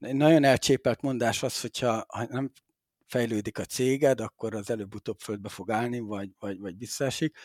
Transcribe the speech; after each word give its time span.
Egy 0.00 0.14
nagyon 0.14 0.44
elcsépelt 0.44 1.00
mondás 1.00 1.42
az, 1.42 1.60
hogyha 1.60 2.04
ha 2.08 2.26
nem 2.28 2.52
fejlődik 3.06 3.58
a 3.58 3.64
céged, 3.64 4.20
akkor 4.20 4.54
az 4.54 4.70
előbb-utóbb 4.70 5.18
földbe 5.18 5.48
fog 5.48 5.70
állni, 5.70 5.98
vagy, 5.98 6.30
vagy, 6.38 6.58
vagy 6.58 6.78
visszaesik. 6.78 7.36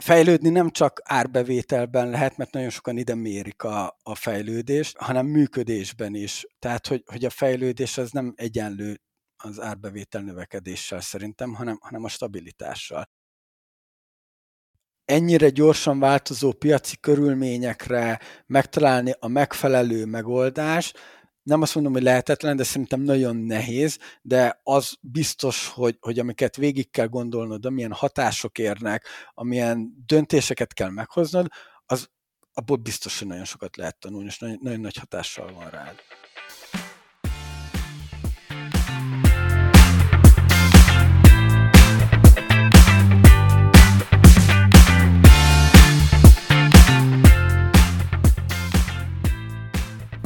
Fejlődni 0.00 0.48
nem 0.48 0.70
csak 0.70 1.00
árbevételben 1.04 2.10
lehet, 2.10 2.36
mert 2.36 2.52
nagyon 2.52 2.70
sokan 2.70 2.96
ide 2.96 3.14
mérik 3.14 3.62
a, 3.62 3.98
a 4.02 4.14
fejlődést, 4.14 4.96
hanem 4.96 5.26
működésben 5.26 6.14
is. 6.14 6.46
Tehát, 6.58 6.86
hogy, 6.86 7.02
hogy 7.06 7.24
a 7.24 7.30
fejlődés 7.30 7.98
az 7.98 8.10
nem 8.10 8.32
egyenlő 8.36 9.00
az 9.36 9.60
árbevétel 9.60 10.22
növekedéssel 10.22 11.00
szerintem, 11.00 11.54
hanem, 11.54 11.78
hanem 11.80 12.04
a 12.04 12.08
stabilitással. 12.08 13.08
Ennyire 15.04 15.48
gyorsan 15.48 15.98
változó 15.98 16.52
piaci 16.52 16.96
körülményekre 17.00 18.20
megtalálni 18.46 19.12
a 19.18 19.28
megfelelő 19.28 20.04
megoldást, 20.04 20.98
nem 21.48 21.62
azt 21.62 21.74
mondom, 21.74 21.92
hogy 21.92 22.02
lehetetlen, 22.02 22.56
de 22.56 22.64
szerintem 22.64 23.00
nagyon 23.00 23.36
nehéz, 23.36 23.98
de 24.22 24.60
az 24.62 24.96
biztos, 25.00 25.68
hogy, 25.68 25.96
hogy 26.00 26.18
amiket 26.18 26.56
végig 26.56 26.90
kell 26.90 27.06
gondolnod, 27.06 27.66
amilyen 27.66 27.92
hatások 27.92 28.58
érnek, 28.58 29.06
amilyen 29.34 30.04
döntéseket 30.06 30.74
kell 30.74 30.90
meghoznod, 30.90 31.46
az 31.86 32.08
abból 32.52 32.76
biztos, 32.76 33.18
hogy 33.18 33.28
nagyon 33.28 33.44
sokat 33.44 33.76
lehet 33.76 33.98
tanulni, 33.98 34.26
és 34.26 34.38
nagyon, 34.38 34.58
nagyon 34.60 34.80
nagy 34.80 34.96
hatással 34.96 35.52
van 35.52 35.70
rád. 35.70 35.94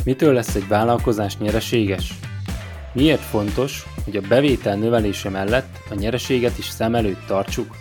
Mitől 0.04 0.32
lesz 0.32 0.54
egy 0.54 0.68
vállalkozás 0.68 1.38
nyereséges? 1.38 2.14
Miért 2.92 3.20
fontos, 3.20 3.86
hogy 4.04 4.16
a 4.16 4.20
bevétel 4.28 4.76
növelése 4.76 5.28
mellett 5.28 5.78
a 5.90 5.94
nyereséget 5.94 6.58
is 6.58 6.68
szem 6.68 6.94
előtt 6.94 7.26
tartsuk? 7.26 7.76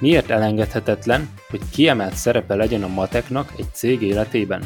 Miért 0.00 0.30
elengedhetetlen, 0.30 1.28
hogy 1.50 1.60
kiemelt 1.70 2.14
szerepe 2.14 2.54
legyen 2.54 2.82
a 2.82 2.88
mateknak 2.88 3.52
egy 3.56 3.66
cég 3.72 4.02
életében? 4.02 4.62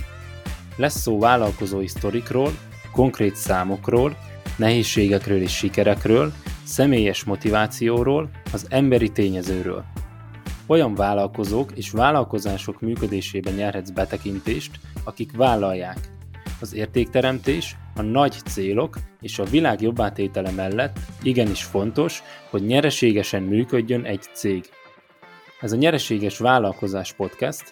Lesz 0.77 1.01
szó 1.01 1.19
vállalkozói 1.19 1.89
sztorikról, 1.89 2.53
konkrét 2.93 3.37
számokról, 3.37 4.17
nehézségekről 4.57 5.43
és 5.43 5.57
sikerekről, 5.57 6.33
személyes 6.65 7.25
motivációról, 7.25 8.31
az 8.53 8.67
emberi 8.69 9.09
tényezőről. 9.09 9.85
Olyan 10.67 10.95
vállalkozók 10.95 11.73
és 11.75 11.91
vállalkozások 11.91 12.81
működésében 12.81 13.55
nyerhetsz 13.55 13.91
betekintést, 13.91 14.71
akik 15.05 15.37
vállalják, 15.37 15.99
az 16.61 16.75
értékteremtés, 16.75 17.77
a 17.95 18.03
nagy 18.03 18.33
célok 18.45 18.97
és 19.21 19.39
a 19.39 19.45
világ 19.45 19.81
jobbátétele 19.81 20.51
mellett 20.51 20.99
igenis 21.23 21.65
fontos, 21.65 22.23
hogy 22.51 22.63
nyereségesen 22.63 23.43
működjön 23.43 24.05
egy 24.05 24.23
cég. 24.33 24.65
Ez 25.61 25.73
a 25.73 25.77
Nyereséges 25.77 26.39
Vállalkozás 26.39 27.13
Podcast, 27.13 27.65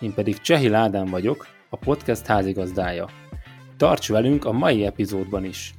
én 0.00 0.14
pedig 0.14 0.40
Csehi 0.40 0.68
Ládán 0.68 1.06
vagyok, 1.06 1.46
a 1.70 1.76
podcast 1.76 2.26
házigazdája. 2.26 3.08
Tarts 3.76 4.08
velünk 4.08 4.44
a 4.44 4.52
mai 4.52 4.84
epizódban 4.84 5.44
is! 5.44 5.74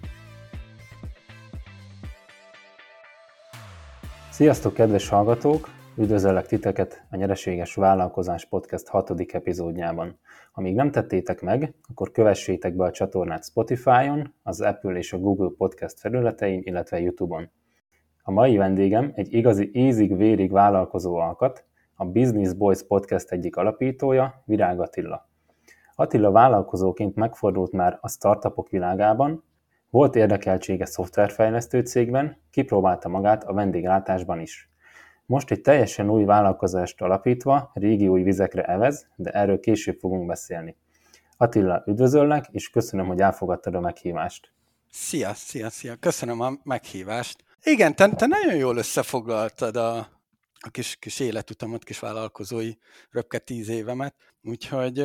Sziasztok, 4.29 4.73
kedves 4.73 5.09
hallgatók! 5.09 5.69
Üdvözöllek 5.97 6.47
titeket 6.47 7.03
a 7.09 7.15
Nyereséges 7.15 7.75
Vállalkozás 7.75 8.45
Podcast 8.45 8.87
hatodik 8.87 9.33
epizódjában. 9.33 10.19
Ha 10.57 10.63
még 10.63 10.75
nem 10.75 10.91
tettétek 10.91 11.41
meg, 11.41 11.73
akkor 11.89 12.11
kövessétek 12.11 12.75
be 12.75 12.83
a 12.83 12.91
csatornát 12.91 13.45
Spotify-on, 13.45 14.33
az 14.43 14.61
Apple 14.61 14.97
és 14.97 15.13
a 15.13 15.17
Google 15.17 15.49
Podcast 15.57 15.99
felületein, 15.99 16.61
illetve 16.63 16.99
YouTube-on. 16.99 17.49
A 18.23 18.31
mai 18.31 18.57
vendégem 18.57 19.11
egy 19.15 19.33
igazi 19.33 19.69
ízig-vérig 19.73 20.51
vállalkozó 20.51 21.15
alkat, 21.15 21.65
a 21.95 22.05
Business 22.05 22.53
Boys 22.53 22.83
Podcast 22.87 23.31
egyik 23.31 23.55
alapítója, 23.55 24.43
Virág 24.45 24.79
Attila. 24.79 25.29
Attila 25.95 26.31
vállalkozóként 26.31 27.15
megfordult 27.15 27.71
már 27.71 27.97
a 28.01 28.09
startupok 28.09 28.69
világában, 28.69 29.43
volt 29.89 30.15
érdekeltsége 30.15 30.85
szoftverfejlesztő 30.85 31.81
cégben, 31.81 32.37
kipróbálta 32.51 33.09
magát 33.09 33.43
a 33.43 33.53
vendéglátásban 33.53 34.39
is. 34.39 34.71
Most 35.27 35.51
egy 35.51 35.61
teljesen 35.61 36.09
új 36.09 36.23
vállalkozást 36.23 37.01
alapítva 37.01 37.71
régi 37.73 38.07
új 38.07 38.23
vizekre 38.23 38.63
evez, 38.63 39.07
de 39.15 39.31
erről 39.31 39.59
később 39.59 39.99
fogunk 39.99 40.27
beszélni. 40.27 40.75
Attila, 41.37 41.83
üdvözöllek, 41.85 42.45
és 42.51 42.69
köszönöm, 42.69 43.07
hogy 43.07 43.19
elfogadtad 43.19 43.75
a 43.75 43.79
meghívást. 43.79 44.51
Szia, 44.91 45.33
szia, 45.33 45.69
szia, 45.69 45.95
köszönöm 45.95 46.39
a 46.41 46.51
meghívást. 46.63 47.43
Igen, 47.63 47.95
te, 47.95 48.09
te 48.09 48.25
nagyon 48.25 48.55
jól 48.55 48.77
összefoglaltad 48.77 49.75
a, 49.75 49.97
a 50.59 50.69
kis, 50.71 50.95
kis 50.95 51.19
életutamat, 51.19 51.83
kis 51.83 51.99
vállalkozói 51.99 52.71
röpke 53.11 53.37
tíz 53.37 53.69
évemet, 53.69 54.15
úgyhogy 54.43 54.97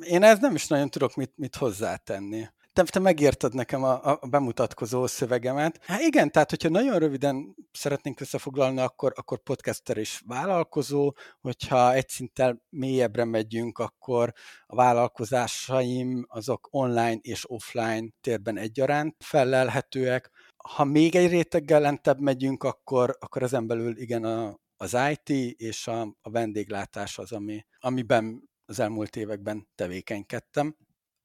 én 0.00 0.22
ez 0.22 0.38
nem 0.38 0.54
is 0.54 0.66
nagyon 0.66 0.90
tudok 0.90 1.14
mit, 1.14 1.32
mit 1.36 1.56
hozzátenni 1.56 2.48
te, 2.76 2.82
te 2.82 2.98
megérted 2.98 3.54
nekem 3.54 3.82
a, 3.82 4.04
a 4.04 4.26
bemutatkozó 4.26 5.06
szövegemet. 5.06 5.84
Hát 5.84 6.00
igen, 6.00 6.30
tehát 6.30 6.50
hogyha 6.50 6.68
nagyon 6.68 6.98
röviden 6.98 7.54
szeretnénk 7.72 8.20
összefoglalni, 8.20 8.80
akkor, 8.80 9.12
akkor 9.16 9.42
podcaster 9.42 9.96
és 9.96 10.22
vállalkozó, 10.26 11.12
hogyha 11.40 11.92
egy 11.92 12.08
szinttel 12.08 12.62
mélyebbre 12.68 13.24
megyünk, 13.24 13.78
akkor 13.78 14.32
a 14.66 14.74
vállalkozásaim 14.74 16.26
azok 16.28 16.68
online 16.70 17.18
és 17.20 17.50
offline 17.50 18.08
térben 18.20 18.56
egyaránt 18.56 19.16
felelhetőek. 19.18 20.30
Ha 20.56 20.84
még 20.84 21.14
egy 21.14 21.30
réteggel 21.30 21.80
lentebb 21.80 22.20
megyünk, 22.20 22.64
akkor, 22.64 23.16
akkor 23.20 23.42
ezen 23.42 23.66
belül 23.66 23.98
igen 23.98 24.24
a, 24.24 24.58
az 24.76 24.96
IT 25.10 25.58
és 25.60 25.86
a, 25.86 26.00
a 26.20 26.30
vendéglátás 26.30 27.18
az, 27.18 27.32
ami, 27.32 27.64
amiben 27.78 28.48
az 28.66 28.80
elmúlt 28.80 29.16
években 29.16 29.68
tevékenykedtem. 29.74 30.76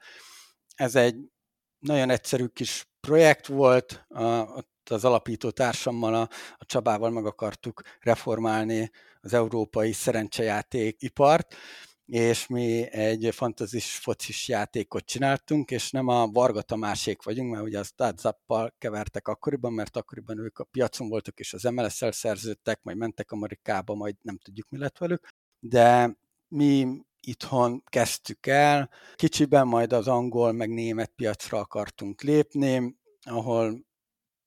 Ez 0.75 0.95
egy 0.95 1.15
nagyon 1.79 2.09
egyszerű 2.09 2.45
kis 2.45 2.87
projekt 2.99 3.47
volt, 3.47 4.05
ott 4.55 4.89
az 4.89 5.05
alapító 5.05 5.49
társammal, 5.49 6.13
a, 6.13 6.29
a 6.57 6.65
Csabával 6.65 7.09
meg 7.09 7.25
akartuk 7.25 7.81
reformálni 7.99 8.91
az 9.21 9.33
európai 9.33 9.91
szerencsejáték 9.91 11.01
ipart, 11.01 11.55
és 12.05 12.47
mi 12.47 12.91
egy 12.91 13.29
fantazis 13.31 13.95
focis 13.97 14.47
játékot 14.47 15.05
csináltunk, 15.05 15.71
és 15.71 15.91
nem 15.91 16.07
a 16.07 16.27
Varga 16.27 16.61
Tamásék 16.61 17.23
vagyunk, 17.23 17.51
mert 17.51 17.63
ugye 17.63 17.79
a 17.79 17.83
Startup-pal 17.83 18.75
kevertek 18.77 19.27
akkoriban, 19.27 19.73
mert 19.73 19.97
akkoriban 19.97 20.39
ők 20.39 20.59
a 20.59 20.63
piacon 20.63 21.09
voltak, 21.09 21.39
és 21.39 21.53
az 21.53 21.63
MLS-el 21.63 22.11
szerződtek, 22.11 22.83
majd 22.83 22.97
mentek 22.97 23.31
Amerikába, 23.31 23.95
majd 23.95 24.15
nem 24.21 24.37
tudjuk 24.37 24.69
mi 24.69 24.77
lett 24.77 24.97
velük, 24.97 25.27
de 25.59 26.17
mi 26.47 26.87
itthon 27.21 27.83
kezdtük 27.85 28.47
el. 28.47 28.89
Kicsiben 29.15 29.67
majd 29.67 29.93
az 29.93 30.07
angol 30.07 30.51
meg 30.51 30.69
német 30.69 31.11
piacra 31.15 31.59
akartunk 31.59 32.21
lépni, 32.21 32.95
ahol 33.21 33.87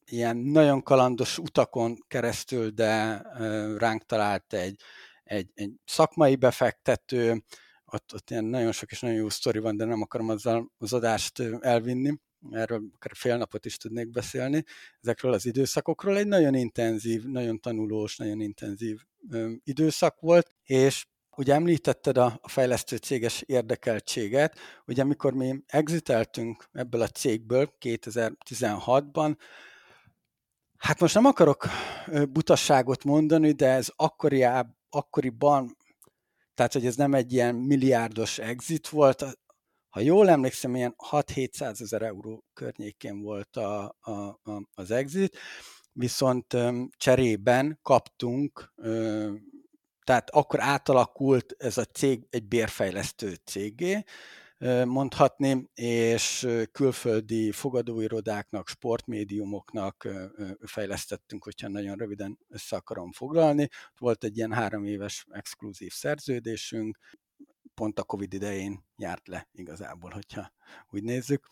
ilyen 0.05 0.37
nagyon 0.37 0.83
kalandos 0.83 1.39
utakon 1.39 1.99
keresztül, 2.09 2.71
de 2.71 3.23
ránk 3.79 4.07
talált 4.07 4.53
egy, 4.53 4.81
egy, 5.25 5.51
egy 5.55 5.73
szakmai 5.85 6.37
befektető, 6.37 7.45
ott, 7.85 8.15
ott 8.15 8.31
ilyen 8.31 8.45
nagyon 8.45 8.73
sok 8.73 8.91
és 8.91 9.01
nagyon 9.01 9.17
jó 9.17 9.29
sztori 9.29 9.59
van, 9.59 9.77
de 9.77 9.85
nem 9.85 10.03
akarom 10.03 10.29
azzal 10.29 10.73
az 10.79 10.93
adást 10.93 11.43
elvinni, 11.61 12.21
erről 12.51 12.83
akár 12.95 13.13
fél 13.15 13.37
napot 13.37 13.67
is 13.67 13.77
tudnék 13.77 14.11
beszélni, 14.11 14.65
ezekről 15.01 15.33
az 15.33 15.47
időszakokról. 15.47 16.17
Egy 16.17 16.27
nagyon 16.27 16.55
intenzív, 16.55 17.25
nagyon 17.25 17.61
tanulós, 17.61 18.17
nagyon 18.17 18.41
intenzív 18.41 19.01
időszak 19.65 20.21
volt, 20.21 20.55
és 20.63 21.07
Ugye 21.37 21.55
említetted 21.55 22.17
a, 22.17 22.41
fejlesztő 22.43 22.97
céges 22.97 23.43
érdekeltséget, 23.43 24.59
ugye 24.87 25.03
amikor 25.03 25.33
mi 25.33 25.63
exiteltünk 25.67 26.69
ebből 26.73 27.01
a 27.03 27.09
cégből 27.09 27.75
2016-ban, 27.81 29.37
hát 30.77 31.01
most 31.01 31.15
nem 31.15 31.25
akarok 31.25 31.67
butasságot 32.29 33.05
mondani, 33.05 33.53
de 33.53 33.69
ez 33.69 33.89
akkoriább, 33.97 34.77
akkoriban, 34.89 35.77
tehát 36.55 36.73
hogy 36.73 36.87
ez 36.87 36.97
nem 36.97 37.15
egy 37.15 37.33
ilyen 37.33 37.55
milliárdos 37.55 38.39
exit 38.39 38.89
volt, 38.89 39.25
ha 39.89 40.01
jól 40.01 40.29
emlékszem, 40.29 40.75
ilyen 40.75 40.95
6-700 41.11 41.81
ezer 41.81 42.03
euró 42.03 42.45
környékén 42.53 43.21
volt 43.21 43.57
a, 43.57 43.97
a, 44.01 44.11
a, 44.11 44.69
az 44.75 44.91
exit, 44.91 45.39
viszont 45.93 46.57
cserében 46.97 47.79
kaptunk 47.83 48.73
tehát 50.05 50.31
akkor 50.31 50.61
átalakult 50.61 51.55
ez 51.59 51.79
a 51.79 51.85
cég 51.85 52.27
egy 52.31 52.49
bérfejlesztő 52.49 53.35
cégé, 53.45 54.03
mondhatni, 54.85 55.71
és 55.75 56.49
külföldi 56.73 57.53
fogadóirodáknak, 57.53 58.69
sportmédiumoknak 58.69 60.09
fejlesztettünk, 60.65 61.45
hogyha 61.45 61.69
nagyon 61.69 61.97
röviden 61.97 62.39
össze 62.49 62.77
akarom 62.77 63.13
foglalni. 63.13 63.69
Volt 63.99 64.25
egy 64.25 64.37
ilyen 64.37 64.53
három 64.53 64.85
éves 64.85 65.27
exkluzív 65.31 65.93
szerződésünk, 65.93 66.99
pont 67.75 67.99
a 67.99 68.03
Covid 68.03 68.33
idején 68.33 68.85
járt 68.97 69.29
le 69.29 69.49
igazából, 69.53 70.11
hogyha 70.11 70.53
úgy 70.91 71.03
nézzük. 71.03 71.47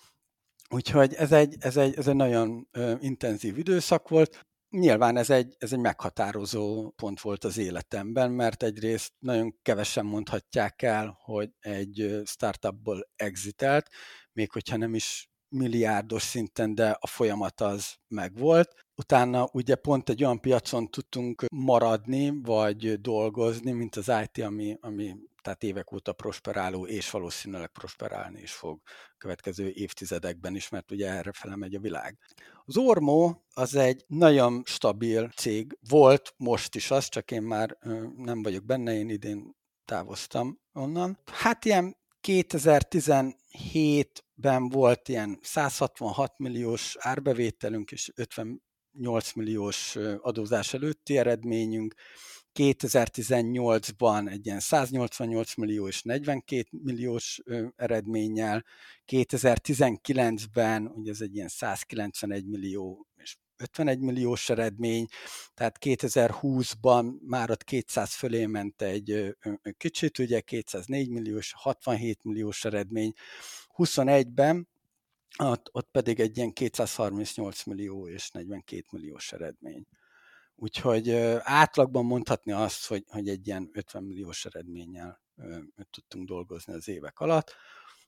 Úgyhogy 0.69 1.15
ez 1.15 1.33
egy, 1.33 1.57
ez 1.61 1.77
egy, 1.77 1.95
ez 1.97 2.07
egy 2.09 2.15
nagyon 2.15 2.69
intenzív 3.01 3.59
időszak 3.59 4.09
volt. 4.09 4.47
Nyilván 4.71 5.17
ez 5.17 5.31
egy, 5.31 5.55
ez 5.59 5.73
egy 5.73 5.79
meghatározó 5.79 6.91
pont 6.91 7.21
volt 7.21 7.45
az 7.45 7.59
életemben, 7.59 8.31
mert 8.31 8.63
egyrészt 8.63 9.13
nagyon 9.19 9.59
kevesen 9.63 10.07
mondhatják 10.07 10.83
el, 10.83 11.19
hogy 11.25 11.51
egy 11.61 12.21
startupból 12.25 13.09
exitelt, 13.17 13.89
még 14.33 14.51
hogyha 14.51 14.77
nem 14.77 14.95
is 14.95 15.31
milliárdos 15.49 16.23
szinten, 16.23 16.75
de 16.75 16.97
a 17.01 17.07
folyamat 17.07 17.61
az 17.61 17.95
megvolt. 18.09 18.75
Utána 18.95 19.49
ugye 19.53 19.75
pont 19.75 20.09
egy 20.09 20.25
olyan 20.25 20.41
piacon 20.41 20.91
tudtunk 20.91 21.45
maradni, 21.53 22.41
vagy 22.43 23.01
dolgozni, 23.01 23.73
mint 23.73 23.97
az 23.97 24.13
IT, 24.23 24.45
ami, 24.45 24.77
ami 24.81 25.17
tehát 25.41 25.63
évek 25.63 25.93
óta 25.93 26.13
prosperáló, 26.13 26.87
és 26.87 27.11
valószínűleg 27.11 27.69
prosperálni 27.69 28.41
is 28.41 28.53
fog 28.53 28.81
következő 29.19 29.71
évtizedekben 29.71 30.55
is, 30.55 30.69
mert 30.69 30.91
ugye 30.91 31.11
erre 31.11 31.33
fele 31.33 31.57
megy 31.57 31.75
a 31.75 31.81
világ. 31.81 32.19
Az 32.65 32.77
Ormo 32.77 33.35
az 33.55 33.75
egy 33.75 34.05
nagyon 34.07 34.63
stabil 34.65 35.29
cég, 35.29 35.79
volt 35.89 36.35
most 36.37 36.75
is 36.75 36.91
az, 36.91 37.09
csak 37.09 37.31
én 37.31 37.43
már 37.43 37.77
nem 38.17 38.43
vagyok 38.43 38.65
benne, 38.65 38.95
én 38.95 39.09
idén 39.09 39.55
távoztam 39.85 40.61
onnan. 40.73 41.19
Hát 41.27 41.65
ilyen 41.65 41.99
2017-ben 42.29 44.69
volt 44.69 45.09
ilyen 45.09 45.39
166 45.43 46.39
milliós 46.39 46.97
árbevételünk 46.99 47.91
és 47.91 48.13
58 48.15 49.33
milliós 49.35 49.97
adózás 50.21 50.75
előtti 50.75 51.19
eredményünk, 51.19 51.95
2018-ban 52.55 54.31
egy 54.31 54.47
ilyen 54.47 54.61
188 54.61 55.55
millió 55.55 55.87
és 55.87 56.03
42 56.03 56.65
milliós 56.71 57.41
eredménnyel, 57.77 58.65
2019-ben 59.07 60.87
ugye 60.87 61.11
ez 61.11 61.21
egy 61.21 61.35
ilyen 61.35 61.49
191 61.49 62.47
millió 62.47 63.07
és 63.17 63.37
51 63.57 64.01
milliós 64.01 64.51
eredmény, 64.51 65.07
tehát 65.55 65.77
2020-ban 65.81 67.19
már 67.21 67.51
ott 67.51 67.65
200 67.65 68.15
fölé 68.15 68.47
ment 68.47 68.83
egy 68.83 69.37
kicsit, 69.77 70.19
ugye 70.19 70.41
204 70.41 71.09
milliós, 71.09 71.53
67 71.57 72.25
milliós 72.25 72.65
eredmény, 72.65 73.13
21-ben 73.77 74.69
ott, 75.39 75.69
ott 75.73 75.89
pedig 75.91 76.21
egy 76.21 76.37
ilyen 76.37 76.53
238 76.53 77.65
millió 77.65 78.09
és 78.09 78.31
42 78.31 78.85
milliós 78.91 79.33
eredmény. 79.33 79.87
Úgyhogy 80.63 81.11
átlagban 81.41 82.05
mondhatni 82.05 82.53
azt, 82.53 82.87
hogy, 82.87 83.05
hogy 83.09 83.29
egy 83.29 83.47
ilyen 83.47 83.71
50 83.73 84.03
milliós 84.03 84.45
eredménnyel 84.45 85.21
tudtunk 85.91 86.29
dolgozni 86.29 86.73
az 86.73 86.89
évek 86.89 87.19
alatt, 87.21 87.55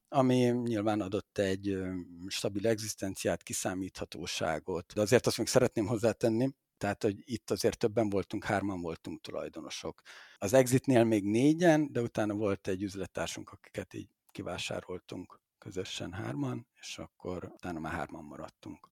ami 0.08 0.36
nyilván 0.44 1.00
adott 1.00 1.38
egy 1.38 1.78
stabil 2.26 2.66
egzisztenciát, 2.66 3.42
kiszámíthatóságot, 3.42 4.92
de 4.94 5.00
azért 5.00 5.26
azt 5.26 5.38
még 5.38 5.46
szeretném 5.46 5.86
hozzátenni, 5.86 6.48
tehát, 6.78 7.02
hogy 7.02 7.16
itt 7.24 7.50
azért 7.50 7.78
többen 7.78 8.08
voltunk, 8.08 8.44
hárman 8.44 8.80
voltunk 8.80 9.20
tulajdonosok. 9.20 10.02
Az 10.38 10.52
exitnél 10.52 11.04
még 11.04 11.24
négyen, 11.24 11.92
de 11.92 12.00
utána 12.00 12.34
volt 12.34 12.68
egy 12.68 12.82
üzlettársunk, 12.82 13.50
akiket 13.50 13.94
így 13.94 14.08
kivásároltunk 14.30 15.40
közösen 15.58 16.12
hárman, 16.12 16.66
és 16.80 16.98
akkor 16.98 17.44
utána 17.44 17.78
már 17.78 17.92
hárman 17.92 18.24
maradtunk. 18.24 18.91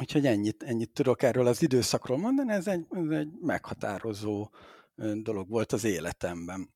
Úgyhogy 0.00 0.26
ennyit, 0.26 0.62
ennyit 0.62 0.90
tudok 0.90 1.22
erről 1.22 1.46
az 1.46 1.62
időszakról 1.62 2.18
mondani, 2.18 2.52
ez 2.52 2.66
egy, 2.66 2.86
ez 2.90 3.18
egy 3.18 3.28
meghatározó 3.40 4.50
dolog 5.22 5.48
volt 5.48 5.72
az 5.72 5.84
életemben. 5.84 6.74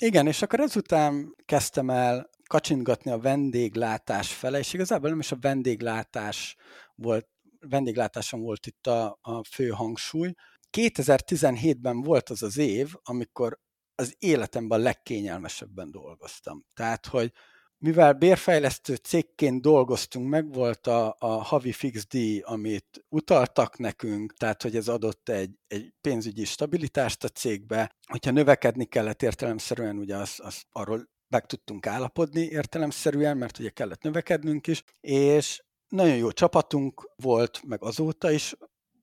Igen, 0.00 0.26
és 0.26 0.42
akkor 0.42 0.60
ezután 0.60 1.34
kezdtem 1.44 1.90
el 1.90 2.30
kacsintgatni 2.46 3.10
a 3.10 3.18
vendéglátás 3.18 4.34
fele, 4.34 4.58
és 4.58 4.72
igazából 4.72 5.08
nem 5.08 5.18
is 5.18 5.32
a 5.32 5.38
vendéglátás 5.40 6.56
volt, 6.94 7.28
vendéglátáson 7.60 8.40
volt 8.40 8.66
itt 8.66 8.86
a, 8.86 9.18
a 9.20 9.44
fő 9.44 9.68
hangsúly. 9.68 10.34
2017-ben 10.76 12.00
volt 12.00 12.28
az 12.28 12.42
az 12.42 12.56
év, 12.56 12.94
amikor 13.02 13.60
az 13.94 14.14
életemben 14.18 14.80
a 14.80 14.82
legkényelmesebben 14.82 15.90
dolgoztam. 15.90 16.64
Tehát, 16.74 17.06
hogy 17.06 17.32
mivel 17.80 18.12
bérfejlesztő 18.12 18.94
cégként 18.94 19.62
dolgoztunk, 19.62 20.28
meg 20.28 20.52
volt 20.52 20.86
a, 20.86 21.16
a 21.18 21.26
havi 21.26 21.72
fix 21.72 22.06
díj, 22.06 22.40
amit 22.44 23.04
utaltak 23.08 23.78
nekünk, 23.78 24.34
tehát 24.34 24.62
hogy 24.62 24.76
ez 24.76 24.88
adott 24.88 25.28
egy, 25.28 25.50
egy 25.66 25.92
pénzügyi 26.00 26.44
stabilitást 26.44 27.24
a 27.24 27.28
cégbe. 27.28 27.96
Hogyha 28.06 28.30
növekedni 28.30 28.84
kellett 28.84 29.22
értelemszerűen, 29.22 29.98
ugye 29.98 30.16
az, 30.16 30.40
az 30.42 30.62
arról 30.70 31.08
meg 31.28 31.46
tudtunk 31.46 31.86
állapodni 31.86 32.40
értelemszerűen, 32.40 33.36
mert 33.36 33.58
ugye 33.58 33.70
kellett 33.70 34.02
növekednünk 34.02 34.66
is, 34.66 34.84
és 35.00 35.62
nagyon 35.88 36.16
jó 36.16 36.30
csapatunk 36.30 37.10
volt, 37.16 37.62
meg 37.66 37.82
azóta 37.82 38.30
is 38.30 38.54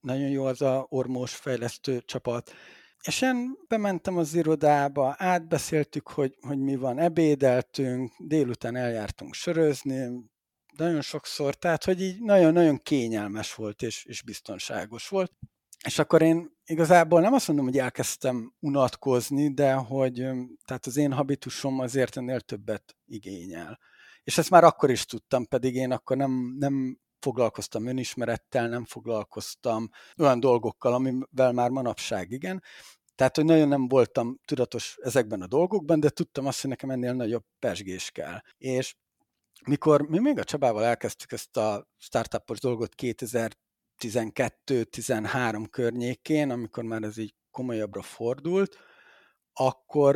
nagyon 0.01 0.30
jó 0.30 0.45
az 0.45 0.62
a 0.62 0.85
ormós 0.89 1.35
fejlesztő 1.35 2.01
csapat, 2.06 2.51
és 3.03 3.21
én 3.21 3.57
bementem 3.67 4.17
az 4.17 4.33
irodába, 4.33 5.15
átbeszéltük, 5.17 6.07
hogy, 6.07 6.37
hogy 6.42 6.59
mi 6.59 6.75
van, 6.75 6.99
ebédeltünk, 6.99 8.13
délután 8.18 8.75
eljártunk 8.75 9.33
sörözni, 9.33 10.09
nagyon 10.77 11.01
sokszor, 11.01 11.56
tehát 11.56 11.83
hogy 11.83 12.01
így 12.01 12.21
nagyon-nagyon 12.21 12.77
kényelmes 12.77 13.56
volt 13.56 13.81
és, 13.81 14.06
és 14.06 14.21
biztonságos 14.21 15.07
volt. 15.07 15.31
És 15.85 15.99
akkor 15.99 16.21
én 16.21 16.57
igazából 16.66 17.21
nem 17.21 17.33
azt 17.33 17.47
mondom, 17.47 17.66
hogy 17.66 17.77
elkezdtem 17.77 18.54
unatkozni, 18.59 19.54
de 19.54 19.73
hogy 19.73 20.13
tehát 20.66 20.85
az 20.85 20.97
én 20.97 21.13
habitusom 21.13 21.80
azért 21.80 22.18
ennél 22.18 22.39
többet 22.39 22.95
igényel. 23.06 23.80
És 24.23 24.37
ezt 24.37 24.49
már 24.49 24.63
akkor 24.63 24.89
is 24.89 25.06
tudtam, 25.06 25.45
pedig 25.45 25.75
én 25.75 25.92
akkor 25.92 26.18
nem, 26.18 26.56
nem 26.59 26.99
foglalkoztam 27.19 27.86
önismerettel, 27.86 28.68
nem 28.68 28.86
foglalkoztam 28.86 29.90
olyan 30.18 30.40
dolgokkal, 30.40 30.94
amivel 30.94 31.52
már 31.52 31.69
manapság 31.69 32.31
igen. 32.31 32.64
Tehát, 33.16 33.36
hogy 33.36 33.45
nagyon 33.45 33.68
nem 33.68 33.88
voltam 33.88 34.40
tudatos 34.45 34.97
ezekben 35.02 35.42
a 35.42 35.47
dolgokban, 35.47 36.00
de 36.00 36.09
tudtam 36.09 36.45
azt, 36.45 36.62
hogy 36.62 36.69
nekem 36.69 36.90
ennél 36.90 37.14
nagyobb 37.14 37.44
pesgés 37.59 38.12
kell. 38.12 38.42
És 38.57 38.95
mikor 39.66 40.02
mi 40.02 40.19
még 40.19 40.38
a 40.40 40.44
Csabával 40.44 40.83
elkezdtük 40.83 41.31
ezt 41.31 41.57
a 41.57 41.88
startupos 41.97 42.59
dolgot 42.59 42.94
2012-13 44.02 45.66
környékén, 45.69 46.50
amikor 46.50 46.83
már 46.83 47.04
ez 47.04 47.18
így 47.18 47.36
komolyabbra 47.52 48.02
fordult, 48.02 48.78
akkor 49.54 50.16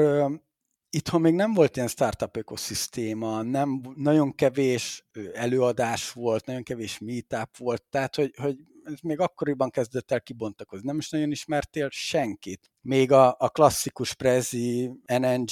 itthon 0.92 1.22
még 1.22 1.34
nem 1.34 1.54
volt 1.54 1.76
ilyen 1.76 1.88
startup 1.88 2.38
ökoszisztéma, 2.38 3.42
nem, 3.42 3.82
nagyon 3.96 4.36
kevés 4.36 5.06
előadás 5.34 6.12
volt, 6.12 6.46
nagyon 6.46 6.64
kevés 6.64 7.00
meetup 7.00 7.58
volt, 7.58 7.84
tehát 7.90 8.16
hogy, 8.16 8.34
hogy 8.38 8.58
ez 8.84 9.00
még 9.02 9.20
akkoriban 9.20 9.70
kezdett 9.70 10.12
el 10.12 10.22
kibontakozni. 10.22 10.88
Nem 10.88 10.98
is 10.98 11.10
nagyon 11.10 11.32
ismertél 11.32 11.90
senkit. 11.90 12.72
Még 12.82 13.12
a, 13.12 13.36
a 13.40 13.50
klasszikus 13.50 14.14
Prezi, 14.14 14.92
NNG, 15.06 15.52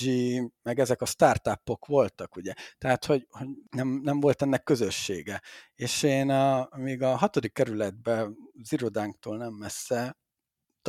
meg 0.62 0.80
ezek 0.80 1.02
a 1.02 1.06
startupok 1.06 1.86
voltak, 1.86 2.36
ugye. 2.36 2.54
Tehát, 2.78 3.06
hogy, 3.06 3.28
hogy 3.30 3.48
nem, 3.70 3.88
nem 4.04 4.20
volt 4.20 4.42
ennek 4.42 4.64
közössége. 4.64 5.42
És 5.76 6.04
én 6.04 6.30
a, 6.30 6.70
még 6.76 7.02
a 7.02 7.16
hatodik 7.16 7.54
kerületben, 7.54 8.36
az 8.62 8.74
irodánktól 8.74 9.38
nem 9.38 9.54
messze, 9.54 10.18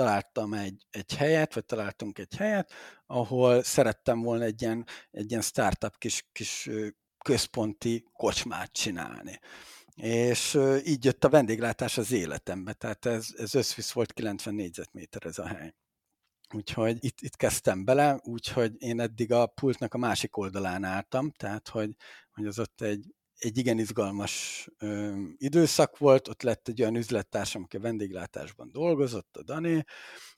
találtam 0.00 0.52
egy, 0.52 0.86
egy 0.90 1.14
helyet, 1.14 1.54
vagy 1.54 1.64
találtunk 1.64 2.18
egy 2.18 2.36
helyet, 2.36 2.72
ahol 3.06 3.62
szerettem 3.62 4.20
volna 4.20 4.44
egy 4.44 4.62
ilyen, 4.62 4.86
egy 5.10 5.30
ilyen 5.30 5.42
startup 5.42 5.98
kis, 5.98 6.28
kis 6.32 6.70
központi 7.24 8.04
kocsmát 8.12 8.72
csinálni. 8.72 9.40
És 9.94 10.58
így 10.84 11.04
jött 11.04 11.24
a 11.24 11.28
vendéglátás 11.28 11.98
az 11.98 12.12
életembe, 12.12 12.72
tehát 12.72 13.06
ez, 13.06 13.28
ez 13.36 13.54
összvisz 13.54 13.92
volt 13.92 14.12
90 14.12 14.54
négyzetméter 14.54 15.26
ez 15.26 15.38
a 15.38 15.46
hely. 15.46 15.74
Úgyhogy 16.54 17.04
itt, 17.04 17.20
itt 17.20 17.36
kezdtem 17.36 17.84
bele, 17.84 18.20
úgyhogy 18.22 18.74
én 18.78 19.00
eddig 19.00 19.32
a 19.32 19.46
pultnak 19.46 19.94
a 19.94 19.98
másik 19.98 20.36
oldalán 20.36 20.84
álltam, 20.84 21.30
tehát 21.30 21.68
hogy, 21.68 21.96
hogy 22.30 22.46
az 22.46 22.58
ott 22.58 22.80
egy, 22.80 23.14
egy 23.40 23.58
igen 23.58 23.78
izgalmas 23.78 24.66
ö, 24.78 25.20
időszak 25.36 25.98
volt, 25.98 26.28
ott 26.28 26.42
lett 26.42 26.68
egy 26.68 26.80
olyan 26.80 26.96
üzlettársam, 26.96 27.62
aki 27.62 27.76
a 27.76 27.80
vendéglátásban 27.80 28.72
dolgozott, 28.72 29.36
a 29.36 29.42
Dani, 29.42 29.84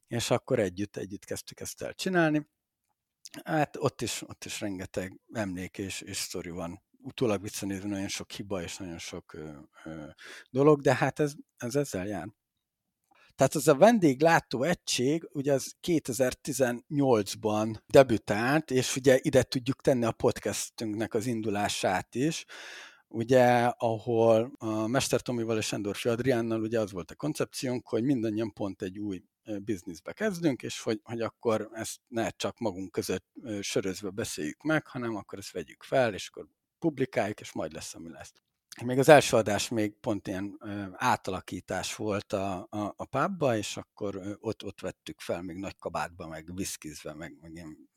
és 0.07 0.31
akkor 0.31 0.59
együtt, 0.59 0.97
együtt 0.97 1.25
kezdtük 1.25 1.61
ezt 1.61 1.83
el 1.83 1.95
csinálni. 1.95 2.49
Hát 3.45 3.77
ott 3.77 4.03
is, 4.03 4.23
ott 4.27 4.45
is 4.45 4.61
rengeteg 4.61 5.21
emlék 5.33 5.79
és, 5.79 6.01
és 6.01 6.17
sztori 6.17 6.51
van. 6.51 6.83
Utólag 7.03 7.43
visszanézve 7.43 7.89
nagyon 7.89 8.09
sok 8.09 8.31
hiba 8.31 8.63
és 8.63 8.77
nagyon 8.77 8.99
sok 8.99 9.33
ö, 9.33 9.51
ö, 9.85 10.05
dolog, 10.51 10.81
de 10.81 10.95
hát 10.95 11.19
ez, 11.19 11.33
ez 11.57 11.75
ezzel 11.75 12.07
jár. 12.07 12.29
Tehát 13.35 13.55
az 13.55 13.69
a 13.69 13.75
vendéglátó 13.75 14.63
egység 14.63 15.29
ugye 15.33 15.53
az 15.53 15.75
2018-ban 15.87 17.77
debütált, 17.87 18.71
és 18.71 18.97
ugye 18.97 19.19
ide 19.23 19.43
tudjuk 19.43 19.81
tenni 19.81 20.05
a 20.05 20.13
podcastünknek 20.13 21.15
az 21.15 21.27
indulását 21.27 22.15
is, 22.15 22.45
ugye, 23.13 23.65
ahol 23.65 24.53
a 24.59 24.87
Mester 24.87 25.21
Tomival 25.21 25.59
és 25.59 25.73
Endorfi 25.73 26.09
Adriánnal 26.09 26.61
ugye 26.61 26.81
az 26.81 26.93
volt 26.93 27.11
a 27.11 27.15
koncepciónk, 27.15 27.89
hogy 27.89 28.03
mindannyian 28.03 28.53
pont 28.53 28.83
egy 28.83 28.99
új 28.99 29.23
bizniszbe 29.65 30.13
kezdünk, 30.13 30.63
és 30.63 30.81
hogy, 30.81 31.01
hogy 31.03 31.21
akkor 31.21 31.69
ezt 31.73 32.01
ne 32.09 32.31
csak 32.31 32.59
magunk 32.59 32.93
között 32.93 33.27
sörözve 33.61 34.11
beszéljük 34.11 34.63
meg, 34.63 34.87
hanem 34.87 35.17
akkor 35.17 35.39
ezt 35.39 35.53
vegyük 35.53 35.83
fel, 35.83 36.15
és 36.15 36.29
akkor 36.29 36.47
publikáljuk, 36.79 37.41
és 37.41 37.53
majd 37.53 37.73
lesz, 37.73 37.95
ami 37.95 38.11
lesz. 38.11 38.33
Még 38.85 38.99
az 38.99 39.09
első 39.09 39.37
adás 39.37 39.69
még 39.69 39.95
pont 40.01 40.27
ilyen 40.27 40.59
átalakítás 40.93 41.97
volt 41.97 42.33
a, 42.33 42.67
a, 42.71 42.95
a 42.97 43.05
pubba, 43.05 43.57
és 43.57 43.77
akkor 43.77 44.37
ott, 44.41 44.65
ott 44.65 44.81
vettük 44.81 45.21
fel 45.21 45.43
még 45.43 45.57
nagy 45.57 45.79
kabátba, 45.79 46.29
meg 46.29 46.55
viszkizve, 46.55 47.15
meg, 47.15 47.37
meg 47.41 47.55
ilyen 47.55 47.91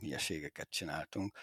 hülyeségeket 0.00 0.70
csináltunk. 0.70 1.38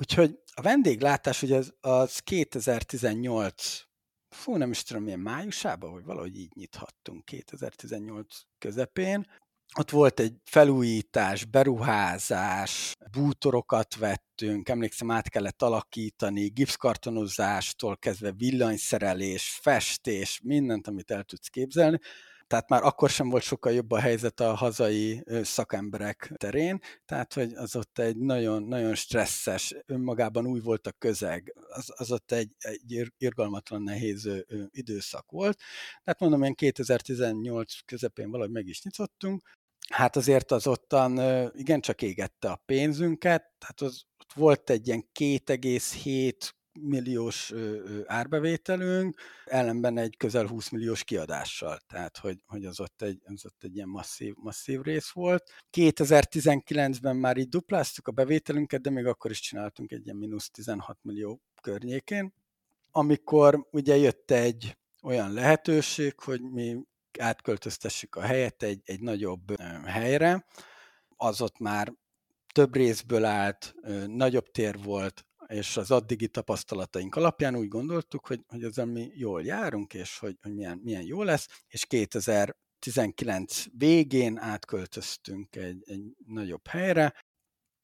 Úgyhogy 0.00 0.38
a 0.54 0.62
vendéglátás 0.62 1.42
ugye 1.42 1.56
az, 1.56 1.74
az 1.80 2.18
2018 2.18 3.82
fú, 4.28 4.56
nem 4.56 4.70
is 4.70 4.82
tudom, 4.82 5.02
milyen 5.02 5.20
májusában, 5.20 5.92
vagy 5.92 6.04
valahogy 6.04 6.36
így 6.36 6.52
nyithattunk 6.54 7.24
2018 7.24 8.26
közepén. 8.58 9.26
Ott 9.78 9.90
volt 9.90 10.20
egy 10.20 10.34
felújítás, 10.44 11.44
beruházás, 11.44 12.92
bútorokat 13.10 13.96
vettünk, 13.96 14.68
emlékszem, 14.68 15.10
át 15.10 15.28
kellett 15.28 15.62
alakítani, 15.62 16.46
gipszkartonozástól 16.46 17.96
kezdve 17.96 18.32
villanyszerelés, 18.32 19.58
festés, 19.62 20.40
mindent, 20.42 20.86
amit 20.86 21.10
el 21.10 21.24
tudsz 21.24 21.48
képzelni 21.48 21.98
tehát 22.46 22.68
már 22.68 22.82
akkor 22.82 23.10
sem 23.10 23.28
volt 23.28 23.42
sokkal 23.42 23.72
jobb 23.72 23.90
a 23.90 23.98
helyzet 23.98 24.40
a 24.40 24.54
hazai 24.54 25.24
szakemberek 25.42 26.32
terén, 26.36 26.80
tehát 27.04 27.32
hogy 27.32 27.52
az 27.54 27.76
ott 27.76 27.98
egy 27.98 28.16
nagyon, 28.16 28.62
nagyon 28.62 28.94
stresszes, 28.94 29.74
önmagában 29.86 30.46
új 30.46 30.60
volt 30.60 30.86
a 30.86 30.92
közeg, 30.92 31.54
az, 31.68 31.92
az 31.96 32.12
ott 32.12 32.32
egy, 32.32 32.50
egy 32.58 33.12
irgalmatlan 33.18 33.82
nehéz 33.82 34.28
időszak 34.70 35.30
volt. 35.30 35.58
Tehát 36.04 36.20
mondom, 36.20 36.42
én 36.42 36.54
2018 36.54 37.78
közepén 37.84 38.30
valahogy 38.30 38.52
meg 38.52 38.66
is 38.66 38.82
nyitottunk, 38.82 39.56
hát 39.88 40.16
azért 40.16 40.50
az 40.50 40.66
ottan 40.66 41.18
igencsak 41.54 42.02
égette 42.02 42.50
a 42.50 42.62
pénzünket, 42.66 43.52
tehát 43.58 43.80
az, 43.80 44.04
ott 44.18 44.32
volt 44.32 44.70
egy 44.70 44.86
ilyen 44.86 45.08
2,7 45.18 46.50
milliós 46.80 47.52
árbevételünk, 48.06 49.20
ellenben 49.44 49.98
egy 49.98 50.16
közel 50.16 50.46
20 50.46 50.68
milliós 50.68 51.04
kiadással, 51.04 51.78
tehát 51.86 52.16
hogy, 52.16 52.38
hogy 52.46 52.64
az, 52.64 52.80
ott 52.80 53.02
egy, 53.02 53.20
az 53.24 53.44
ott 53.46 53.62
egy 53.62 53.74
ilyen 53.74 53.88
masszív, 53.88 54.34
masszív 54.36 54.80
rész 54.80 55.10
volt. 55.10 55.50
2019-ben 55.76 57.16
már 57.16 57.36
így 57.36 57.48
dupláztuk 57.48 58.08
a 58.08 58.12
bevételünket, 58.12 58.80
de 58.80 58.90
még 58.90 59.06
akkor 59.06 59.30
is 59.30 59.40
csináltunk 59.40 59.92
egy 59.92 60.04
ilyen 60.04 60.16
mínusz 60.16 60.50
16 60.50 60.98
millió 61.02 61.40
környékén, 61.60 62.34
amikor 62.90 63.66
ugye 63.70 63.96
jött 63.96 64.30
egy 64.30 64.76
olyan 65.02 65.32
lehetőség, 65.32 66.20
hogy 66.20 66.40
mi 66.40 66.76
átköltöztessük 67.18 68.14
a 68.14 68.20
helyet 68.20 68.62
egy, 68.62 68.80
egy 68.84 69.00
nagyobb 69.00 69.60
helyre, 69.84 70.46
az 71.16 71.40
ott 71.40 71.58
már 71.58 71.92
több 72.54 72.74
részből 72.74 73.24
állt, 73.24 73.74
nagyobb 74.06 74.50
tér 74.50 74.82
volt, 74.82 75.26
és 75.46 75.76
az 75.76 75.90
addigi 75.90 76.28
tapasztalataink 76.28 77.14
alapján 77.14 77.56
úgy 77.56 77.68
gondoltuk, 77.68 78.26
hogy, 78.26 78.40
hogy 78.46 78.64
az 78.64 78.76
mi 78.76 79.10
jól 79.14 79.42
járunk, 79.42 79.94
és 79.94 80.18
hogy, 80.18 80.36
hogy 80.42 80.54
milyen, 80.54 80.80
milyen 80.82 81.02
jó 81.02 81.22
lesz, 81.22 81.62
és 81.68 81.86
2019 81.86 83.64
végén 83.78 84.38
átköltöztünk 84.38 85.56
egy, 85.56 85.82
egy 85.86 86.02
nagyobb 86.26 86.66
helyre, 86.66 87.14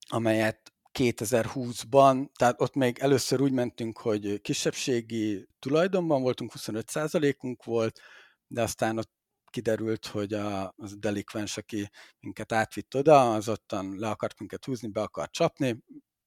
amelyet 0.08 0.72
2020-ban, 0.98 2.28
tehát 2.38 2.60
ott 2.60 2.74
még 2.74 2.98
először 2.98 3.40
úgy 3.40 3.52
mentünk, 3.52 3.98
hogy 3.98 4.40
kisebbségi 4.40 5.48
tulajdonban 5.58 6.22
voltunk, 6.22 6.52
25%-unk 6.58 7.64
volt, 7.64 8.00
de 8.46 8.62
aztán 8.62 8.98
ott 8.98 9.10
kiderült, 9.50 10.06
hogy 10.06 10.32
a, 10.32 10.72
az 10.76 10.92
a 10.92 10.96
delikvens, 10.96 11.56
aki 11.56 11.90
minket 12.20 12.52
átvitt 12.52 12.94
oda, 12.94 13.34
az 13.34 13.48
ottan 13.48 13.98
le 13.98 14.08
akart 14.08 14.38
minket 14.38 14.64
húzni, 14.64 14.88
be 14.88 15.00
akart 15.00 15.32
csapni, 15.32 15.82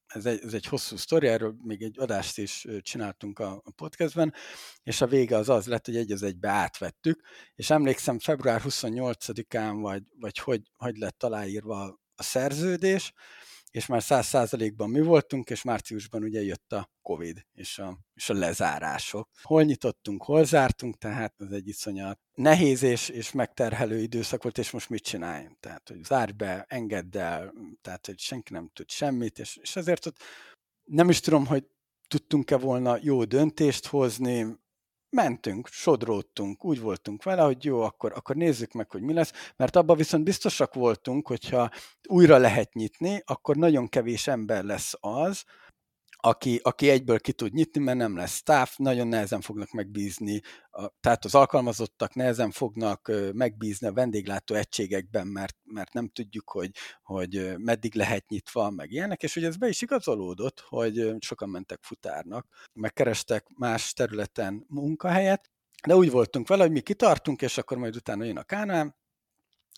ez 0.07 0.25
egy, 0.25 0.39
ez 0.43 0.53
egy 0.53 0.65
hosszú 0.65 0.97
sztori, 0.97 1.27
erről 1.27 1.55
még 1.63 1.81
egy 1.81 1.99
adást 1.99 2.37
is 2.37 2.67
csináltunk 2.81 3.39
a, 3.39 3.61
a 3.65 3.71
podcastben, 3.71 4.33
és 4.83 5.01
a 5.01 5.07
vége 5.07 5.37
az 5.37 5.49
az 5.49 5.67
lett, 5.67 5.85
hogy 5.85 5.95
egy 5.95 6.11
az 6.11 6.23
egybe 6.23 6.49
átvettük, 6.49 7.21
és 7.55 7.69
emlékszem, 7.69 8.19
február 8.19 8.61
28-án, 8.63 9.77
vagy, 9.81 10.03
vagy 10.19 10.37
hogy, 10.37 10.61
hogy 10.77 10.97
lett 10.97 11.23
aláírva 11.23 11.99
a 12.15 12.23
szerződés, 12.23 13.13
és 13.75 13.85
már 13.85 14.03
száz 14.03 14.25
százalékban 14.25 14.89
mi 14.89 15.01
voltunk, 15.01 15.49
és 15.49 15.63
márciusban 15.63 16.23
ugye 16.23 16.41
jött 16.41 16.73
a 16.73 16.89
Covid 17.01 17.45
és 17.53 17.79
a, 17.79 17.97
és 18.13 18.29
a 18.29 18.33
lezárások. 18.33 19.29
Hol 19.41 19.63
nyitottunk, 19.63 20.23
hol 20.23 20.45
zártunk, 20.45 20.97
tehát 20.97 21.33
ez 21.37 21.51
egy 21.51 21.67
iszonyat 21.67 22.19
nehéz 22.33 22.83
és, 22.83 23.09
és 23.09 23.31
megterhelő 23.31 23.99
időszak 23.99 24.43
volt, 24.43 24.57
és 24.57 24.71
most 24.71 24.89
mit 24.89 25.03
csináljunk? 25.03 25.59
Tehát, 25.59 25.87
hogy 25.87 26.03
zárj 26.03 26.31
be, 26.31 26.65
engedd 26.67 27.17
el, 27.17 27.53
tehát, 27.81 28.05
hogy 28.05 28.19
senki 28.19 28.53
nem 28.53 28.69
tud 28.73 28.89
semmit, 28.89 29.39
és, 29.39 29.57
és 29.61 29.75
ezért 29.75 30.05
ott 30.05 30.17
nem 30.83 31.09
is 31.09 31.19
tudom, 31.19 31.45
hogy 31.45 31.67
tudtunk-e 32.07 32.57
volna 32.57 32.97
jó 33.01 33.23
döntést 33.23 33.85
hozni, 33.85 34.57
mentünk, 35.15 35.67
sodródtunk, 35.67 36.65
úgy 36.65 36.79
voltunk 36.79 37.23
vele, 37.23 37.41
hogy 37.41 37.63
jó, 37.63 37.81
akkor, 37.81 38.11
akkor 38.15 38.35
nézzük 38.35 38.71
meg, 38.71 38.91
hogy 38.91 39.01
mi 39.01 39.13
lesz, 39.13 39.31
mert 39.55 39.75
abban 39.75 39.97
viszont 39.97 40.23
biztosak 40.23 40.73
voltunk, 40.73 41.27
hogyha 41.27 41.69
újra 42.07 42.37
lehet 42.37 42.73
nyitni, 42.73 43.21
akkor 43.25 43.55
nagyon 43.55 43.87
kevés 43.87 44.27
ember 44.27 44.63
lesz 44.63 44.93
az, 44.99 45.43
aki, 46.25 46.59
aki 46.63 46.89
egyből 46.89 47.19
ki 47.19 47.31
tud 47.31 47.53
nyitni, 47.53 47.81
mert 47.81 47.97
nem 47.97 48.15
lesz 48.15 48.35
staff, 48.35 48.75
nagyon 48.77 49.07
nehezen 49.07 49.41
fognak 49.41 49.71
megbízni, 49.71 50.41
tehát 50.99 51.25
az 51.25 51.35
alkalmazottak 51.35 52.13
nehezen 52.13 52.51
fognak 52.51 53.11
megbízni 53.33 53.87
a 53.87 53.93
vendéglátó 53.93 54.55
egységekben, 54.55 55.27
mert, 55.27 55.55
mert 55.63 55.93
nem 55.93 56.07
tudjuk, 56.07 56.49
hogy, 56.49 56.71
hogy 57.03 57.53
meddig 57.57 57.95
lehet 57.95 58.29
nyitva, 58.29 58.69
meg 58.69 58.91
ilyenek, 58.91 59.23
és 59.23 59.35
ugye 59.35 59.47
ez 59.47 59.57
be 59.57 59.67
is 59.67 59.81
igazolódott, 59.81 60.59
hogy 60.67 61.15
sokan 61.19 61.49
mentek 61.49 61.79
futárnak, 61.81 62.47
megkerestek 62.73 63.47
más 63.57 63.93
területen 63.93 64.65
munkahelyet, 64.67 65.51
de 65.87 65.95
úgy 65.95 66.11
voltunk 66.11 66.47
vele, 66.47 66.63
hogy 66.63 66.71
mi 66.71 66.81
kitartunk, 66.81 67.41
és 67.41 67.57
akkor 67.57 67.77
majd 67.77 67.95
utána 67.95 68.23
jön 68.23 68.37
a 68.37 68.43
Kánán, 68.43 68.95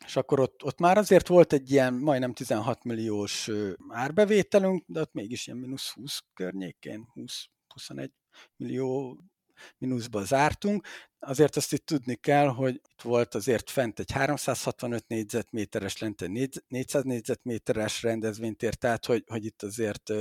és 0.05 0.15
akkor 0.15 0.39
ott, 0.39 0.63
ott 0.63 0.79
már 0.79 0.97
azért 0.97 1.27
volt 1.27 1.53
egy 1.53 1.71
ilyen 1.71 1.93
majdnem 1.93 2.33
16 2.33 2.83
milliós 2.83 3.49
árbevételünk, 3.89 4.83
de 4.87 4.99
ott 4.99 5.13
mégis 5.13 5.47
ilyen 5.47 5.59
mínusz 5.59 5.89
20 5.89 6.19
környékén, 6.33 7.07
20-21 7.75 8.09
millió 8.55 9.17
mínuszba 9.77 10.23
zártunk. 10.23 10.87
Azért 11.19 11.55
azt 11.55 11.73
itt 11.73 11.85
tudni 11.85 12.15
kell, 12.15 12.47
hogy 12.47 12.73
itt 12.75 13.01
volt 13.01 13.35
azért 13.35 13.69
fent 13.69 13.99
egy 13.99 14.11
365 14.11 15.07
négyzetméteres, 15.07 15.97
lent 15.97 16.21
egy 16.21 16.61
400 16.67 17.03
négyzetméteres 17.03 18.03
rendezvénytér, 18.03 18.73
tehát 18.73 19.05
hogy, 19.05 19.23
hogy 19.27 19.45
itt 19.45 19.63
azért 19.63 20.11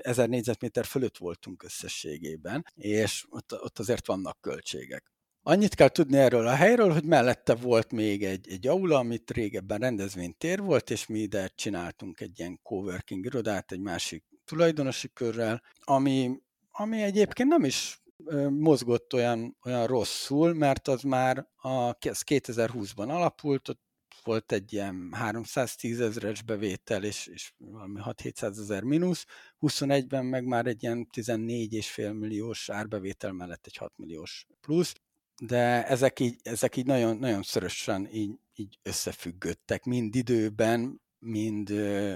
1000 0.00 0.28
négyzetméter 0.28 0.84
fölött 0.84 1.16
voltunk 1.16 1.62
összességében, 1.62 2.64
és 2.74 3.26
ott, 3.28 3.52
ott 3.52 3.78
azért 3.78 4.06
vannak 4.06 4.40
költségek. 4.40 5.15
Annyit 5.48 5.74
kell 5.74 5.88
tudni 5.88 6.16
erről 6.16 6.46
a 6.46 6.54
helyről, 6.54 6.92
hogy 6.92 7.04
mellette 7.04 7.54
volt 7.54 7.92
még 7.92 8.24
egy, 8.24 8.50
egy 8.50 8.66
aula, 8.66 8.98
amit 8.98 9.30
régebben 9.30 9.78
rendezvénytér 9.78 10.60
volt, 10.60 10.90
és 10.90 11.06
mi 11.06 11.18
ide 11.18 11.48
csináltunk 11.54 12.20
egy 12.20 12.38
ilyen 12.38 12.60
coworking 12.62 13.24
irodát 13.24 13.72
egy 13.72 13.80
másik 13.80 14.24
tulajdonosi 14.44 15.08
körrel, 15.12 15.62
ami, 15.80 16.40
ami 16.70 17.02
egyébként 17.02 17.48
nem 17.48 17.64
is 17.64 18.02
mozgott 18.48 19.14
olyan, 19.14 19.56
olyan 19.64 19.86
rosszul, 19.86 20.54
mert 20.54 20.88
az 20.88 21.02
már 21.02 21.48
a, 21.56 21.68
az 21.88 22.22
2020-ban 22.26 23.08
alapult, 23.08 23.68
ott 23.68 23.82
volt 24.24 24.52
egy 24.52 24.72
ilyen 24.72 25.08
310 25.12 26.00
ezeres 26.00 26.42
bevétel, 26.42 27.04
és, 27.04 27.26
és 27.26 27.52
valami 27.58 28.00
6-700 28.04 28.42
ezer 28.42 28.82
mínusz, 28.82 29.26
21-ben 29.60 30.24
meg 30.24 30.44
már 30.44 30.66
egy 30.66 30.82
ilyen 30.82 31.08
14,5 31.12 32.18
milliós 32.18 32.68
árbevétel 32.68 33.32
mellett 33.32 33.66
egy 33.66 33.76
6 33.76 33.92
milliós 33.96 34.46
plusz, 34.60 34.94
de 35.40 35.86
ezek 35.86 36.20
így, 36.20 36.36
ezek 36.42 36.76
így 36.76 36.86
nagyon, 36.86 37.16
nagyon 37.16 37.42
szorosan 37.42 38.08
így, 38.12 38.38
így 38.54 38.78
összefüggöttek, 38.82 39.84
mind 39.84 40.14
időben, 40.14 41.00
mind 41.18 41.70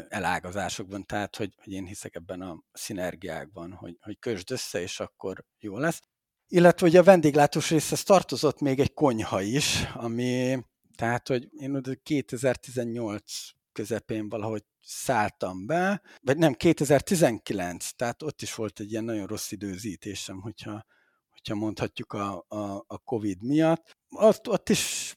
elágazásokban, 0.09 1.07
tehát 1.07 1.37
hogy, 1.37 1.55
hogy 1.63 1.73
én 1.73 1.87
hiszek 1.87 2.15
ebben 2.15 2.41
a 2.41 2.63
szinergiákban, 2.73 3.73
hogy, 3.73 3.97
hogy 4.01 4.19
kösd 4.19 4.51
össze, 4.51 4.81
és 4.81 5.01
akkor 5.01 5.45
jó 5.59 5.79
lesz. 5.79 6.01
Illetve 6.47 6.87
hogy 6.87 6.97
a 6.97 7.03
vendéglátós 7.03 7.71
részhez 7.71 8.03
tartozott 8.03 8.61
még 8.61 8.81
egy 8.81 8.95
konyha 8.95 9.43
is, 9.43 9.83
ami, 9.95 10.59
tehát 10.97 11.29
hogy 11.29 11.49
én 11.53 11.83
2018 12.03 13.23
közepén 13.73 14.29
valahogy 14.29 14.65
szálltam 14.81 15.67
be, 15.67 16.03
vagy 16.21 16.39
nem, 16.39 16.53
2019, 16.53 17.91
tehát 17.91 18.23
ott 18.23 18.43
is 18.43 18.55
volt 18.55 18.81
egy 18.81 18.91
ilyen 18.91 19.05
nagyon 19.05 19.27
rossz 19.27 19.51
időzítésem, 19.51 20.41
hogyha, 20.41 20.85
hogyha 21.43 21.65
mondhatjuk 21.65 22.13
a, 22.13 22.45
a, 22.49 22.85
a 22.87 22.99
Covid 22.99 23.43
miatt. 23.43 23.97
Ott, 24.09 24.49
ott 24.49 24.69
is 24.69 25.15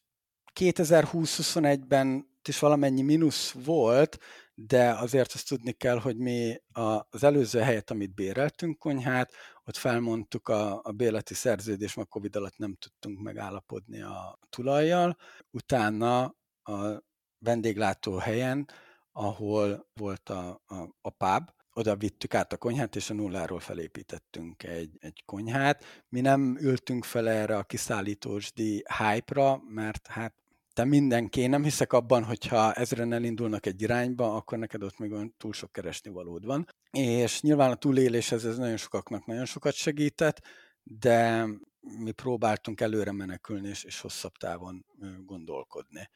2020-21-ben 0.60 2.32
is 2.48 2.60
valamennyi 2.60 3.02
mínusz 3.02 3.52
volt, 3.52 4.18
de 4.56 4.90
azért 4.90 5.34
azt 5.34 5.48
tudni 5.48 5.72
kell, 5.72 6.00
hogy 6.00 6.18
mi 6.18 6.62
az 7.10 7.24
előző 7.24 7.60
helyet, 7.60 7.92
amit 7.92 8.14
béreltünk 8.14 8.80
konyhát, 8.80 9.32
ott 9.64 9.78
felmondtuk 9.78 10.48
a, 10.48 10.80
a 10.84 10.92
bérleti 10.92 11.34
szerződést, 11.34 11.96
mert 11.96 12.10
Covid 12.10 12.36
alatt 12.36 12.58
nem 12.58 12.76
tudtunk 12.76 13.20
megállapodni 13.20 14.02
a 14.02 14.40
tulajjal. 14.50 15.18
Utána 15.52 16.24
a 16.64 17.04
vendéglátó 17.40 18.18
helyen, 18.18 18.68
ahol 19.12 19.88
volt 19.94 20.30
a, 20.30 20.62
a, 20.66 20.76
a 21.02 21.10
pub, 21.10 21.50
oda 21.74 21.96
vittük 21.96 22.34
át 22.34 22.54
a 22.54 22.58
konyhát, 22.58 22.96
és 22.96 23.10
a 23.10 23.14
nulláról 23.14 23.60
felépítettünk 23.60 24.64
egy, 24.64 24.98
egy 25.00 25.24
konyhát. 25.26 26.06
Mi 26.10 26.22
nem 26.22 26.58
ültünk 26.60 27.04
fel 27.04 27.30
erre 27.30 27.58
a 27.58 27.64
kiszállítósdi 27.64 28.84
hype-ra, 28.98 29.62
mert 29.68 30.08
hát 30.08 30.34
te 30.74 30.84
mindenki, 30.84 31.48
nem 31.48 31.64
hiszek 31.64 31.94
abban, 31.94 32.24
hogyha 32.24 32.74
ezren 32.74 33.14
elindulnak 33.14 33.66
egy 33.66 33.82
irányba, 33.82 34.36
akkor 34.36 34.58
neked 34.58 34.84
ott 34.84 34.98
még 34.98 35.12
olyan 35.12 35.36
túl 35.38 35.54
sok 35.54 35.72
keresni 35.72 36.12
valód 36.12 36.46
van. 36.46 36.68
És 36.92 37.42
nyilván 37.42 37.72
a 37.72 37.76
túléléshez 37.76 38.46
ez 38.46 38.58
nagyon 38.58 38.78
sokaknak 38.78 39.26
nagyon 39.26 39.46
sokat 39.46 39.74
segített, 39.74 40.42
de 40.84 41.46
mi 41.80 42.12
próbáltunk 42.12 42.82
előre 42.82 43.12
menekülni 43.12 43.68
és, 43.68 43.84
és 43.84 44.00
hosszabb 44.00 44.34
távon 44.34 44.86
gondolkodni. 45.26 46.10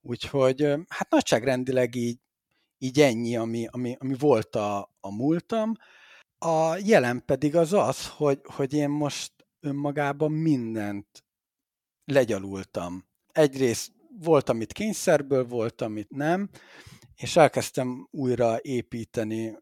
Úgyhogy 0.00 0.62
hát 0.88 1.10
nagyságrendileg 1.10 1.94
így, 1.94 2.18
így 2.84 3.00
ennyi, 3.00 3.36
ami, 3.36 3.66
ami, 3.70 3.96
ami 3.98 4.14
volt 4.18 4.56
a, 4.56 4.96
a 5.00 5.14
múltam. 5.14 5.72
A 6.38 6.76
jelen 6.76 7.22
pedig 7.24 7.56
az 7.56 7.72
az, 7.72 8.08
hogy, 8.08 8.40
hogy 8.44 8.72
én 8.72 8.90
most 8.90 9.32
önmagában 9.60 10.32
mindent 10.32 11.24
legyalultam. 12.04 13.04
Egyrészt 13.32 13.92
volt, 14.20 14.48
amit 14.48 14.72
kényszerből, 14.72 15.44
volt, 15.46 15.80
amit 15.80 16.10
nem, 16.10 16.50
és 17.16 17.36
elkezdtem 17.36 18.08
újra 18.10 18.58
építeni 18.60 19.56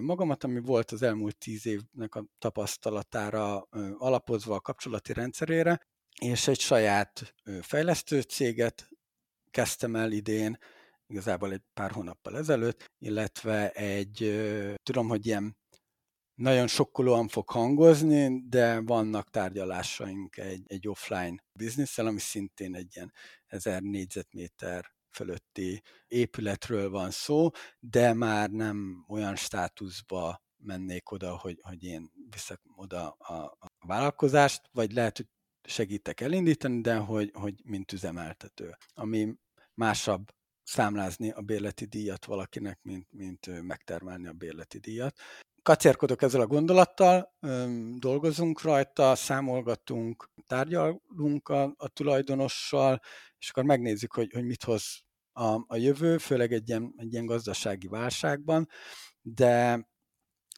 magamat, 0.00 0.44
ami 0.44 0.60
volt 0.60 0.90
az 0.90 1.02
elmúlt 1.02 1.38
tíz 1.38 1.66
évnek 1.66 2.14
a 2.14 2.24
tapasztalatára 2.38 3.68
alapozva 3.98 4.54
a 4.54 4.60
kapcsolati 4.60 5.12
rendszerére, 5.12 5.80
és 6.20 6.48
egy 6.48 6.60
saját 6.60 7.34
fejlesztő 7.60 8.20
céget 8.20 8.88
kezdtem 9.50 9.96
el 9.96 10.12
idén, 10.12 10.58
igazából 11.12 11.52
egy 11.52 11.62
pár 11.74 11.90
hónappal 11.90 12.36
ezelőtt, 12.36 12.84
illetve 12.98 13.70
egy, 13.70 14.16
tudom, 14.82 15.08
hogy 15.08 15.26
ilyen 15.26 15.56
nagyon 16.34 16.66
sokkolóan 16.66 17.28
fog 17.28 17.50
hangozni, 17.50 18.48
de 18.48 18.80
vannak 18.80 19.30
tárgyalásaink 19.30 20.36
egy, 20.36 20.62
egy 20.66 20.88
offline 20.88 21.36
bizniszel, 21.58 22.06
ami 22.06 22.18
szintén 22.18 22.74
egy 22.74 22.96
ilyen 22.96 23.12
1000 23.46 23.82
négyzetméter 23.82 24.92
fölötti 25.10 25.82
épületről 26.08 26.90
van 26.90 27.10
szó, 27.10 27.50
de 27.80 28.12
már 28.12 28.50
nem 28.50 29.04
olyan 29.08 29.36
státuszba 29.36 30.42
mennék 30.56 31.10
oda, 31.10 31.36
hogy, 31.36 31.58
hogy 31.62 31.84
én 31.84 32.10
viszek 32.30 32.60
oda 32.74 33.10
a, 33.10 33.34
a 33.42 33.66
vállalkozást, 33.86 34.68
vagy 34.72 34.92
lehet, 34.92 35.16
hogy 35.16 35.26
segítek 35.68 36.20
elindítani, 36.20 36.80
de 36.80 36.96
hogy, 36.96 37.30
hogy 37.34 37.54
mint 37.64 37.92
üzemeltető. 37.92 38.76
Ami 38.94 39.34
másabb 39.74 40.32
számlázni 40.62 41.30
a 41.30 41.40
bérleti 41.40 41.84
díjat 41.84 42.24
valakinek, 42.24 42.78
mint, 42.82 43.06
mint 43.10 43.62
megtermelni 43.62 44.26
a 44.26 44.32
bérleti 44.32 44.78
díjat. 44.78 45.18
Kacérkodok 45.62 46.22
ezzel 46.22 46.40
a 46.40 46.46
gondolattal, 46.46 47.34
dolgozunk 47.98 48.62
rajta, 48.62 49.14
számolgatunk, 49.14 50.30
tárgyalunk 50.46 51.48
a, 51.48 51.74
a 51.76 51.88
tulajdonossal, 51.88 53.00
és 53.38 53.50
akkor 53.50 53.64
megnézzük, 53.64 54.12
hogy, 54.12 54.32
hogy 54.32 54.44
mit 54.44 54.64
hoz 54.64 55.04
a, 55.32 55.64
a 55.66 55.76
jövő, 55.76 56.18
főleg 56.18 56.52
egy 56.52 56.68
ilyen, 56.68 56.94
egy 56.96 57.12
ilyen 57.12 57.26
gazdasági 57.26 57.86
válságban, 57.86 58.68
de 59.20 59.86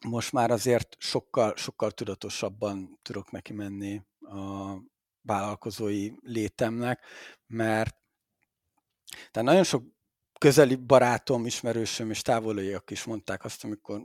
most 0.07 0.31
már 0.31 0.51
azért 0.51 0.95
sokkal, 0.99 1.55
sokkal 1.55 1.91
tudatosabban 1.91 2.99
tudok 3.01 3.31
neki 3.31 3.53
menni 3.53 4.01
a 4.19 4.75
vállalkozói 5.21 6.11
létemnek, 6.21 7.05
mert 7.47 7.95
tehát 9.31 9.47
nagyon 9.47 9.63
sok 9.63 9.94
közeli 10.39 10.75
barátom, 10.75 11.45
ismerősöm 11.45 12.09
és 12.09 12.21
távoliak 12.21 12.91
is 12.91 13.03
mondták 13.03 13.43
azt, 13.43 13.63
amikor 13.63 14.01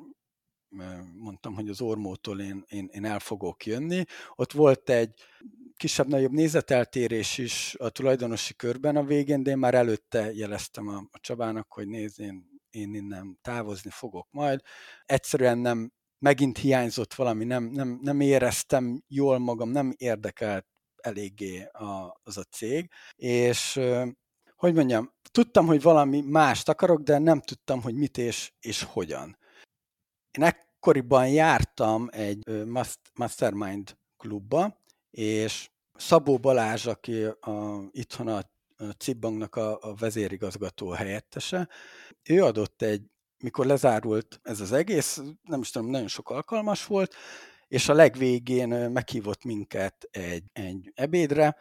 mondtam, 1.17 1.55
hogy 1.55 1.69
az 1.69 1.81
ormótól 1.81 2.41
én, 2.41 2.65
én, 2.69 2.89
én 2.93 3.05
el 3.05 3.19
fogok 3.19 3.67
jönni. 3.67 4.05
Ott 4.35 4.53
volt 4.53 4.91
egy 4.91 5.15
kisebb-nagyobb 5.77 6.33
nézeteltérés 6.33 7.39
is 7.39 7.75
a 7.79 7.89
tulajdonosi 7.89 8.55
körben 8.55 8.97
a 8.97 9.05
végén, 9.05 9.43
de 9.43 9.51
én 9.51 9.59
már 9.59 9.75
előtte 9.75 10.33
jeleztem 10.33 10.89
a, 10.89 10.97
a 11.11 11.19
Csabának, 11.21 11.73
hogy 11.73 11.89
nézd, 11.89 12.21
én, 12.21 12.61
én 12.71 12.95
innen 12.95 13.39
távozni 13.43 13.91
fogok 13.91 14.29
majd. 14.31 14.61
Egyszerűen 15.05 15.59
nem, 15.59 15.93
megint 16.19 16.59
hiányzott 16.59 17.15
valami, 17.15 17.45
nem, 17.45 17.65
nem, 17.65 17.99
nem 18.03 18.21
éreztem 18.21 19.03
jól 19.09 19.39
magam, 19.39 19.71
nem 19.71 19.95
érdekelt 19.97 20.67
eléggé 20.97 21.63
a, 21.63 22.21
az 22.23 22.37
a 22.37 22.43
cég, 22.43 22.91
és 23.15 23.81
hogy 24.61 24.75
mondjam, 24.75 25.13
tudtam, 25.31 25.67
hogy 25.67 25.83
valami 25.83 26.21
mást 26.21 26.69
akarok, 26.69 27.01
de 27.01 27.19
nem 27.19 27.41
tudtam, 27.41 27.83
hogy 27.83 27.95
mit 27.95 28.19
és, 28.19 28.53
és 28.61 28.83
hogyan. 28.83 29.39
Én 30.39 30.45
ekkoriban 30.45 31.29
jártam 31.29 32.09
egy 32.13 32.43
mastermind 33.15 33.97
klubba, 34.17 34.77
és 35.11 35.71
Szabó 35.95 36.39
Balázs, 36.39 36.87
aki 36.87 37.23
a, 37.25 37.83
itthon 37.91 38.29
a, 38.29 38.43
Cibbanknak 38.99 39.57
a, 39.57 39.79
a 39.81 39.95
vezérigazgató 39.95 40.91
helyettese, 40.91 41.69
ő 42.23 42.45
adott 42.45 42.83
egy, 42.83 43.03
mikor 43.39 43.67
lezárult 43.67 44.41
ez 44.43 44.61
az 44.61 44.73
egész, 44.73 45.21
nem 45.43 45.61
is 45.61 45.71
tudom, 45.71 45.91
nagyon 45.91 46.09
sok 46.09 46.31
alkalmas 46.31 46.87
volt, 46.87 47.15
és 47.69 47.89
a 47.89 47.95
legvégén 47.95 48.69
meghívott 48.69 49.45
minket 49.45 50.09
egy, 50.11 50.45
egy 50.53 50.93
ebédre, 50.95 51.57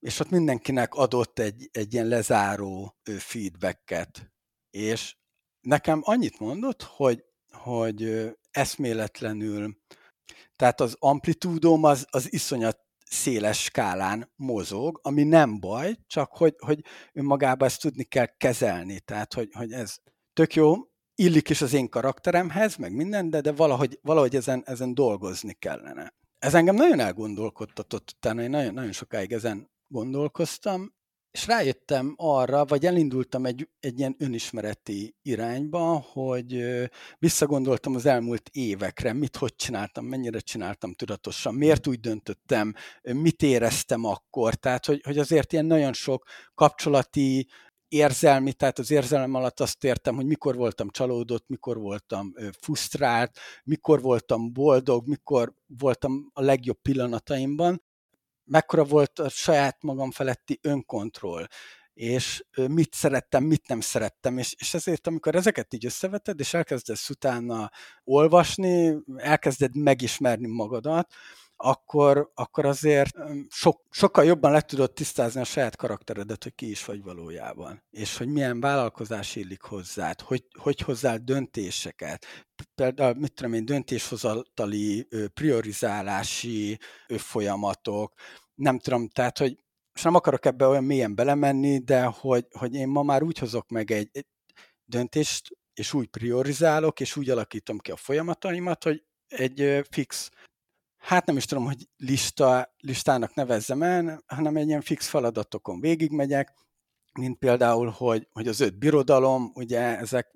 és 0.00 0.20
ott 0.20 0.30
mindenkinek 0.30 0.94
adott 0.94 1.38
egy, 1.38 1.68
egy 1.72 1.92
ilyen 1.92 2.06
lezáró 2.06 2.96
feedbacket, 3.18 4.32
és 4.70 5.16
nekem 5.60 6.00
annyit 6.04 6.38
mondott, 6.38 6.82
hogy, 6.82 7.24
hogy 7.52 8.30
eszméletlenül, 8.50 9.76
tehát 10.56 10.80
az 10.80 10.96
amplitúdóm 10.98 11.84
az, 11.84 12.06
az 12.10 12.32
iszonyat 12.32 12.78
széles 13.06 13.62
skálán 13.62 14.32
mozog, 14.36 15.00
ami 15.02 15.22
nem 15.22 15.60
baj, 15.60 15.96
csak 16.06 16.32
hogy, 16.32 16.54
hogy 16.58 16.84
önmagában 17.12 17.68
ezt 17.68 17.80
tudni 17.80 18.04
kell 18.04 18.26
kezelni, 18.36 19.00
tehát 19.00 19.34
hogy, 19.34 19.48
hogy 19.52 19.72
ez 19.72 19.96
tök 20.32 20.54
jó, 20.54 20.76
illik 21.14 21.48
is 21.48 21.62
az 21.62 21.72
én 21.72 21.88
karakteremhez, 21.88 22.76
meg 22.76 22.94
minden, 22.94 23.30
de, 23.30 23.40
de 23.40 23.52
valahogy, 23.52 23.98
valahogy 24.02 24.36
ezen, 24.36 24.62
ezen 24.66 24.94
dolgozni 24.94 25.52
kellene. 25.52 26.14
Ez 26.38 26.54
engem 26.54 26.74
nagyon 26.74 27.00
elgondolkodtatott, 27.00 28.12
utána 28.16 28.42
én 28.42 28.50
nagyon, 28.50 28.74
nagyon 28.74 28.92
sokáig 28.92 29.32
ezen 29.32 29.70
gondolkoztam, 29.90 30.98
és 31.30 31.46
rájöttem 31.46 32.14
arra, 32.16 32.64
vagy 32.64 32.86
elindultam 32.86 33.46
egy, 33.46 33.68
egy 33.80 33.98
ilyen 33.98 34.16
önismereti 34.18 35.16
irányba, 35.22 36.04
hogy 36.12 36.64
visszagondoltam 37.18 37.94
az 37.94 38.06
elmúlt 38.06 38.48
évekre, 38.52 39.12
mit 39.12 39.36
hogy 39.36 39.56
csináltam, 39.56 40.04
mennyire 40.04 40.38
csináltam 40.38 40.94
tudatosan, 40.94 41.54
miért 41.54 41.86
úgy 41.86 42.00
döntöttem, 42.00 42.74
mit 43.02 43.42
éreztem 43.42 44.04
akkor, 44.04 44.54
tehát 44.54 44.86
hogy, 44.86 45.00
hogy 45.04 45.18
azért 45.18 45.52
ilyen 45.52 45.66
nagyon 45.66 45.92
sok 45.92 46.24
kapcsolati, 46.54 47.48
érzelmi, 47.88 48.52
tehát 48.52 48.78
az 48.78 48.90
érzelem 48.90 49.34
alatt 49.34 49.60
azt 49.60 49.84
értem, 49.84 50.14
hogy 50.14 50.26
mikor 50.26 50.56
voltam 50.56 50.90
csalódott, 50.90 51.48
mikor 51.48 51.78
voltam 51.78 52.34
frusztrált, 52.60 53.38
mikor 53.64 54.00
voltam 54.00 54.52
boldog, 54.52 55.06
mikor 55.06 55.54
voltam 55.66 56.30
a 56.32 56.42
legjobb 56.42 56.78
pillanataimban, 56.82 57.82
mekkora 58.50 58.84
volt 58.84 59.18
a 59.18 59.28
saját 59.28 59.82
magam 59.82 60.10
feletti 60.10 60.58
önkontroll, 60.62 61.46
és 61.92 62.44
mit 62.68 62.94
szerettem, 62.94 63.44
mit 63.44 63.68
nem 63.68 63.80
szerettem, 63.80 64.38
és, 64.38 64.54
és 64.58 64.74
ezért, 64.74 65.06
amikor 65.06 65.34
ezeket 65.34 65.74
így 65.74 65.84
összeveted, 65.84 66.40
és 66.40 66.54
elkezdesz 66.54 67.10
utána 67.10 67.70
olvasni, 68.04 68.96
elkezded 69.16 69.76
megismerni 69.76 70.46
magadat, 70.46 71.12
akkor, 71.62 72.30
akkor 72.34 72.66
azért 72.66 73.16
sok, 73.48 73.82
sokkal 73.90 74.24
jobban 74.24 74.52
le 74.52 74.60
tudod 74.60 74.92
tisztázni 74.92 75.40
a 75.40 75.44
saját 75.44 75.76
karakteredet, 75.76 76.42
hogy 76.42 76.54
ki 76.54 76.70
is 76.70 76.84
vagy 76.84 77.02
valójában, 77.02 77.82
és 77.90 78.16
hogy 78.16 78.28
milyen 78.28 78.60
vállalkozás 78.60 79.36
illik 79.36 79.62
hozzád, 79.62 80.20
hogy, 80.20 80.44
hogy 80.58 80.80
hozzál 80.80 81.18
döntéseket, 81.18 82.26
például, 82.74 83.14
mit 83.14 83.34
tudom 83.34 83.52
én, 83.52 83.64
döntéshozatali, 83.64 85.08
priorizálási 85.34 86.78
folyamatok, 87.08 88.12
nem 88.60 88.78
tudom, 88.78 89.08
tehát, 89.08 89.38
hogy 89.38 89.64
és 89.94 90.02
nem 90.02 90.14
akarok 90.14 90.44
ebbe 90.44 90.66
olyan 90.66 90.84
mélyen 90.84 91.14
belemenni, 91.14 91.78
de 91.78 92.04
hogy, 92.04 92.46
hogy 92.50 92.74
én 92.74 92.88
ma 92.88 93.02
már 93.02 93.22
úgy 93.22 93.38
hozok 93.38 93.68
meg 93.68 93.90
egy, 93.90 94.08
egy 94.12 94.26
döntést, 94.84 95.48
és 95.74 95.92
úgy 95.94 96.08
priorizálok, 96.08 97.00
és 97.00 97.16
úgy 97.16 97.30
alakítom 97.30 97.78
ki 97.78 97.90
a 97.90 97.96
folyamataimat, 97.96 98.84
hogy 98.84 99.04
egy 99.28 99.86
fix, 99.90 100.30
hát 100.96 101.26
nem 101.26 101.36
is 101.36 101.44
tudom, 101.44 101.64
hogy 101.64 101.88
lista, 101.96 102.74
listának 102.78 103.34
nevezzem 103.34 103.82
el, 103.82 104.22
hanem 104.26 104.56
egy 104.56 104.68
ilyen 104.68 104.80
fix 104.80 105.08
feladatokon 105.08 105.80
végigmegyek, 105.80 106.54
mint 107.12 107.38
például, 107.38 107.88
hogy, 107.88 108.28
hogy 108.32 108.48
az 108.48 108.60
öt 108.60 108.78
birodalom, 108.78 109.50
ugye 109.54 109.80
ezek 109.98 110.30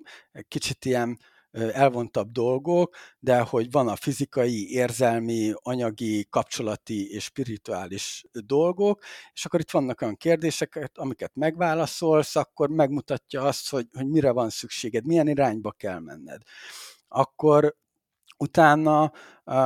kicsit 0.48 0.84
ilyen 0.84 1.18
elvontabb 1.54 2.30
dolgok, 2.30 2.96
de 3.18 3.40
hogy 3.40 3.70
van 3.70 3.88
a 3.88 3.96
fizikai, 3.96 4.72
érzelmi, 4.72 5.52
anyagi, 5.62 6.26
kapcsolati 6.30 7.12
és 7.12 7.24
spirituális 7.24 8.24
dolgok, 8.32 9.02
és 9.32 9.44
akkor 9.44 9.60
itt 9.60 9.70
vannak 9.70 10.00
olyan 10.00 10.16
kérdések, 10.16 10.90
amiket 10.94 11.34
megválaszolsz, 11.34 12.36
akkor 12.36 12.68
megmutatja 12.68 13.42
azt, 13.42 13.70
hogy, 13.70 13.86
hogy 13.92 14.08
mire 14.08 14.30
van 14.30 14.50
szükséged, 14.50 15.06
milyen 15.06 15.28
irányba 15.28 15.72
kell 15.72 15.98
menned. 15.98 16.42
Akkor 17.08 17.76
Utána 18.36 19.12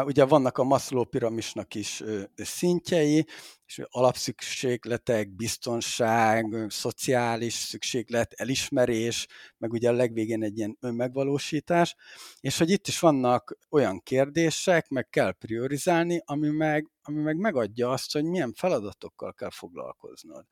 ugye 0.04 0.24
vannak 0.24 0.58
a 0.58 0.64
Maslow 0.64 1.04
piramisnak 1.04 1.74
is 1.74 2.02
szintjei, 2.36 3.26
és 3.66 3.82
alapszükségletek, 3.88 5.30
biztonság, 5.30 6.66
szociális 6.68 7.54
szükséglet, 7.54 8.32
elismerés, 8.32 9.26
meg 9.58 9.72
ugye 9.72 9.88
a 9.88 9.92
legvégén 9.92 10.42
egy 10.42 10.58
ilyen 10.58 10.76
önmegvalósítás, 10.80 11.94
és 12.40 12.58
hogy 12.58 12.70
itt 12.70 12.86
is 12.86 12.98
vannak 12.98 13.58
olyan 13.70 14.00
kérdések, 14.02 14.88
meg 14.88 15.08
kell 15.08 15.32
priorizálni, 15.32 16.22
ami 16.24 16.48
meg, 16.48 16.90
ami 17.02 17.22
meg 17.22 17.36
megadja 17.36 17.90
azt, 17.90 18.12
hogy 18.12 18.24
milyen 18.24 18.52
feladatokkal 18.52 19.32
kell 19.32 19.50
foglalkoznod 19.50 20.44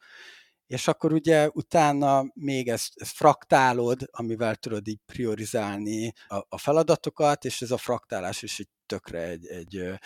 és 0.67 0.89
akkor 0.89 1.13
ugye 1.13 1.49
utána 1.53 2.25
még 2.35 2.69
ezt, 2.69 2.93
ezt 2.95 3.17
fraktálod, 3.17 4.01
amivel 4.11 4.57
tudod 4.57 4.89
így 4.89 5.01
priorizálni 5.07 6.13
a, 6.29 6.37
a 6.49 6.59
feladatokat, 6.59 7.45
és 7.45 7.63
ez 7.63 7.71
a 7.71 7.77
fraktálás 7.77 8.43
is 8.43 8.59
egy 8.59 8.69
tökre 8.87 9.23
egy, 9.23 9.47
egy 9.47 9.99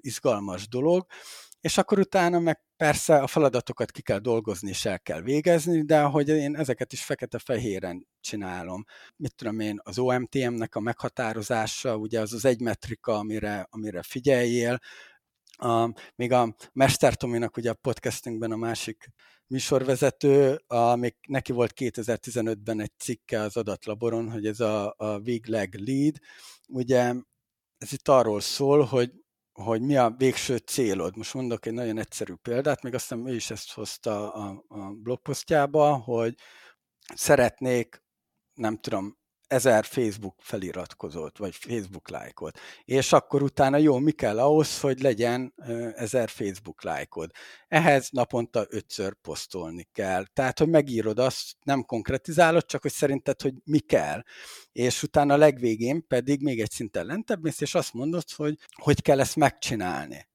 izgalmas 0.00 0.68
dolog, 0.68 1.06
és 1.60 1.78
akkor 1.78 1.98
utána 1.98 2.38
meg 2.38 2.60
persze 2.76 3.18
a 3.18 3.26
feladatokat 3.26 3.90
ki 3.90 4.02
kell 4.02 4.18
dolgozni 4.18 4.68
és 4.68 4.84
el 4.84 5.00
kell 5.00 5.20
végezni, 5.20 5.82
de 5.82 6.00
hogy 6.00 6.28
én 6.28 6.56
ezeket 6.56 6.92
is 6.92 7.04
fekete-fehéren 7.04 8.06
csinálom. 8.20 8.84
Mit 9.16 9.34
tudom 9.34 9.60
én, 9.60 9.80
az 9.82 9.98
OMTM-nek 9.98 10.74
a 10.74 10.80
meghatározása, 10.80 11.96
ugye 11.96 12.20
az 12.20 12.32
az 12.32 12.44
egy 12.44 12.60
metrika, 12.60 13.14
amire, 13.14 13.66
amire 13.70 14.02
figyeljél, 14.02 14.78
a, 15.56 15.94
még 16.14 16.32
a 16.32 16.56
Mester 16.72 17.14
Tominak 17.14 17.56
ugye 17.56 17.70
a 17.70 17.74
podcastünkben 17.74 18.52
a 18.52 18.56
másik 18.56 19.12
műsorvezető, 19.46 20.60
még 20.94 21.14
neki 21.28 21.52
volt 21.52 21.72
2015-ben 21.76 22.80
egy 22.80 22.92
cikke 22.98 23.40
az 23.40 23.56
adatlaboron, 23.56 24.30
hogy 24.30 24.46
ez 24.46 24.60
a, 24.60 24.94
a 24.96 25.20
Leg 25.46 25.74
Lead, 25.74 26.18
ugye 26.68 27.14
ez 27.78 27.92
itt 27.92 28.08
arról 28.08 28.40
szól, 28.40 28.84
hogy, 28.84 29.12
hogy 29.52 29.80
mi 29.80 29.96
a 29.96 30.14
végső 30.16 30.56
célod. 30.56 31.16
Most 31.16 31.34
mondok 31.34 31.66
egy 31.66 31.72
nagyon 31.72 31.98
egyszerű 31.98 32.34
példát, 32.34 32.82
még 32.82 32.94
aztán 32.94 33.26
ő 33.26 33.34
is 33.34 33.50
ezt 33.50 33.72
hozta 33.72 34.32
a, 34.32 34.64
a 34.68 34.90
blogposztjába, 34.90 35.96
hogy 35.96 36.34
szeretnék, 37.14 38.02
nem 38.54 38.78
tudom, 38.78 39.18
ezer 39.46 39.84
Facebook 39.84 40.34
feliratkozót, 40.38 41.38
vagy 41.38 41.54
Facebook 41.54 42.10
lájkot. 42.10 42.58
És 42.84 43.12
akkor 43.12 43.42
utána 43.42 43.76
jó, 43.76 43.98
mi 43.98 44.10
kell 44.10 44.38
ahhoz, 44.38 44.80
hogy 44.80 45.00
legyen 45.00 45.54
ezer 45.94 46.28
Facebook 46.28 46.82
lájkod. 46.82 47.30
Ehhez 47.68 48.08
naponta 48.10 48.66
ötször 48.68 49.14
posztolni 49.14 49.88
kell. 49.92 50.24
Tehát, 50.32 50.58
hogy 50.58 50.68
megírod 50.68 51.18
azt, 51.18 51.56
nem 51.62 51.82
konkretizálod, 51.82 52.64
csak 52.64 52.82
hogy 52.82 52.92
szerinted, 52.92 53.40
hogy 53.42 53.54
mi 53.64 53.78
kell. 53.78 54.22
És 54.72 55.02
utána 55.02 55.34
a 55.34 55.36
legvégén 55.36 56.06
pedig 56.06 56.42
még 56.42 56.60
egy 56.60 56.70
szinten 56.70 57.06
lentebb 57.06 57.42
mész, 57.42 57.60
és 57.60 57.74
azt 57.74 57.92
mondod, 57.92 58.30
hogy 58.36 58.58
hogy 58.82 59.02
kell 59.02 59.20
ezt 59.20 59.36
megcsinálni. 59.36 60.26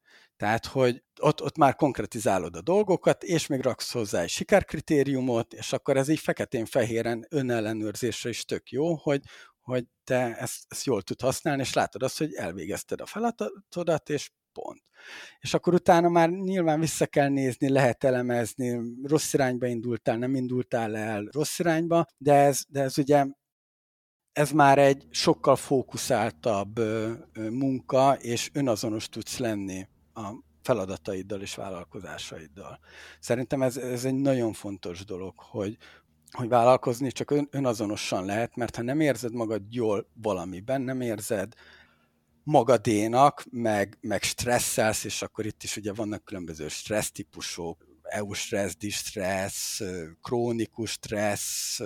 Tehát, 0.41 0.65
hogy 0.65 1.03
ott, 1.19 1.41
ott 1.41 1.57
már 1.57 1.75
konkretizálod 1.75 2.55
a 2.55 2.61
dolgokat, 2.61 3.23
és 3.23 3.47
még 3.47 3.61
raksz 3.61 3.91
hozzá 3.91 4.21
egy 4.21 4.29
sikerkritériumot, 4.29 5.53
és 5.53 5.73
akkor 5.73 5.97
ez 5.97 6.07
így 6.07 6.19
feketén-fehéren 6.19 7.25
önellenőrzésre 7.29 8.29
is 8.29 8.45
tök 8.45 8.69
jó, 8.69 8.95
hogy, 8.95 9.21
hogy 9.61 9.85
te 10.03 10.35
ezt, 10.37 10.65
ezt 10.67 10.85
jól 10.85 11.01
tud 11.01 11.21
használni, 11.21 11.61
és 11.61 11.73
látod 11.73 12.03
azt, 12.03 12.17
hogy 12.17 12.33
elvégezted 12.33 13.01
a 13.01 13.05
feladatodat, 13.05 14.09
és 14.09 14.29
pont. 14.53 14.81
És 15.39 15.53
akkor 15.53 15.73
utána 15.73 16.09
már 16.09 16.29
nyilván 16.29 16.79
vissza 16.79 17.05
kell 17.05 17.29
nézni, 17.29 17.69
lehet 17.69 18.03
elemezni, 18.03 18.79
rossz 19.03 19.33
irányba 19.33 19.67
indultál, 19.67 20.17
nem 20.17 20.35
indultál 20.35 20.95
el 20.95 21.27
rossz 21.31 21.59
irányba, 21.59 22.05
de 22.17 22.33
ez, 22.33 22.63
de 22.67 22.81
ez 22.81 22.97
ugye 22.97 23.25
ez 24.31 24.51
már 24.51 24.77
egy 24.77 25.07
sokkal 25.09 25.55
fókuszáltabb 25.55 26.79
munka, 27.35 28.13
és 28.13 28.49
önazonos 28.53 29.09
tudsz 29.09 29.37
lenni 29.37 29.87
a 30.13 30.33
feladataiddal 30.61 31.41
és 31.41 31.55
vállalkozásaiddal. 31.55 32.79
Szerintem 33.19 33.61
ez, 33.61 33.77
ez 33.77 34.05
egy 34.05 34.15
nagyon 34.15 34.53
fontos 34.53 35.05
dolog, 35.05 35.33
hogy, 35.37 35.77
hogy 36.31 36.47
vállalkozni 36.47 37.11
csak 37.11 37.31
ön, 37.31 37.47
önazonosan 37.51 38.25
lehet, 38.25 38.55
mert 38.55 38.75
ha 38.75 38.81
nem 38.81 38.99
érzed 38.99 39.33
magad 39.33 39.61
jól 39.69 40.07
valamiben, 40.13 40.81
nem 40.81 41.01
érzed 41.01 41.53
magadénak, 42.43 43.45
meg, 43.49 43.97
meg 44.01 44.23
stresszelsz, 44.23 45.03
és 45.03 45.21
akkor 45.21 45.45
itt 45.45 45.63
is 45.63 45.77
ugye 45.77 45.93
vannak 45.93 46.25
különböző 46.25 46.67
stressz 46.67 47.11
típusok, 47.11 47.85
EU 48.01 48.33
stressz, 48.33 48.75
distressz, 48.77 49.81
krónikus 50.21 50.91
stressz, 50.91 51.79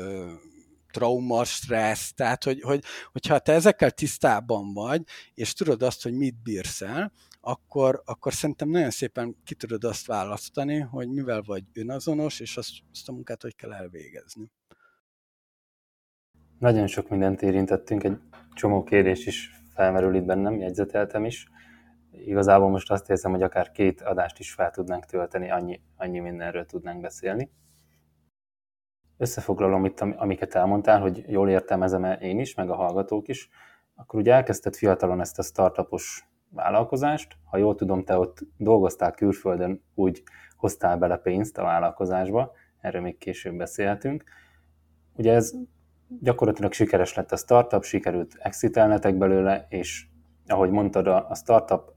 trauma 0.91 1.43
stressz, 1.43 2.13
tehát 2.13 2.43
hogy, 2.43 2.61
hogy, 2.61 2.83
hogyha 3.11 3.39
te 3.39 3.53
ezekkel 3.53 3.91
tisztában 3.91 4.73
vagy, 4.73 5.01
és 5.33 5.53
tudod 5.53 5.83
azt, 5.83 6.03
hogy 6.03 6.13
mit 6.13 6.41
bírsz 6.43 6.81
el, 6.81 7.11
akkor, 7.47 8.01
akkor 8.05 8.33
szerintem 8.33 8.69
nagyon 8.69 8.89
szépen 8.89 9.35
ki 9.43 9.55
tudod 9.55 9.83
azt 9.83 10.07
választani, 10.07 10.79
hogy 10.79 11.09
mivel 11.09 11.41
vagy 11.41 11.63
önazonos, 11.73 12.39
és 12.39 12.57
azt, 12.57 12.71
azt 12.91 13.09
a 13.09 13.11
munkát 13.11 13.41
hogy 13.41 13.55
kell 13.55 13.73
elvégezni. 13.73 14.51
Nagyon 16.59 16.87
sok 16.87 17.09
mindent 17.09 17.41
érintettünk, 17.41 18.03
egy 18.03 18.17
csomó 18.53 18.83
kérdés 18.83 19.25
is 19.25 19.51
felmerül 19.73 20.15
itt 20.15 20.23
bennem, 20.23 20.59
jegyzeteltem 20.59 21.25
is. 21.25 21.49
Igazából 22.11 22.69
most 22.69 22.91
azt 22.91 23.09
érzem, 23.09 23.31
hogy 23.31 23.43
akár 23.43 23.71
két 23.71 24.01
adást 24.01 24.39
is 24.39 24.53
fel 24.53 24.71
tudnánk 24.71 25.05
tölteni, 25.05 25.51
annyi, 25.51 25.81
annyi 25.97 26.19
mindenről 26.19 26.65
tudnánk 26.65 27.01
beszélni. 27.01 27.51
Összefoglalom 29.17 29.85
itt, 29.85 29.99
amiket 29.99 30.55
elmondtál, 30.55 31.01
hogy 31.01 31.23
jól 31.27 31.49
értelmezem-e 31.49 32.13
én 32.13 32.39
is, 32.39 32.55
meg 32.55 32.69
a 32.69 32.75
hallgatók 32.75 33.27
is, 33.27 33.49
akkor 33.95 34.19
ugye 34.19 34.33
elkezdted 34.33 34.75
fiatalon 34.75 35.19
ezt 35.19 35.39
a 35.39 35.43
startupos 35.43 36.34
vállalkozást. 36.55 37.37
Ha 37.43 37.57
jól 37.57 37.75
tudom, 37.75 38.03
te 38.03 38.17
ott 38.17 38.39
dolgoztál 38.57 39.11
külföldön, 39.11 39.81
úgy 39.95 40.23
hoztál 40.55 40.97
bele 40.97 41.17
pénzt 41.17 41.57
a 41.57 41.63
vállalkozásba, 41.63 42.51
erről 42.79 43.01
még 43.01 43.17
később 43.17 43.55
beszélhetünk. 43.55 44.23
Ugye 45.13 45.33
ez 45.33 45.53
gyakorlatilag 46.21 46.73
sikeres 46.73 47.13
lett 47.13 47.31
a 47.31 47.37
startup, 47.37 47.83
sikerült 47.83 48.35
exitelnetek 48.39 49.17
belőle, 49.17 49.65
és 49.69 50.07
ahogy 50.47 50.69
mondtad, 50.69 51.07
a 51.07 51.35
startup 51.35 51.93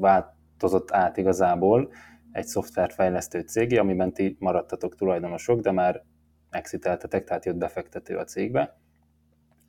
változott 0.00 0.92
át 0.92 1.16
igazából 1.16 1.92
egy 2.32 2.46
szoftverfejlesztő 2.46 3.40
cégé, 3.40 3.76
amiben 3.76 4.12
ti 4.12 4.36
maradtatok 4.38 4.94
tulajdonosok, 4.94 5.60
de 5.60 5.72
már 5.72 6.02
exiteltetek, 6.50 7.24
tehát 7.24 7.44
jött 7.44 7.56
befektető 7.56 8.16
a 8.16 8.24
cégbe 8.24 8.76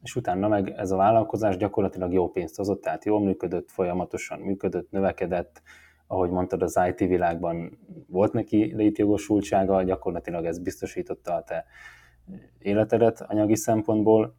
és 0.06 0.16
utána 0.16 0.48
meg 0.48 0.70
ez 0.70 0.92
a 0.92 0.96
vállalkozás 0.96 1.58
gyakorlatilag 1.58 2.14
jó 2.14 2.30
pénzt 2.32 2.56
hozott, 2.56 2.82
tehát 2.82 3.06
jól 3.06 3.20
működött, 3.22 3.72
folyamatosan 3.72 4.40
működött, 4.40 4.92
növekedett, 4.92 5.62
ahogy 6.08 6.30
mondtad, 6.30 6.62
az 6.62 6.80
IT 6.88 7.00
világban 7.00 7.80
volt 8.08 8.34
neki 8.34 8.74
létjogosultsága, 8.76 9.84
gyakorlatilag 9.84 10.46
ez 10.46 10.60
biztosította 10.60 11.34
a 11.34 11.44
te 11.44 11.66
életedet 12.60 13.22
anyagi 13.22 13.56
szempontból, 13.56 14.36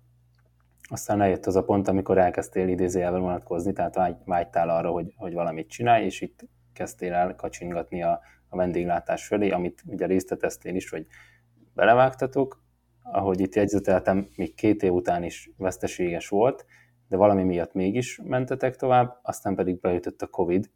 aztán 0.88 1.20
eljött 1.20 1.46
az 1.46 1.56
a 1.56 1.64
pont, 1.64 1.88
amikor 1.88 2.18
elkezdtél 2.18 2.68
idézőjelvel 2.68 3.20
vonatkozni, 3.20 3.72
tehát 3.72 4.18
vágytál 4.24 4.68
arra, 4.68 4.90
hogy, 4.90 5.14
hogy 5.16 5.32
valamit 5.32 5.68
csinálj, 5.68 6.04
és 6.04 6.20
itt 6.20 6.48
kezdtél 6.72 7.12
el 7.12 7.34
kacsingatni 7.34 8.02
a, 8.02 8.20
a 8.48 8.56
vendéglátás 8.56 9.26
felé, 9.26 9.50
amit 9.50 9.82
ugye 9.86 10.06
részleteztél 10.06 10.74
is, 10.74 10.90
hogy 10.90 11.06
belevágtatok, 11.74 12.64
ahogy 13.12 13.40
itt 13.40 13.54
jegyzeteltem, 13.54 14.28
még 14.36 14.54
két 14.54 14.82
év 14.82 14.92
után 14.92 15.22
is 15.22 15.50
veszteséges 15.56 16.28
volt, 16.28 16.66
de 17.08 17.16
valami 17.16 17.42
miatt 17.42 17.72
mégis 17.72 18.20
mentetek 18.24 18.76
tovább, 18.76 19.18
aztán 19.22 19.54
pedig 19.54 19.80
beütött 19.80 20.22
a 20.22 20.26
Covid, 20.26 20.70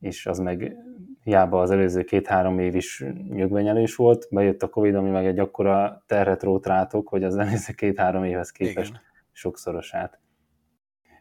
és 0.00 0.26
az 0.26 0.38
meg 0.38 0.76
hiába 1.22 1.60
az 1.60 1.70
előző 1.70 2.02
két-három 2.02 2.58
év 2.58 2.74
is 2.74 3.04
nyögvenyelés 3.28 3.96
volt, 3.96 4.26
bejött 4.30 4.62
a 4.62 4.68
Covid, 4.68 4.94
ami 4.94 5.10
meg 5.10 5.26
egy 5.26 5.38
akkora 5.38 6.04
terhet 6.06 6.42
rót 6.42 6.66
rátok, 6.66 7.08
hogy 7.08 7.24
az 7.24 7.36
előző 7.36 7.72
két-három 7.72 8.24
évhez 8.24 8.50
képest 8.50 8.90
Igen. 8.90 9.02
sokszorosát. 9.32 10.20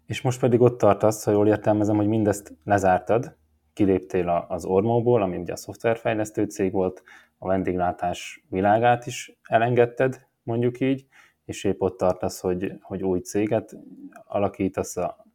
És 0.06 0.22
most 0.22 0.40
pedig 0.40 0.62
ott 0.62 0.78
tartasz, 0.78 1.24
ha 1.24 1.32
jól 1.32 1.48
értelmezem, 1.48 1.96
hogy 1.96 2.08
mindezt 2.08 2.54
lezártad, 2.64 3.38
kiléptél 3.74 4.46
az 4.48 4.66
Ormóból, 4.66 5.22
ami 5.22 5.38
ugye 5.38 5.54
a 5.54 5.56
szoftverfejlesztő 5.56 6.44
cég 6.44 6.72
volt, 6.72 7.04
a 7.38 7.48
vendéglátás 7.48 8.46
világát 8.50 9.06
is 9.06 9.40
elengedted, 9.42 10.28
mondjuk 10.44 10.80
így, 10.80 11.06
és 11.46 11.64
épp 11.64 11.82
ott 11.82 11.98
tartasz, 11.98 12.40
hogy, 12.40 12.74
hogy 12.82 13.04
új 13.04 13.20
céget 13.20 13.76
alakítasz 14.24 14.98
a 14.98 15.26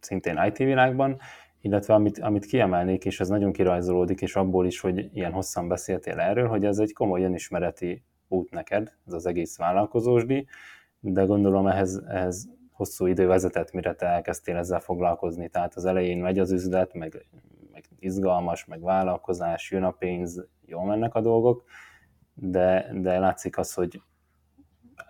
szintén 0.00 0.44
IT 0.46 0.56
világban, 0.56 1.18
illetve 1.60 1.94
amit, 1.94 2.18
amit 2.18 2.44
kiemelnék, 2.44 3.04
és 3.04 3.20
ez 3.20 3.28
nagyon 3.28 3.52
kirajzolódik, 3.52 4.20
és 4.20 4.36
abból 4.36 4.66
is, 4.66 4.80
hogy 4.80 5.16
ilyen 5.16 5.32
hosszan 5.32 5.68
beszéltél 5.68 6.18
erről, 6.18 6.48
hogy 6.48 6.64
ez 6.64 6.78
egy 6.78 6.92
komoly 6.92 7.22
önismereti 7.22 8.04
út 8.28 8.50
neked, 8.50 8.92
ez 9.06 9.12
az 9.12 9.26
egész 9.26 9.58
vállalkozósdi, 9.58 10.46
de 11.00 11.22
gondolom 11.22 11.66
ehhez, 11.66 12.02
ehhez 12.08 12.48
hosszú 12.72 13.06
idő 13.06 13.26
vezetett, 13.26 13.72
mire 13.72 13.94
te 13.94 14.06
elkezdtél 14.06 14.56
ezzel 14.56 14.80
foglalkozni. 14.80 15.48
Tehát 15.48 15.74
az 15.74 15.84
elején 15.84 16.18
megy 16.18 16.38
az 16.38 16.52
üzlet, 16.52 16.94
meg, 16.94 17.26
meg 17.72 17.84
izgalmas, 17.98 18.64
meg 18.64 18.82
vállalkozás, 18.82 19.70
jön 19.70 19.82
a 19.82 19.90
pénz, 19.90 20.46
jól 20.66 20.84
mennek 20.84 21.14
a 21.14 21.20
dolgok, 21.20 21.64
de, 22.34 22.90
de 22.94 23.18
látszik 23.18 23.58
az, 23.58 23.74
hogy 23.74 24.02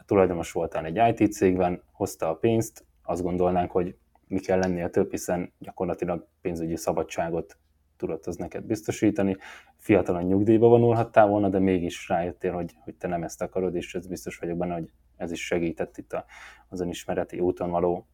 tulajdonos 0.07 0.53
voltál 0.53 0.85
egy 0.85 1.21
IT 1.21 1.33
cégben, 1.33 1.83
hozta 1.93 2.29
a 2.29 2.35
pénzt, 2.35 2.85
azt 3.03 3.23
gondolnánk, 3.23 3.71
hogy 3.71 3.97
mi 4.29 4.39
kell 4.39 4.59
lennie 4.59 4.89
több, 4.89 5.11
hiszen 5.11 5.53
gyakorlatilag 5.59 6.27
pénzügyi 6.41 6.77
szabadságot 6.77 7.57
tudott 7.97 8.27
az 8.27 8.37
neked 8.37 8.65
biztosítani. 8.65 9.37
Fiatalon 9.77 10.23
nyugdíjba 10.23 10.69
vonulhattál 10.69 11.27
volna, 11.27 11.49
de 11.49 11.59
mégis 11.59 12.09
rájöttél, 12.09 12.53
hogy, 12.53 12.75
hogy 12.85 12.95
te 12.95 13.09
nem 13.09 13.23
ezt 13.23 13.43
akarod, 13.43 13.75
és 13.75 13.95
ez 13.95 14.07
biztos 14.07 14.39
vagyok 14.39 14.57
benne, 14.57 14.75
hogy 14.75 14.91
ez 15.17 15.33
is 15.33 15.47
segített 15.47 15.99
itt 15.99 16.13
a, 16.13 16.25
az 16.69 16.81
önismereti 16.81 17.41
úton 17.41 17.71
való 17.71 18.07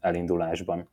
elindulásban. 0.00 0.88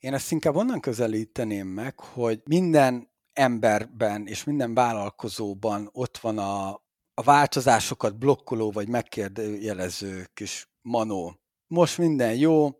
Én 0.00 0.14
ezt 0.14 0.32
inkább 0.32 0.54
onnan 0.54 0.80
közelíteném 0.80 1.66
meg, 1.66 2.00
hogy 2.00 2.40
minden 2.44 3.08
emberben 3.32 4.26
és 4.26 4.44
minden 4.44 4.74
vállalkozóban 4.74 5.88
ott 5.92 6.18
van 6.18 6.38
a, 6.38 6.82
a 7.14 7.22
változásokat 7.22 8.18
blokkoló 8.18 8.70
vagy 8.70 8.88
megkérdőjelező 8.88 10.28
kis 10.34 10.68
manó. 10.82 11.38
Most 11.66 11.98
minden 11.98 12.34
jó, 12.34 12.70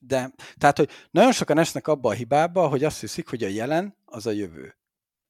de 0.00 0.32
tehát, 0.58 0.76
hogy 0.76 0.90
nagyon 1.10 1.32
sokan 1.32 1.58
esnek 1.58 1.86
abba 1.86 2.08
a 2.08 2.12
hibába, 2.12 2.68
hogy 2.68 2.84
azt 2.84 3.00
hiszik, 3.00 3.28
hogy 3.28 3.42
a 3.42 3.48
jelen 3.48 3.96
az 4.04 4.26
a 4.26 4.30
jövő. 4.30 4.76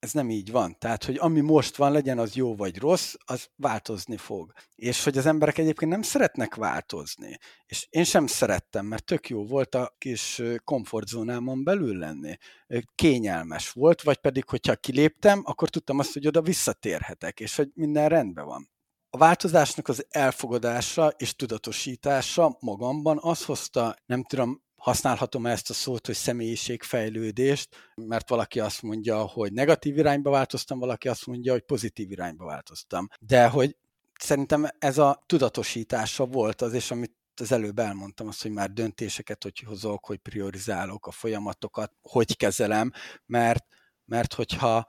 Ez 0.03 0.13
nem 0.13 0.31
így 0.31 0.51
van. 0.51 0.79
Tehát, 0.79 1.05
hogy 1.05 1.17
ami 1.19 1.41
most 1.41 1.77
van, 1.77 1.93
legyen 1.93 2.19
az 2.19 2.35
jó 2.35 2.57
vagy 2.57 2.79
rossz, 2.79 3.15
az 3.25 3.49
változni 3.57 4.17
fog. 4.17 4.53
És 4.75 5.05
hogy 5.05 5.19
az 5.19 5.27
emberek 5.27 5.59
egyébként 5.59 5.91
nem 5.91 6.03
szeretnek 6.03 6.55
változni. 6.55 7.39
És 7.67 7.87
én 7.91 8.05
sem 8.05 8.27
szerettem, 8.27 8.87
mert 8.87 9.05
tök 9.05 9.29
jó 9.29 9.47
volt 9.47 9.75
a 9.75 9.95
kis 9.99 10.43
komfortzónámon 10.65 11.65
belül 11.65 11.99
lenni. 11.99 12.37
Kényelmes 12.95 13.71
volt, 13.71 14.03
vagy 14.03 14.17
pedig, 14.17 14.49
hogyha 14.49 14.77
kiléptem, 14.77 15.43
akkor 15.45 15.69
tudtam 15.69 15.99
azt, 15.99 16.13
hogy 16.13 16.27
oda 16.27 16.43
visszatérhetek, 16.43 17.41
és 17.41 17.57
hogy 17.57 17.71
minden 17.75 18.09
rendben 18.09 18.45
van. 18.45 18.71
A 19.11 19.19
változásnak 19.19 19.89
az 19.89 20.07
elfogadása 20.09 21.09
és 21.17 21.37
tudatosítása 21.37 22.57
magamban 22.61 23.19
az 23.21 23.45
hozta, 23.45 23.97
nem 24.07 24.25
tudom, 24.25 24.63
használhatom 24.83 25.47
ezt 25.47 25.71
a 25.71 25.73
szót, 25.73 26.07
hogy 26.07 26.15
személyiségfejlődést, 26.15 27.69
mert 27.95 28.29
valaki 28.29 28.61
azt 28.61 28.83
mondja, 28.83 29.19
hogy 29.19 29.53
negatív 29.53 29.99
irányba 29.99 30.31
változtam, 30.31 30.79
valaki 30.79 31.09
azt 31.09 31.27
mondja, 31.27 31.53
hogy 31.53 31.63
pozitív 31.63 32.11
irányba 32.11 32.45
változtam. 32.45 33.09
De 33.21 33.49
hogy 33.49 33.77
szerintem 34.19 34.69
ez 34.79 34.99
a 34.99 35.23
tudatosítása 35.27 36.27
volt 36.27 36.63
az, 36.63 36.73
és 36.73 36.91
amit 36.91 37.13
az 37.41 37.53
előbb 37.53 37.79
elmondtam, 37.79 38.29
azt, 38.29 38.43
hogy 38.43 38.51
már 38.51 38.73
döntéseket 38.73 39.43
hogy 39.43 39.59
hozok, 39.67 40.07
hogy 40.07 40.19
priorizálok 40.19 41.07
a 41.07 41.11
folyamatokat, 41.11 41.93
hogy 42.01 42.37
kezelem, 42.37 42.93
mert, 43.27 43.65
mert 44.05 44.35
hogyha 44.35 44.87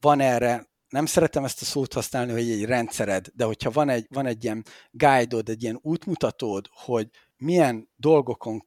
van 0.00 0.20
erre 0.20 0.66
nem 0.88 1.06
szeretem 1.06 1.44
ezt 1.44 1.62
a 1.62 1.64
szót 1.64 1.92
használni, 1.92 2.32
hogy 2.32 2.50
egy 2.50 2.64
rendszered, 2.64 3.26
de 3.34 3.44
hogyha 3.44 3.70
van 3.70 3.88
egy, 3.88 4.06
van 4.08 4.26
egy 4.26 4.44
ilyen 4.44 4.64
guide 4.90 5.36
egy 5.44 5.62
ilyen 5.62 5.78
útmutatód, 5.82 6.66
hogy 6.70 7.08
milyen 7.36 7.88
dolgokon 7.96 8.66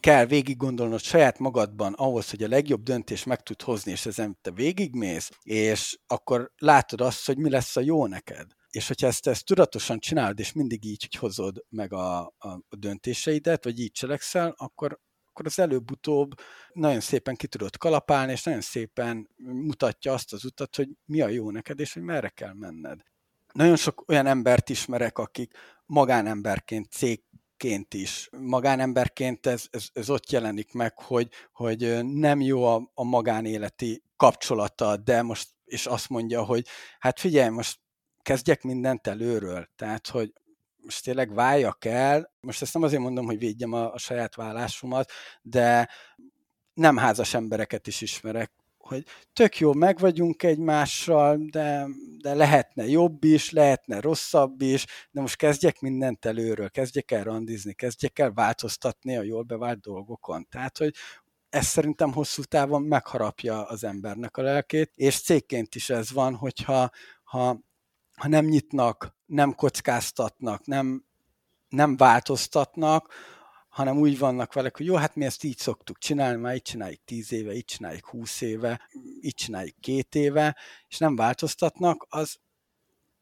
kell 0.00 0.26
végig 0.26 0.56
gondolnod 0.56 1.00
saját 1.00 1.38
magadban 1.38 1.92
ahhoz, 1.92 2.30
hogy 2.30 2.42
a 2.42 2.48
legjobb 2.48 2.82
döntés 2.82 3.24
meg 3.24 3.42
tud 3.42 3.62
hozni, 3.62 3.90
és 3.90 4.06
ezen 4.06 4.38
te 4.40 4.50
végigmész, 4.50 5.30
és 5.42 5.98
akkor 6.06 6.52
látod 6.56 7.00
azt, 7.00 7.26
hogy 7.26 7.38
mi 7.38 7.50
lesz 7.50 7.76
a 7.76 7.80
jó 7.80 8.06
neked. 8.06 8.46
És 8.70 8.88
hogyha 8.88 9.06
ezt, 9.06 9.26
ezt 9.26 9.44
tudatosan 9.44 9.98
csinálod, 9.98 10.38
és 10.38 10.52
mindig 10.52 10.84
így 10.84 11.02
hogy 11.02 11.14
hozod 11.14 11.64
meg 11.68 11.92
a, 11.92 12.18
a, 12.20 12.60
döntéseidet, 12.68 13.64
vagy 13.64 13.80
így 13.80 13.90
cselekszel, 13.90 14.54
akkor, 14.56 15.00
akkor 15.28 15.46
az 15.46 15.58
előbb-utóbb 15.58 16.30
nagyon 16.72 17.00
szépen 17.00 17.34
ki 17.34 17.46
tudod 17.46 17.76
kalapálni, 17.76 18.32
és 18.32 18.42
nagyon 18.42 18.60
szépen 18.60 19.28
mutatja 19.36 20.12
azt 20.12 20.32
az 20.32 20.44
utat, 20.44 20.76
hogy 20.76 20.88
mi 21.04 21.20
a 21.20 21.28
jó 21.28 21.50
neked, 21.50 21.80
és 21.80 21.92
hogy 21.92 22.02
merre 22.02 22.28
kell 22.28 22.52
menned. 22.52 23.00
Nagyon 23.52 23.76
sok 23.76 24.04
olyan 24.08 24.26
embert 24.26 24.68
ismerek, 24.68 25.18
akik 25.18 25.52
magánemberként, 25.86 26.92
cégként 27.58 27.94
is, 27.94 28.28
magánemberként 28.38 29.46
ez, 29.46 29.66
ez, 29.70 29.88
ez 29.92 30.10
ott 30.10 30.30
jelenik 30.30 30.72
meg, 30.72 30.98
hogy, 30.98 31.28
hogy 31.52 32.04
nem 32.04 32.40
jó 32.40 32.64
a, 32.64 32.90
a 32.94 33.04
magánéleti 33.04 34.02
kapcsolata, 34.16 34.96
de 34.96 35.22
most 35.22 35.48
és 35.64 35.86
azt 35.86 36.08
mondja, 36.08 36.44
hogy 36.44 36.66
hát 36.98 37.20
figyelj, 37.20 37.48
most 37.48 37.78
kezdjek 38.22 38.62
mindent 38.62 39.06
előről. 39.06 39.68
Tehát, 39.76 40.08
hogy 40.08 40.32
most 40.76 41.04
tényleg 41.04 41.34
váljak 41.34 41.84
el, 41.84 42.32
most 42.40 42.62
ezt 42.62 42.74
nem 42.74 42.82
azért 42.82 43.02
mondom, 43.02 43.24
hogy 43.24 43.38
védjem 43.38 43.72
a, 43.72 43.92
a 43.92 43.98
saját 43.98 44.34
vállásomat, 44.34 45.10
de 45.42 45.88
nem 46.74 46.96
házas 46.96 47.34
embereket 47.34 47.86
is 47.86 48.00
ismerek, 48.00 48.52
hogy 48.86 49.04
tök 49.32 49.58
jó, 49.58 49.72
meg 49.72 49.98
vagyunk 49.98 50.42
egymással, 50.42 51.38
de, 51.50 51.86
de 52.18 52.34
lehetne 52.34 52.86
jobb 52.86 53.24
is, 53.24 53.50
lehetne 53.50 54.00
rosszabb 54.00 54.60
is, 54.62 54.86
de 55.10 55.20
most 55.20 55.36
kezdjek 55.36 55.80
mindent 55.80 56.24
előről, 56.24 56.70
kezdjek 56.70 57.10
el 57.10 57.24
randizni, 57.24 57.72
kezdjek 57.72 58.18
el 58.18 58.32
változtatni 58.32 59.16
a 59.16 59.22
jól 59.22 59.42
bevált 59.42 59.80
dolgokon. 59.80 60.46
Tehát, 60.50 60.78
hogy 60.78 60.94
ez 61.48 61.66
szerintem 61.66 62.12
hosszú 62.12 62.42
távon 62.42 62.82
megharapja 62.82 63.64
az 63.64 63.84
embernek 63.84 64.36
a 64.36 64.42
lelkét, 64.42 64.92
és 64.94 65.20
cégként 65.20 65.74
is 65.74 65.90
ez 65.90 66.12
van, 66.12 66.34
hogyha 66.34 66.90
ha 67.24 67.64
ha 68.16 68.28
nem 68.28 68.44
nyitnak, 68.44 69.16
nem 69.26 69.54
kockáztatnak, 69.54 70.66
nem, 70.66 71.04
nem 71.68 71.96
változtatnak, 71.96 73.12
hanem 73.76 73.98
úgy 73.98 74.18
vannak 74.18 74.52
vele, 74.52 74.70
hogy 74.74 74.86
jó, 74.86 74.94
hát 74.94 75.14
mi 75.14 75.24
ezt 75.24 75.44
így 75.44 75.58
szoktuk 75.58 75.98
csinálni, 75.98 76.40
már 76.40 76.54
így 76.54 76.62
csináljuk 76.62 77.00
tíz 77.04 77.32
éve, 77.32 77.54
így 77.54 77.64
csináljuk 77.64 78.06
húsz 78.06 78.40
éve, 78.40 78.88
így 79.20 79.34
csináljuk 79.34 79.80
két 79.80 80.14
éve, 80.14 80.56
és 80.88 80.98
nem 80.98 81.16
változtatnak, 81.16 82.06
az, 82.08 82.36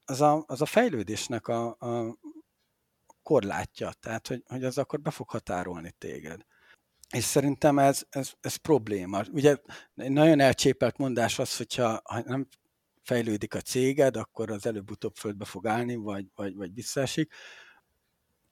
az, 0.04 0.20
a, 0.20 0.44
az 0.46 0.60
a 0.60 0.66
fejlődésnek 0.66 1.48
a, 1.48 1.66
a 1.66 2.18
korlátja, 3.22 3.92
tehát 4.00 4.26
hogy, 4.26 4.42
hogy 4.46 4.64
az 4.64 4.78
akkor 4.78 5.00
be 5.00 5.10
fog 5.10 5.28
határolni 5.28 5.94
téged. 5.98 6.40
És 7.10 7.24
szerintem 7.24 7.78
ez, 7.78 8.02
ez, 8.10 8.32
ez 8.40 8.56
probléma. 8.56 9.22
Ugye 9.32 9.56
nagyon 9.94 10.40
elcsépelt 10.40 10.96
mondás 10.96 11.38
az, 11.38 11.56
hogyha 11.56 12.00
ha 12.04 12.22
nem 12.24 12.48
fejlődik 13.02 13.54
a 13.54 13.60
céged, 13.60 14.16
akkor 14.16 14.50
az 14.50 14.66
előbb-utóbb 14.66 15.14
földbe 15.14 15.44
fog 15.44 15.66
állni, 15.66 15.94
vagy, 15.94 16.26
vagy, 16.34 16.54
vagy 16.54 16.74
visszaesik. 16.74 17.32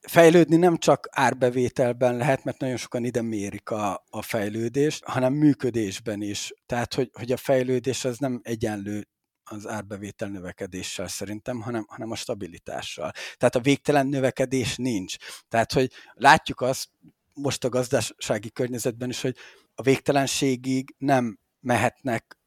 Fejlődni 0.07 0.55
nem 0.55 0.77
csak 0.77 1.07
árbevételben 1.11 2.17
lehet, 2.17 2.43
mert 2.43 2.59
nagyon 2.59 2.77
sokan 2.77 3.03
ide 3.03 3.21
mérik 3.21 3.69
a, 3.69 4.03
a 4.09 4.21
fejlődést, 4.21 5.03
hanem 5.03 5.33
működésben 5.33 6.21
is. 6.21 6.53
Tehát, 6.65 6.93
hogy, 6.93 7.09
hogy 7.13 7.31
a 7.31 7.37
fejlődés 7.37 8.05
az 8.05 8.17
nem 8.17 8.39
egyenlő 8.43 9.07
az 9.43 9.67
árbevétel 9.67 10.29
növekedéssel 10.29 11.07
szerintem, 11.07 11.61
hanem, 11.61 11.85
hanem 11.87 12.11
a 12.11 12.15
stabilitással. 12.15 13.11
Tehát 13.37 13.55
a 13.55 13.61
végtelen 13.61 14.07
növekedés 14.07 14.75
nincs. 14.75 15.15
Tehát, 15.47 15.73
hogy 15.73 15.91
látjuk 16.13 16.61
azt 16.61 16.89
most 17.33 17.63
a 17.63 17.69
gazdasági 17.69 18.51
környezetben 18.51 19.09
is, 19.09 19.21
hogy 19.21 19.35
a 19.75 19.81
végtelenségig 19.81 20.95
nem 20.97 21.39
mehetnek 21.59 22.37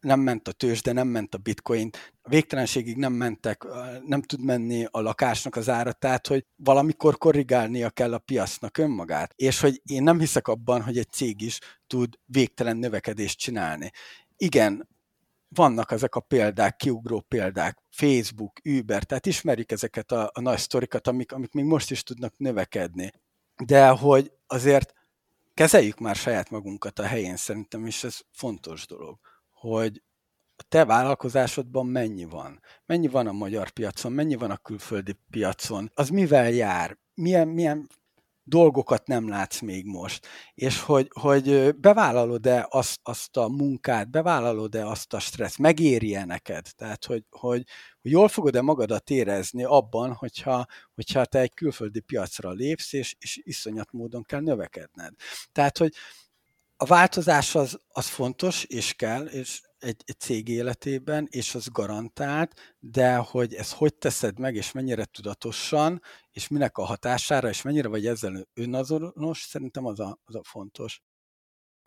nem 0.00 0.20
ment 0.20 0.48
a 0.48 0.52
tőzs, 0.52 0.82
de 0.82 0.92
nem 0.92 1.08
ment 1.08 1.34
a 1.34 1.38
bitcoin, 1.38 1.90
a 2.22 2.28
végtelenségig 2.28 2.96
nem 2.96 3.12
mentek, 3.12 3.66
nem 4.06 4.22
tud 4.22 4.44
menni 4.44 4.86
a 4.90 5.00
lakásnak 5.00 5.56
az 5.56 5.68
ára, 5.68 5.92
tehát 5.92 6.26
hogy 6.26 6.46
valamikor 6.56 7.18
korrigálnia 7.18 7.90
kell 7.90 8.14
a 8.14 8.18
piacnak 8.18 8.78
önmagát. 8.78 9.32
És 9.36 9.60
hogy 9.60 9.80
én 9.84 10.02
nem 10.02 10.18
hiszek 10.18 10.48
abban, 10.48 10.82
hogy 10.82 10.98
egy 10.98 11.10
cég 11.10 11.40
is 11.40 11.58
tud 11.86 12.18
végtelen 12.24 12.76
növekedést 12.76 13.38
csinálni. 13.38 13.90
Igen, 14.36 14.88
vannak 15.48 15.90
ezek 15.90 16.14
a 16.14 16.20
példák, 16.20 16.76
kiugró 16.76 17.20
példák, 17.20 17.78
Facebook, 17.90 18.60
Uber, 18.64 19.04
tehát 19.04 19.26
ismerjük 19.26 19.70
ezeket 19.70 20.12
a, 20.12 20.30
a 20.34 20.40
nagy 20.40 20.58
sztorikat, 20.58 21.06
amik, 21.06 21.32
amik 21.32 21.52
még 21.52 21.64
most 21.64 21.90
is 21.90 22.02
tudnak 22.02 22.34
növekedni. 22.36 23.10
De 23.64 23.88
hogy 23.88 24.32
azért 24.46 24.92
kezeljük 25.54 25.98
már 25.98 26.16
saját 26.16 26.50
magunkat 26.50 26.98
a 26.98 27.02
helyén 27.02 27.36
szerintem, 27.36 27.86
és 27.86 28.04
ez 28.04 28.20
fontos 28.30 28.86
dolog, 28.86 29.18
hogy 29.60 30.02
te 30.68 30.84
vállalkozásodban 30.84 31.86
mennyi 31.86 32.24
van? 32.24 32.60
Mennyi 32.86 33.08
van 33.08 33.26
a 33.26 33.32
magyar 33.32 33.70
piacon, 33.70 34.12
mennyi 34.12 34.34
van 34.34 34.50
a 34.50 34.56
külföldi 34.56 35.16
piacon? 35.30 35.90
Az 35.94 36.08
mivel 36.08 36.50
jár? 36.50 36.98
Milyen, 37.14 37.48
milyen 37.48 37.88
dolgokat 38.44 39.06
nem 39.06 39.28
látsz 39.28 39.60
még 39.60 39.84
most, 39.84 40.26
és 40.54 40.80
hogy, 40.80 41.10
hogy 41.20 41.76
bevállalod-e 41.76 42.66
azt, 42.70 43.00
azt 43.02 43.36
a 43.36 43.48
munkát, 43.48 44.10
bevállalod-e 44.10 44.86
azt 44.86 45.12
a 45.12 45.18
stressz, 45.18 45.56
megéri-e 45.56 46.24
neked? 46.24 46.66
Tehát, 46.76 47.04
hogy, 47.04 47.24
hogy, 47.30 47.64
hogy 48.02 48.10
jól 48.10 48.28
fogod-e 48.28 48.62
magadat 48.62 49.10
érezni 49.10 49.64
abban, 49.64 50.12
hogyha, 50.12 50.66
hogyha 50.94 51.24
te 51.24 51.38
egy 51.38 51.54
külföldi 51.54 52.00
piacra 52.00 52.50
lépsz, 52.50 52.92
és, 52.92 53.16
és 53.18 53.40
iszonyat 53.42 53.92
módon 53.92 54.22
kell 54.22 54.40
növekedned. 54.40 55.14
Tehát, 55.52 55.78
hogy 55.78 55.92
a 56.82 56.86
változás 56.86 57.54
az, 57.54 57.80
az 57.88 58.06
fontos, 58.06 58.64
és 58.64 58.94
kell, 58.94 59.24
és 59.24 59.62
egy, 59.78 60.02
egy 60.04 60.18
cég 60.18 60.48
életében, 60.48 61.26
és 61.30 61.54
az 61.54 61.68
garantált, 61.72 62.52
de 62.78 63.16
hogy 63.16 63.54
ezt 63.54 63.72
hogy 63.72 63.94
teszed 63.94 64.38
meg, 64.38 64.54
és 64.54 64.72
mennyire 64.72 65.04
tudatosan, 65.04 66.00
és 66.32 66.48
minek 66.48 66.78
a 66.78 66.84
hatására, 66.84 67.48
és 67.48 67.62
mennyire 67.62 67.88
vagy 67.88 68.06
ezzel 68.06 68.48
önazonos, 68.54 69.40
szerintem 69.40 69.86
az 69.86 70.00
a, 70.00 70.18
az 70.24 70.34
a 70.34 70.40
fontos. 70.42 71.02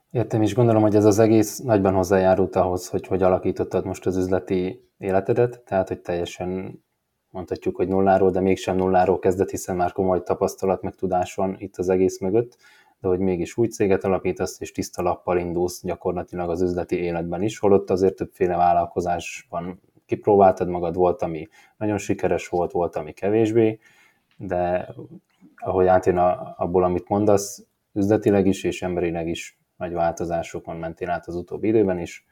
Értem, 0.09 0.41
és 0.41 0.53
gondolom, 0.53 0.81
hogy 0.81 0.95
ez 0.95 1.05
az 1.05 1.19
egész 1.19 1.57
nagyban 1.57 1.93
hozzájárult 1.93 2.55
ahhoz, 2.55 2.87
hogy 2.87 3.07
hogy 3.07 3.23
alakítottad 3.23 3.85
most 3.85 4.05
az 4.05 4.17
üzleti 4.17 4.89
életedet, 4.97 5.63
tehát, 5.65 5.87
hogy 5.87 5.99
teljesen 5.99 6.81
mondhatjuk, 7.29 7.75
hogy 7.75 7.87
nulláról, 7.87 8.31
de 8.31 8.39
mégsem 8.39 8.75
nulláról 8.75 9.19
kezdett, 9.19 9.49
hiszen 9.49 9.75
már 9.75 9.91
komoly 9.91 10.23
tapasztalat 10.23 10.81
meg 10.81 10.95
tudás 10.95 11.35
van 11.35 11.55
itt 11.59 11.77
az 11.77 11.89
egész 11.89 12.19
mögött 12.19 12.57
de 13.03 13.09
hogy 13.09 13.19
mégis 13.19 13.57
új 13.57 13.67
céget 13.67 14.03
alapítasz, 14.03 14.59
és 14.59 14.71
tiszta 14.71 15.01
lappal 15.01 15.37
indulsz 15.37 15.81
gyakorlatilag 15.83 16.49
az 16.49 16.61
üzleti 16.61 16.95
életben 16.95 17.41
is, 17.41 17.59
holott 17.59 17.89
azért 17.89 18.15
többféle 18.15 18.55
vállalkozásban 18.55 19.81
kipróbáltad 20.05 20.67
magad, 20.67 20.95
volt, 20.95 21.21
ami 21.21 21.47
nagyon 21.77 21.97
sikeres 21.97 22.47
volt, 22.47 22.71
volt, 22.71 22.95
ami 22.95 23.11
kevésbé, 23.11 23.79
de 24.37 24.93
ahogy 25.55 25.87
átjön 25.87 26.17
a, 26.17 26.53
abból, 26.57 26.83
amit 26.83 27.07
mondasz, 27.07 27.65
üzletileg 27.93 28.47
is 28.47 28.63
és 28.63 28.81
emberileg 28.81 29.27
is 29.27 29.57
nagy 29.77 29.93
változásokon 29.93 30.75
mentél 30.75 31.09
át 31.09 31.27
az 31.27 31.35
utóbbi 31.35 31.67
időben, 31.67 31.99
és 31.99 32.23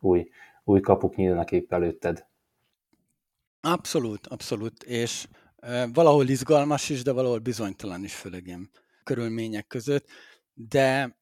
új, 0.00 0.28
új 0.64 0.80
kapuk 0.80 1.16
nyílnak 1.16 1.52
épp 1.52 1.72
előtted. 1.72 2.26
Abszolút, 3.60 4.26
abszolút, 4.26 4.82
és 4.82 5.26
e, 5.56 5.86
valahol 5.92 6.28
izgalmas 6.28 6.88
is, 6.88 7.02
de 7.02 7.12
valahol 7.12 7.38
bizonytalan 7.38 8.04
is, 8.04 8.14
főleg 8.14 8.46
én 8.46 8.70
körülmények 9.02 9.66
között, 9.66 10.08
de 10.52 11.18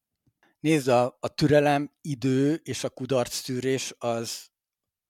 nézd, 0.60 0.88
a, 0.88 1.16
a 1.20 1.28
türelem, 1.28 1.92
idő 2.00 2.54
és 2.54 2.84
a 2.84 2.90
kudarc 2.90 3.40
tűrés 3.40 3.94
az, 3.98 4.48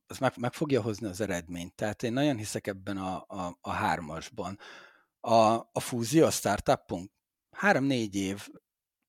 az 0.06 0.18
meg, 0.18 0.32
meg 0.36 0.52
fogja 0.52 0.82
hozni 0.82 1.06
az 1.06 1.20
eredményt. 1.20 1.74
Tehát 1.74 2.02
én 2.02 2.12
nagyon 2.12 2.36
hiszek 2.36 2.66
ebben 2.66 2.96
a, 2.96 3.24
a, 3.28 3.58
a 3.60 3.70
hármasban. 3.70 4.58
A, 5.20 5.40
a 5.52 5.80
fúzió, 5.80 6.24
a 6.24 6.30
startupunk 6.30 7.10
három-négy 7.50 8.14
év 8.14 8.48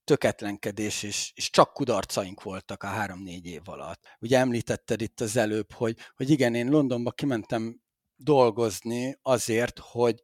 töketlenkedés, 0.03 1.03
és, 1.03 1.31
és 1.35 1.49
csak 1.49 1.73
kudarcaink 1.73 2.43
voltak 2.43 2.83
a 2.83 2.87
három-négy 2.87 3.45
év 3.45 3.61
alatt. 3.65 4.03
Ugye 4.19 4.37
említetted 4.37 5.01
itt 5.01 5.19
az 5.19 5.35
előbb, 5.35 5.71
hogy, 5.71 5.97
hogy 6.15 6.29
igen, 6.29 6.55
én 6.55 6.69
Londonba 6.69 7.11
kimentem 7.11 7.81
dolgozni 8.15 9.17
azért, 9.21 9.79
hogy 9.79 10.23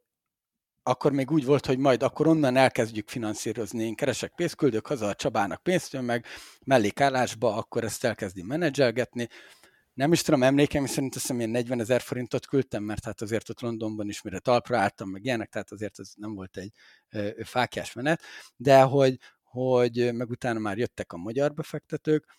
akkor 0.88 1.12
még 1.12 1.30
úgy 1.30 1.44
volt, 1.44 1.66
hogy 1.66 1.78
majd 1.78 2.02
akkor 2.02 2.26
onnan 2.26 2.56
elkezdjük 2.56 3.08
finanszírozni. 3.08 3.84
Én 3.84 3.94
keresek 3.94 4.34
pénzt, 4.34 4.54
küldök 4.54 4.86
haza 4.86 5.06
a 5.06 5.14
Csabának 5.14 5.62
pénzt, 5.62 6.00
meg 6.00 6.26
mellékállásba, 6.64 7.56
akkor 7.56 7.84
ezt 7.84 8.04
elkezdi 8.04 8.42
menedzselgetni. 8.42 9.28
Nem 9.94 10.12
is 10.12 10.22
tudom, 10.22 10.42
emlékeim 10.42 10.86
szerint 10.86 11.14
azt 11.14 11.26
hiszem, 11.26 11.40
én 11.40 11.48
40 11.48 11.80
ezer 11.80 12.00
forintot 12.00 12.46
küldtem, 12.46 12.82
mert 12.82 13.04
hát 13.04 13.20
azért 13.20 13.48
ott 13.48 13.60
Londonban 13.60 14.08
is 14.08 14.22
mire 14.22 14.38
talpra 14.38 14.78
álltam, 14.78 15.08
meg 15.08 15.24
ilyenek, 15.24 15.48
tehát 15.48 15.72
azért 15.72 15.98
ez 15.98 16.12
nem 16.14 16.34
volt 16.34 16.56
egy 16.56 16.72
ö, 17.10 17.30
fákjás 17.42 17.92
menet, 17.92 18.22
de 18.56 18.82
hogy, 18.82 19.18
hogy 19.42 20.14
meg 20.14 20.30
utána 20.30 20.58
már 20.58 20.78
jöttek 20.78 21.12
a 21.12 21.16
magyar 21.16 21.54
befektetők, 21.54 22.36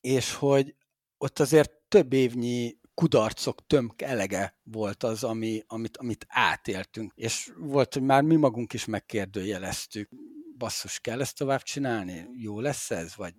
és 0.00 0.34
hogy 0.34 0.74
ott 1.16 1.38
azért 1.38 1.72
több 1.88 2.12
évnyi 2.12 2.77
kudarcok 2.98 3.66
tömk 3.66 4.02
elege 4.02 4.58
volt 4.62 5.02
az, 5.02 5.24
ami, 5.24 5.62
amit, 5.66 5.96
amit 5.96 6.26
átéltünk. 6.28 7.12
És 7.14 7.52
volt, 7.56 7.94
hogy 7.94 8.02
már 8.02 8.22
mi 8.22 8.36
magunk 8.36 8.72
is 8.72 8.84
megkérdőjeleztük, 8.84 10.10
basszus, 10.56 11.00
kell 11.00 11.20
ezt 11.20 11.36
tovább 11.36 11.62
csinálni? 11.62 12.26
Jó 12.36 12.60
lesz 12.60 12.90
ez? 12.90 13.16
Vagy 13.16 13.34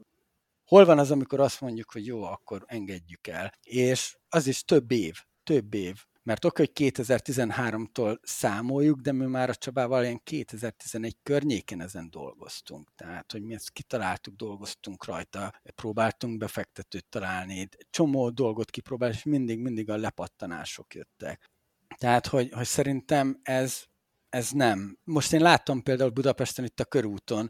hol 0.65 0.85
van 0.85 0.99
az, 0.99 1.11
amikor 1.11 1.39
azt 1.39 1.61
mondjuk, 1.61 1.91
hogy 1.91 2.05
jó, 2.05 2.23
akkor 2.23 2.63
engedjük 2.65 3.27
el. 3.27 3.53
És 3.61 4.17
az 4.29 4.47
is 4.47 4.63
több 4.63 4.91
év, 4.91 5.15
több 5.43 5.73
év 5.73 6.05
mert 6.23 6.45
oké, 6.45 6.63
hogy 6.63 6.91
2013-tól 6.91 8.17
számoljuk, 8.21 8.99
de 8.99 9.11
mi 9.11 9.25
már 9.25 9.49
a 9.49 9.55
Csabával 9.55 10.03
ilyen 10.03 10.21
2011 10.23 11.17
környéken 11.23 11.81
ezen 11.81 12.09
dolgoztunk. 12.09 12.89
Tehát, 12.95 13.31
hogy 13.31 13.43
mi 13.43 13.53
ezt 13.53 13.71
kitaláltuk, 13.71 14.35
dolgoztunk 14.35 15.05
rajta, 15.05 15.53
próbáltunk 15.75 16.37
befektetőt 16.37 17.05
találni, 17.09 17.67
csomó 17.89 18.29
dolgot 18.29 18.69
kipróbálni, 18.69 19.15
és 19.15 19.23
mindig, 19.23 19.59
mindig 19.59 19.89
a 19.89 19.97
lepattanások 19.97 20.93
jöttek. 20.93 21.49
Tehát, 21.97 22.27
hogy, 22.27 22.51
hogy 22.51 22.65
szerintem 22.65 23.39
ez, 23.43 23.83
ez 24.29 24.49
nem. 24.49 24.97
Most 25.03 25.33
én 25.33 25.41
láttam 25.41 25.83
például 25.83 26.09
Budapesten 26.09 26.65
itt 26.65 26.79
a 26.79 26.85
körúton, 26.85 27.49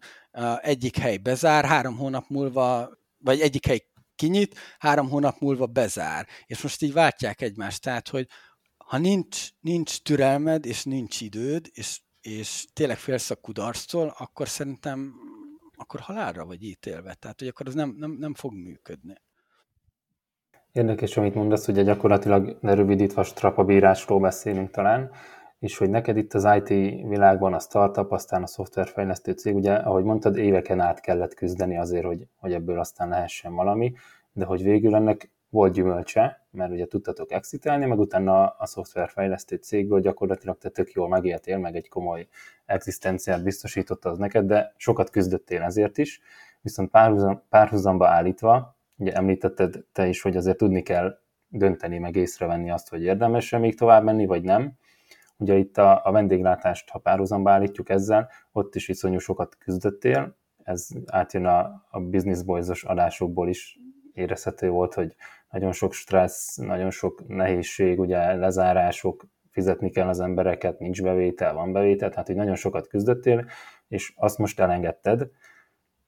egyik 0.62 0.97
hely 0.97 1.17
bezár, 1.17 1.65
három 1.65 1.97
hónap 1.97 2.27
múlva, 2.27 2.89
vagy 3.17 3.39
egyik 3.39 3.65
hely 3.65 3.88
kinyit, 4.15 4.60
három 4.77 5.10
hónap 5.10 5.39
múlva 5.39 5.65
bezár. 5.65 6.27
És 6.45 6.62
most 6.62 6.82
így 6.82 6.93
váltják 6.93 7.41
egymást. 7.41 7.82
Tehát, 7.82 8.08
hogy, 8.08 8.27
ha 8.89 8.97
nincs, 8.97 9.49
nincs 9.60 10.02
türelmed, 10.02 10.65
és 10.65 10.84
nincs 10.84 11.21
időd, 11.21 11.69
és, 11.73 12.02
és 12.21 12.65
tényleg 12.73 12.97
félsz 12.97 13.30
a 13.30 13.36
kudarctól, 13.36 14.13
akkor 14.17 14.47
szerintem 14.47 15.13
akkor 15.75 15.99
halálra 15.99 16.45
vagy 16.45 16.63
ítélve. 16.63 17.13
Tehát, 17.13 17.39
hogy 17.39 17.47
akkor 17.47 17.67
az 17.67 17.73
nem, 17.73 17.95
nem, 17.99 18.12
nem 18.19 18.34
fog 18.34 18.54
működni. 18.54 19.13
Érdekes, 20.71 21.17
amit 21.17 21.36
mondasz, 21.36 21.65
hogy 21.65 21.84
gyakorlatilag 21.84 22.58
lerövidítve 22.62 23.21
a 23.21 23.23
strapabírásról 23.23 24.19
beszélünk 24.19 24.71
talán, 24.71 25.12
és 25.60 25.78
hogy 25.78 25.89
neked 25.89 26.17
itt 26.17 26.34
az 26.34 26.47
IT 26.56 26.67
világban 27.08 27.54
a 27.54 27.60
startup, 27.60 28.12
aztán 28.12 28.43
a 28.43 28.47
szoftverfejlesztő 28.47 29.32
cég, 29.32 29.56
ugye, 29.56 29.73
ahogy 29.73 30.04
mondtad, 30.04 30.38
éveken 30.38 30.80
át 30.80 31.02
kellett 31.02 31.34
küzdeni 31.34 31.78
azért, 31.78 32.06
hogy, 32.06 32.28
hogy 32.36 32.54
ebből 32.54 32.80
aztán 32.80 33.10
lehessen 33.10 33.54
valami, 33.54 33.93
de 34.32 34.45
hogy 34.45 34.63
végül 34.63 34.95
ennek 34.95 35.32
volt 35.49 35.73
gyümölcse, 35.73 36.47
mert 36.51 36.71
ugye 36.71 36.85
tudtatok 36.85 37.31
exitelni, 37.31 37.85
meg 37.85 37.99
utána 37.99 38.47
a 38.47 38.65
szoftverfejlesztő 38.65 39.55
cégből 39.55 39.99
gyakorlatilag 39.99 40.57
te 40.57 40.69
tök 40.69 40.91
jól 40.91 41.07
megéltél, 41.07 41.57
meg 41.57 41.75
egy 41.75 41.89
komoly 41.89 42.27
egzisztenciát 42.65 43.43
biztosította 43.43 44.09
az 44.09 44.17
neked, 44.17 44.45
de 44.45 44.73
sokat 44.77 45.09
küzdöttél 45.09 45.62
ezért 45.62 45.97
is, 45.97 46.21
viszont 46.62 46.89
párhuzam, 46.89 47.43
párhuzamba 47.49 48.07
állítva, 48.07 48.77
ugye 48.97 49.13
említetted 49.13 49.85
te 49.91 50.07
is, 50.07 50.21
hogy 50.21 50.38
azért 50.38 50.57
tudni 50.57 50.81
kell 50.81 51.19
dönteni, 51.47 51.97
meg 51.97 52.15
észrevenni 52.15 52.71
azt, 52.71 52.89
hogy 52.89 53.03
érdemes-e 53.03 53.57
még 53.57 53.77
tovább 53.77 54.03
menni, 54.03 54.25
vagy 54.25 54.43
nem. 54.43 54.73
Ugye 55.38 55.55
itt 55.55 55.77
a, 55.77 56.05
a 56.05 56.12
vendéglátást, 56.12 56.89
ha 56.89 56.99
párhuzamba 56.99 57.51
állítjuk 57.51 57.89
ezzel, 57.89 58.29
ott 58.51 58.75
is 58.75 58.88
iszonyú 58.88 59.17
sokat 59.17 59.57
küzdöttél, 59.57 60.38
ez 60.63 60.88
átjön 61.05 61.45
a, 61.45 61.85
a 61.89 61.99
Business 61.99 62.43
Boys-os 62.43 62.83
adásokból 62.83 63.49
is 63.49 63.79
érezhető 64.19 64.69
volt, 64.69 64.93
hogy 64.93 65.15
nagyon 65.49 65.71
sok 65.71 65.93
stressz, 65.93 66.55
nagyon 66.55 66.89
sok 66.89 67.27
nehézség, 67.27 67.99
ugye 67.99 68.34
lezárások, 68.34 69.25
fizetni 69.51 69.89
kell 69.89 70.08
az 70.08 70.19
embereket, 70.19 70.79
nincs 70.79 71.03
bevétel, 71.03 71.53
van 71.53 71.71
bevétel, 71.71 72.10
tehát 72.10 72.27
hogy 72.27 72.36
nagyon 72.36 72.55
sokat 72.55 72.88
küzdöttél, 72.88 73.45
és 73.88 74.13
azt 74.15 74.38
most 74.38 74.60
elengedted, 74.60 75.29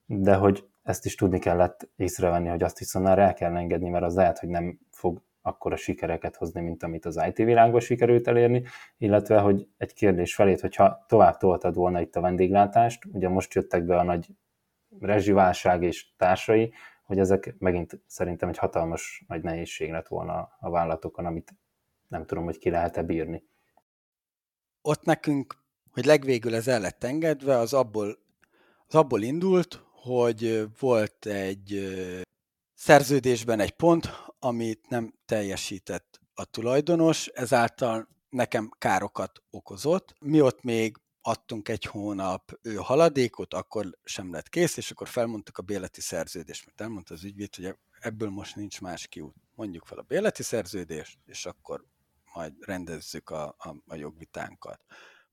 de 0.05 0.35
hogy 0.35 0.65
ezt 0.83 1.05
is 1.05 1.15
tudni 1.15 1.39
kellett 1.39 1.89
észrevenni, 1.95 2.47
hogy 2.47 2.63
azt 2.63 2.79
viszont 2.79 3.05
már 3.05 3.19
el 3.19 3.33
kell 3.33 3.55
engedni, 3.55 3.89
mert 3.89 4.03
az 4.03 4.15
lehet, 4.15 4.39
hogy 4.39 4.49
nem 4.49 4.79
fog 4.91 5.21
akkora 5.41 5.75
sikereket 5.75 6.35
hozni, 6.35 6.61
mint 6.61 6.83
amit 6.83 7.05
az 7.05 7.21
IT 7.27 7.37
világban 7.37 7.79
sikerült 7.79 8.27
elérni, 8.27 8.63
illetve, 8.97 9.39
hogy 9.39 9.67
egy 9.77 9.93
kérdés 9.93 10.35
felét, 10.35 10.61
hogyha 10.61 11.05
tovább 11.07 11.37
toltad 11.37 11.75
volna 11.75 12.01
itt 12.01 12.15
a 12.15 12.21
vendéglátást, 12.21 13.05
ugye 13.11 13.29
most 13.29 13.53
jöttek 13.53 13.83
be 13.83 13.97
a 13.97 14.03
nagy 14.03 14.27
rezsiválság 14.99 15.83
és 15.83 16.15
társai, 16.17 16.73
hogy 17.11 17.19
ezek 17.19 17.55
megint 17.59 18.01
szerintem 18.07 18.49
egy 18.49 18.57
hatalmas 18.57 19.23
nagy 19.27 19.41
nehézség 19.41 19.91
lett 19.91 20.07
volna 20.07 20.57
a 20.59 20.69
vállalatokon, 20.69 21.25
amit 21.25 21.55
nem 22.07 22.25
tudom, 22.25 22.43
hogy 22.43 22.57
ki 22.57 22.69
lehet-e 22.69 23.03
bírni. 23.03 23.43
Ott 24.81 25.03
nekünk, 25.03 25.63
hogy 25.91 26.05
legvégül 26.05 26.55
ez 26.55 26.67
el 26.67 26.79
lett 26.79 27.03
engedve, 27.03 27.57
az 27.57 27.73
abból, 27.73 28.17
az 28.87 28.95
abból 28.95 29.21
indult, 29.21 29.83
hogy 29.91 30.67
volt 30.79 31.25
egy 31.25 31.95
szerződésben 32.73 33.59
egy 33.59 33.71
pont, 33.71 34.09
amit 34.39 34.89
nem 34.89 35.13
teljesített 35.25 36.19
a 36.33 36.45
tulajdonos, 36.45 37.27
ezáltal 37.27 38.07
nekem 38.29 38.71
károkat 38.77 39.41
okozott. 39.49 40.15
Mi 40.19 40.41
ott 40.41 40.63
még 40.63 40.97
adtunk 41.21 41.69
egy 41.69 41.85
hónap 41.85 42.59
ő 42.61 42.75
haladékot, 42.75 43.53
akkor 43.53 43.97
sem 44.03 44.31
lett 44.31 44.49
kész, 44.49 44.77
és 44.77 44.91
akkor 44.91 45.07
felmondtuk 45.07 45.57
a 45.57 45.61
béleti 45.61 46.01
szerződést, 46.01 46.65
mert 46.65 46.81
elmondta 46.81 47.13
az 47.13 47.23
ügyvéd, 47.23 47.55
hogy 47.55 47.75
ebből 47.99 48.29
most 48.29 48.55
nincs 48.55 48.81
más 48.81 49.07
kiút. 49.07 49.35
Mondjuk 49.55 49.85
fel 49.85 49.97
a 49.97 50.01
béleti 50.01 50.43
szerződést, 50.43 51.17
és 51.25 51.45
akkor 51.45 51.85
majd 52.33 52.53
rendezzük 52.59 53.29
a, 53.29 53.55
a, 53.57 53.75
a 53.87 53.95
jogvitánkat. 53.95 54.81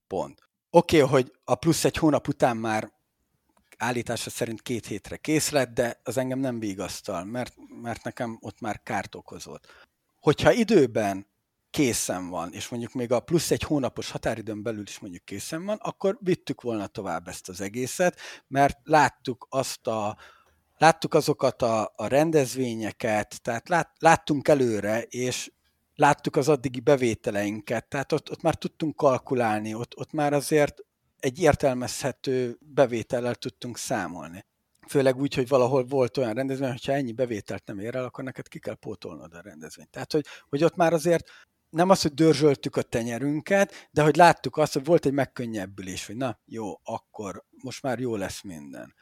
Pont. 0.07 0.49
Oké, 0.69 1.01
okay, 1.01 1.09
hogy 1.09 1.33
a 1.43 1.55
plusz 1.55 1.85
egy 1.85 1.97
hónap 1.97 2.27
után 2.27 2.57
már 2.57 2.91
állítása 3.77 4.29
szerint 4.29 4.61
két 4.61 4.85
hétre 4.85 5.17
kész 5.17 5.49
lett, 5.49 5.73
de 5.73 5.99
az 6.03 6.17
engem 6.17 6.39
nem 6.39 6.59
vigasztal, 6.59 7.23
mert, 7.23 7.55
mert 7.81 8.03
nekem 8.03 8.37
ott 8.41 8.59
már 8.59 8.83
kárt 8.83 9.15
okozott. 9.15 9.67
Hogyha 10.19 10.51
időben 10.51 11.27
készen 11.71 12.29
van, 12.29 12.53
és 12.53 12.69
mondjuk 12.69 12.93
még 12.93 13.11
a 13.11 13.19
plusz 13.19 13.51
egy 13.51 13.63
hónapos 13.63 14.11
határidőn 14.11 14.63
belül 14.63 14.81
is 14.81 14.99
mondjuk 14.99 15.25
készen 15.25 15.65
van, 15.65 15.77
akkor 15.81 16.17
vittük 16.21 16.61
volna 16.61 16.87
tovább 16.87 17.27
ezt 17.27 17.49
az 17.49 17.61
egészet, 17.61 18.19
mert 18.47 18.77
láttuk 18.83 19.47
azt 19.49 19.87
a, 19.87 20.17
láttuk 20.77 21.13
azokat 21.13 21.61
a, 21.61 21.93
a 21.95 22.07
rendezvényeket, 22.07 23.41
tehát 23.41 23.69
lát, 23.69 23.91
láttunk 23.99 24.47
előre, 24.47 25.01
és 25.01 25.51
láttuk 25.95 26.35
az 26.35 26.49
addigi 26.49 26.79
bevételeinket, 26.79 27.87
tehát 27.87 28.11
ott, 28.11 28.31
ott 28.31 28.41
már 28.41 28.55
tudtunk 28.55 28.95
kalkulálni, 28.95 29.73
ott, 29.73 29.97
ott 29.97 30.11
már 30.11 30.33
azért 30.33 30.83
egy 31.19 31.39
értelmezhető 31.39 32.57
bevétellel 32.59 33.35
tudtunk 33.35 33.77
számolni. 33.77 34.45
Főleg 34.87 35.17
úgy, 35.17 35.33
hogy 35.33 35.47
valahol 35.47 35.85
volt 35.85 36.17
olyan 36.17 36.33
rendezvény, 36.33 36.69
hogyha 36.69 36.93
ennyi 36.93 37.11
bevételt 37.11 37.65
nem 37.65 37.79
ér 37.79 37.95
el, 37.95 38.03
akkor 38.03 38.23
neked 38.23 38.47
ki 38.47 38.59
kell 38.59 38.75
pótolnod 38.75 39.33
a 39.33 39.41
rendezvényt. 39.41 39.89
Tehát, 39.89 40.11
hogy, 40.11 40.25
hogy 40.49 40.63
ott 40.63 40.75
már 40.75 40.93
azért 40.93 41.29
nem 41.69 41.89
az, 41.89 42.01
hogy 42.01 42.13
dörzsöltük 42.13 42.75
a 42.75 42.81
tenyerünket, 42.81 43.89
de 43.91 44.01
hogy 44.01 44.15
láttuk 44.15 44.57
azt, 44.57 44.73
hogy 44.73 44.85
volt 44.85 45.05
egy 45.05 45.13
megkönnyebbülés, 45.13 46.05
hogy 46.05 46.15
na, 46.15 46.39
jó, 46.45 46.79
akkor 46.83 47.45
most 47.63 47.81
már 47.81 47.99
jó 47.99 48.15
lesz 48.15 48.41
minden. 48.41 48.93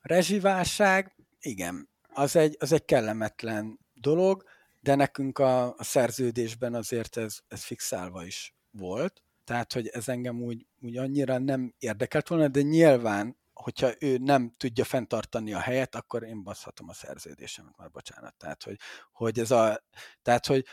Rezsiválság, 0.00 1.16
igen, 1.40 1.88
az 2.08 2.36
egy, 2.36 2.56
az 2.60 2.72
egy 2.72 2.84
kellemetlen 2.84 3.78
dolog, 3.94 4.44
de 4.80 4.94
nekünk 4.94 5.38
a, 5.38 5.74
a 5.76 5.84
szerződésben 5.84 6.74
azért 6.74 7.16
ez, 7.16 7.38
ez 7.48 7.64
fixálva 7.64 8.24
is 8.24 8.54
volt. 8.70 9.22
Tehát, 9.44 9.72
hogy 9.72 9.86
ez 9.86 10.08
engem 10.08 10.42
úgy, 10.42 10.66
úgy 10.80 10.96
annyira 10.96 11.38
nem 11.38 11.74
érdekelt 11.78 12.28
volna, 12.28 12.48
de 12.48 12.62
nyilván, 12.62 13.36
hogyha 13.52 13.90
ő 13.98 14.16
nem 14.16 14.54
tudja 14.56 14.84
fenntartani 14.84 15.52
a 15.52 15.58
helyet, 15.58 15.94
akkor 15.94 16.22
én 16.22 16.42
baszhatom 16.42 16.88
a 16.88 16.92
szerződésemet, 16.92 17.76
már 17.76 17.90
bocsánat. 17.90 18.34
Tehát, 18.36 18.62
hogy, 18.62 18.76
hogy 19.12 19.38
ez 19.38 19.50
a, 19.50 19.84
tehát, 20.22 20.46
hogy 20.46 20.64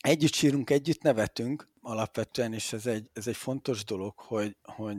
együtt 0.00 0.32
sírunk, 0.32 0.70
együtt 0.70 1.02
nevetünk 1.02 1.68
alapvetően, 1.80 2.52
és 2.52 2.72
ez 2.72 2.86
egy, 2.86 3.10
ez 3.12 3.26
egy 3.26 3.36
fontos 3.36 3.84
dolog, 3.84 4.18
hogy, 4.18 4.56
hogy 4.62 4.96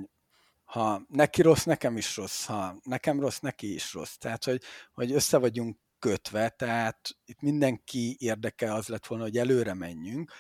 ha 0.64 1.02
neki 1.08 1.42
rossz, 1.42 1.64
nekem 1.64 1.98
is 1.98 2.18
rossz, 2.18 2.46
ha 2.46 2.76
nekem 2.84 3.20
rossz, 3.20 3.40
neki 3.40 3.74
is 3.74 3.94
rossz. 3.94 4.16
Tehát, 4.16 4.44
hogy, 4.44 4.62
hogy 4.94 5.12
össze 5.12 5.38
vagyunk 5.38 5.78
kötve, 6.00 6.50
tehát 6.50 7.10
itt 7.26 7.42
mindenki 7.42 8.16
érdeke 8.20 8.74
az 8.74 8.88
lett 8.88 9.06
volna, 9.06 9.24
hogy 9.24 9.38
előre 9.38 9.74
menjünk. 9.74 10.32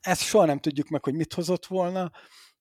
Ezt 0.00 0.22
soha 0.22 0.44
nem 0.44 0.58
tudjuk 0.58 0.88
meg, 0.88 1.04
hogy 1.04 1.14
mit 1.14 1.32
hozott 1.32 1.66
volna, 1.66 2.10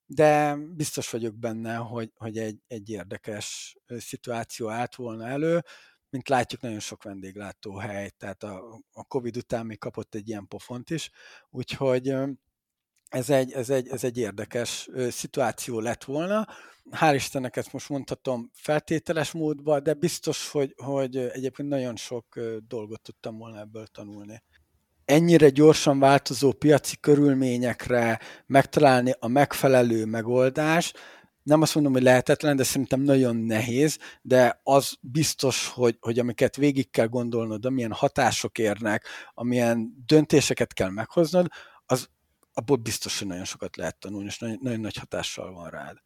de 0.06 0.56
biztos 0.56 1.10
vagyok 1.10 1.36
benne, 1.36 1.76
hogy, 1.76 2.12
hogy 2.16 2.38
egy, 2.38 2.60
egy 2.68 2.90
érdekes 2.90 3.78
szituáció 3.88 4.70
állt 4.70 4.96
volna 4.96 5.28
elő, 5.28 5.64
mint 6.12 6.30
látjuk, 6.30 6.62
nagyon 6.62 6.80
sok 6.80 7.04
vendéglátóhely, 7.04 8.10
tehát 8.10 8.44
a, 8.44 8.80
a 8.94 9.04
Covid 9.04 9.38
után 9.38 9.66
még 9.66 9.80
kapott 9.80 10.16
egy 10.16 10.28
ilyen 10.28 10.48
pofont 10.48 10.90
is, 10.90 11.10
úgyhogy 11.50 12.14
ez 13.10 13.30
egy, 13.30 13.52
ez 13.52 13.70
egy, 13.70 13.88
ez 13.88 14.04
egy 14.04 14.18
érdekes 14.18 14.90
szituáció 15.10 15.80
lett 15.80 16.04
volna. 16.04 16.48
Hál' 16.92 17.14
Istennek 17.16 17.56
ezt 17.56 17.74
most 17.74 17.90
mondhatom 17.90 18.50
feltételes 18.54 19.32
módban, 19.32 19.84
de 19.84 19.94
biztos, 19.94 20.50
hogy, 20.50 20.74
hogy 20.78 21.18
egyébként 21.18 21.70
nagyon 21.70 21.96
sok 21.96 22.40
dolgot 22.68 23.02
tudtam 23.02 23.38
volna 23.38 23.60
ebből 23.60 23.88
tanulni. 23.88 24.44
Ennyire 25.06 25.50
gyorsan 25.50 26.00
változó 26.00 26.52
piaci 26.52 26.98
körülményekre 27.00 28.20
megtalálni 28.46 29.14
a 29.20 29.28
megfelelő 29.28 30.06
megoldást, 30.06 31.00
nem 31.44 31.62
azt 31.62 31.76
mondom, 31.76 31.94
hogy 31.94 32.02
lehetetlen, 32.02 32.56
de 32.56 32.64
szerintem 32.64 33.02
nagyon 33.02 33.36
nehéz, 33.36 33.98
de 34.22 34.60
az 34.64 34.98
biztos, 35.02 35.68
hogy, 35.68 35.98
hogy 36.00 36.20
amiket 36.20 36.56
végig 36.56 36.90
kell 36.90 37.08
gondolnod, 37.08 37.66
amilyen 37.66 37.92
hatások 37.92 38.58
érnek, 38.58 39.06
amilyen 39.34 40.04
döntéseket 40.06 40.74
kell 40.74 40.90
meghoznod, 40.90 41.48
az 41.86 42.10
abból 42.54 42.78
biztos, 42.78 43.20
hogy 43.20 43.28
nagyon 43.28 43.44
sokat 43.44 43.76
lehet 43.76 44.00
tanulni, 44.00 44.26
és 44.26 44.40
nagyon, 44.40 44.58
nagyon 44.62 44.80
nagy 44.80 44.96
hatással 44.96 45.54
van 45.54 45.70
rád. 45.70 45.98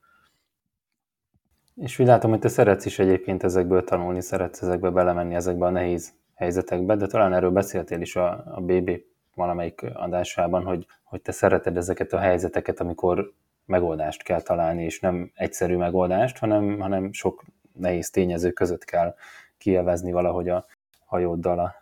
És 1.76 2.00
úgy 2.00 2.06
látom, 2.06 2.30
hogy 2.30 2.40
te 2.40 2.48
szeretsz 2.48 2.86
is 2.86 3.00
egyébként 3.00 3.44
ezekből 3.44 3.84
tanulni, 3.84 4.22
szeretsz 4.22 4.62
ezekbe 4.62 4.90
belemenni, 4.90 5.36
ezekbe 5.36 5.66
a 5.66 5.70
nehéz 5.70 6.14
helyzetekbe, 6.34 6.96
de 6.96 7.08
talán 7.08 7.34
erről 7.34 7.52
beszéltél 7.52 8.02
is 8.02 8.16
a, 8.16 8.44
a 8.56 8.62
BB 8.62 9.02
valamelyik 9.34 9.82
adásában, 9.94 10.64
hogy, 10.64 10.88
hogy 11.04 11.22
te 11.22 11.32
szereted 11.32 11.78
ezeket 11.78 12.14
a 12.14 12.20
helyzeteket, 12.20 12.80
amikor 12.80 13.34
megoldást 13.66 14.24
kell 14.24 14.42
találni, 14.42 14.84
és 14.84 15.00
nem 15.00 15.32
egyszerű 15.34 15.76
megoldást, 15.76 16.38
hanem, 16.38 16.80
hanem 16.80 17.14
sok 17.14 17.44
nehéz 17.74 18.10
tényező 18.10 18.52
között 18.52 18.84
kell 18.84 19.16
kielvezni 19.58 20.12
valahogy 20.12 20.50
a 20.50 20.66
hajóddal 21.06 21.60
a 21.60 21.76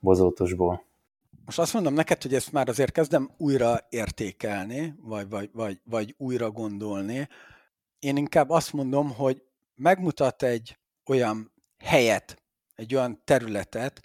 bozótosból. 0.00 0.84
Most 1.44 1.58
azt 1.58 1.72
mondom 1.72 1.94
neked, 1.94 2.22
hogy 2.22 2.34
ezt 2.34 2.52
már 2.52 2.68
azért 2.68 2.92
kezdem 2.92 3.30
újra 3.36 3.78
értékelni, 3.88 4.94
vagy, 5.00 5.28
vagy, 5.28 5.50
vagy, 5.52 5.80
vagy 5.84 6.14
újra 6.18 6.50
gondolni. 6.50 7.28
Én 7.98 8.16
inkább 8.16 8.50
azt 8.50 8.72
mondom, 8.72 9.14
hogy 9.14 9.42
megmutat 9.74 10.42
egy 10.42 10.78
olyan 11.06 11.52
helyet, 11.78 12.42
egy 12.74 12.94
olyan 12.94 13.20
területet, 13.24 14.00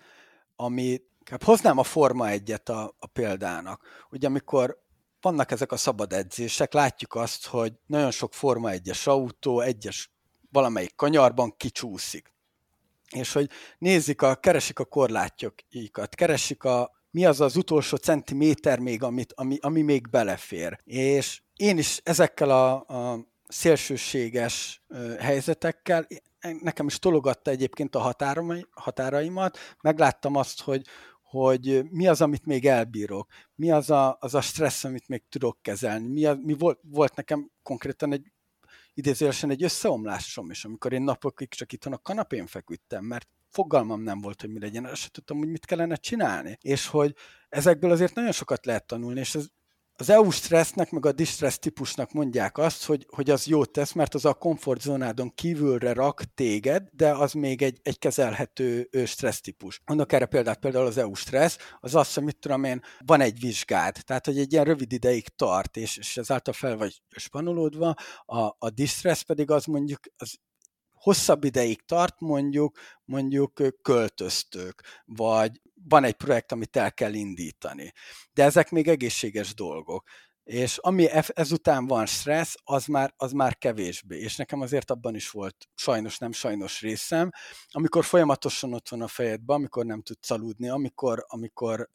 ami 0.55 1.01
hoznám 1.45 1.77
a 1.77 1.83
Forma 1.83 2.29
egyet 2.29 2.69
a, 2.69 2.95
a 2.99 3.07
példának. 3.07 3.81
Ugye 4.09 4.27
amikor 4.27 4.85
vannak 5.27 5.51
ezek 5.51 5.71
a 5.71 5.77
szabad 5.77 6.13
edzések, 6.13 6.73
látjuk 6.73 7.15
azt, 7.15 7.45
hogy 7.47 7.73
nagyon 7.85 8.11
sok 8.11 8.33
Forma 8.33 8.69
egyes 8.69 9.07
autó, 9.07 9.59
egyes 9.59 10.11
valamelyik 10.51 10.95
kanyarban 10.95 11.55
kicsúszik. 11.57 12.33
És 13.09 13.33
hogy 13.33 13.49
nézik, 13.77 14.21
a, 14.21 14.35
keresik 14.35 14.79
a 14.79 14.85
korlátjokat, 14.85 16.15
keresik 16.15 16.63
a, 16.63 16.91
mi 17.11 17.25
az 17.25 17.41
az 17.41 17.55
utolsó 17.55 17.97
centiméter 17.97 18.79
még, 18.79 19.03
amit, 19.03 19.33
ami, 19.35 19.57
ami 19.61 19.81
még 19.81 20.09
belefér. 20.09 20.79
És 20.83 21.41
én 21.55 21.77
is 21.77 22.01
ezekkel 22.03 22.49
a, 22.49 22.73
a 22.73 23.27
szélsőséges 23.47 24.81
helyzetekkel, 25.19 26.07
nekem 26.61 26.87
is 26.87 26.99
tologatta 26.99 27.51
egyébként 27.51 27.95
a 27.95 28.13
határaimat, 28.71 29.57
megláttam 29.81 30.35
azt, 30.35 30.61
hogy, 30.61 30.85
hogy 31.29 31.83
mi 31.89 32.07
az, 32.07 32.21
amit 32.21 32.45
még 32.45 32.65
elbírok, 32.65 33.31
mi 33.55 33.71
az 33.71 33.89
a, 33.89 34.17
az 34.19 34.33
a 34.33 34.41
stressz, 34.41 34.83
amit 34.83 35.07
még 35.07 35.23
tudok 35.29 35.61
kezelni, 35.61 36.07
mi, 36.07 36.25
a, 36.25 36.35
mi 36.35 36.53
volt, 36.53 36.79
volt 36.83 37.15
nekem 37.15 37.51
konkrétan 37.63 38.13
egy 38.13 38.31
idézőjelesen 38.93 39.49
egy 39.49 39.63
összeomlásom 39.63 40.49
is, 40.49 40.65
amikor 40.65 40.93
én 40.93 41.01
napokig 41.01 41.49
csak 41.49 41.71
itthon 41.71 41.93
a 41.93 41.97
kanapén 41.97 42.45
feküdtem, 42.45 43.05
mert 43.05 43.27
fogalmam 43.49 44.01
nem 44.01 44.21
volt, 44.21 44.41
hogy 44.41 44.49
mi 44.49 44.59
legyen, 44.59 44.85
azt 44.85 44.95
sem 44.95 45.09
tudtam, 45.11 45.37
hogy 45.37 45.47
mit 45.47 45.65
kellene 45.65 45.95
csinálni. 45.95 46.57
És 46.61 46.87
hogy 46.87 47.15
ezekből 47.49 47.91
azért 47.91 48.15
nagyon 48.15 48.31
sokat 48.31 48.65
lehet 48.65 48.85
tanulni, 48.85 49.19
és 49.19 49.35
ez 49.35 49.47
az 49.99 50.09
EU 50.09 50.29
stressznek, 50.29 50.91
meg 50.91 51.05
a 51.05 51.11
distress 51.11 51.57
típusnak 51.57 52.11
mondják 52.11 52.57
azt, 52.57 52.85
hogy, 52.85 53.05
hogy 53.09 53.29
az 53.29 53.45
jót 53.45 53.71
tesz, 53.71 53.91
mert 53.91 54.13
az 54.13 54.25
a 54.25 54.33
komfortzónádon 54.33 55.33
kívülre 55.35 55.93
rak 55.93 56.23
téged, 56.33 56.87
de 56.91 57.11
az 57.11 57.33
még 57.33 57.61
egy, 57.61 57.79
egy 57.83 57.99
kezelhető 57.99 58.89
stressz 59.05 59.41
típus. 59.41 59.81
Mondok 59.85 60.11
erre 60.11 60.25
példát, 60.25 60.59
például 60.59 60.85
az 60.85 60.97
EU 60.97 61.13
stressz, 61.13 61.57
az 61.79 61.95
az, 61.95 62.13
hogy 62.13 62.23
mit 62.23 62.39
tudom 62.39 62.63
én, 62.63 62.81
van 63.05 63.21
egy 63.21 63.39
vizsgád, 63.39 63.97
tehát 64.05 64.25
hogy 64.25 64.37
egy 64.37 64.51
ilyen 64.51 64.65
rövid 64.65 64.91
ideig 64.91 65.27
tart, 65.27 65.77
és, 65.77 65.97
és 65.97 66.17
ezáltal 66.17 66.53
fel 66.53 66.77
vagy 66.77 67.01
spanolódva, 67.15 67.95
a, 68.25 68.55
a 68.57 68.69
distress 68.69 69.23
pedig 69.23 69.51
az 69.51 69.65
mondjuk 69.65 69.99
az 70.17 70.35
hosszabb 70.93 71.43
ideig 71.43 71.85
tart, 71.85 72.19
mondjuk, 72.19 72.77
mondjuk 73.05 73.61
költöztők, 73.81 74.83
vagy 75.05 75.61
van 75.83 76.03
egy 76.03 76.13
projekt, 76.13 76.51
amit 76.51 76.75
el 76.75 76.93
kell 76.93 77.13
indítani. 77.13 77.93
De 78.33 78.43
ezek 78.43 78.71
még 78.71 78.87
egészséges 78.87 79.53
dolgok. 79.53 80.09
És 80.43 80.77
ami 80.77 81.07
ezután 81.27 81.87
van 81.87 82.05
stressz, 82.05 82.55
az 82.63 82.85
már, 82.85 83.13
az 83.17 83.31
már 83.31 83.57
kevésbé. 83.57 84.19
És 84.19 84.35
nekem 84.35 84.61
azért 84.61 84.91
abban 84.91 85.15
is 85.15 85.29
volt 85.29 85.69
sajnos, 85.75 86.17
nem 86.17 86.31
sajnos 86.31 86.81
részem, 86.81 87.29
amikor 87.69 88.05
folyamatosan 88.05 88.73
ott 88.73 88.89
van 88.89 89.01
a 89.01 89.07
fejedben, 89.07 89.55
amikor 89.55 89.85
nem 89.85 90.01
tudsz 90.01 90.31
aludni, 90.31 90.69
amikor, 90.69 91.25
amikor 91.27 91.89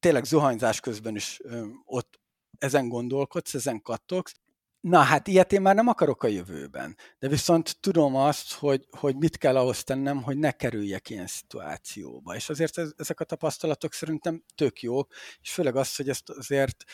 tényleg 0.00 0.24
zuhanyzás 0.24 0.80
közben 0.80 1.16
is 1.16 1.40
ott 1.84 2.20
ezen 2.58 2.88
gondolkodsz, 2.88 3.54
ezen 3.54 3.82
kattogsz, 3.82 4.34
Na 4.80 4.98
hát 4.98 5.28
ilyet 5.28 5.52
én 5.52 5.60
már 5.60 5.74
nem 5.74 5.88
akarok 5.88 6.22
a 6.22 6.26
jövőben, 6.28 6.96
de 7.18 7.28
viszont 7.28 7.76
tudom 7.80 8.16
azt, 8.16 8.52
hogy, 8.52 8.86
hogy 8.90 9.16
mit 9.16 9.36
kell 9.36 9.56
ahhoz 9.56 9.84
tennem, 9.84 10.22
hogy 10.22 10.38
ne 10.38 10.52
kerüljek 10.52 11.10
ilyen 11.10 11.26
szituációba. 11.26 12.34
És 12.34 12.48
azért 12.48 12.78
ez, 12.78 12.92
ezek 12.96 13.20
a 13.20 13.24
tapasztalatok 13.24 13.92
szerintem 13.92 14.44
tök 14.54 14.82
jók, 14.82 15.12
és 15.40 15.52
főleg 15.52 15.76
az, 15.76 15.96
hogy 15.96 16.08
ezt 16.08 16.30
azért 16.30 16.84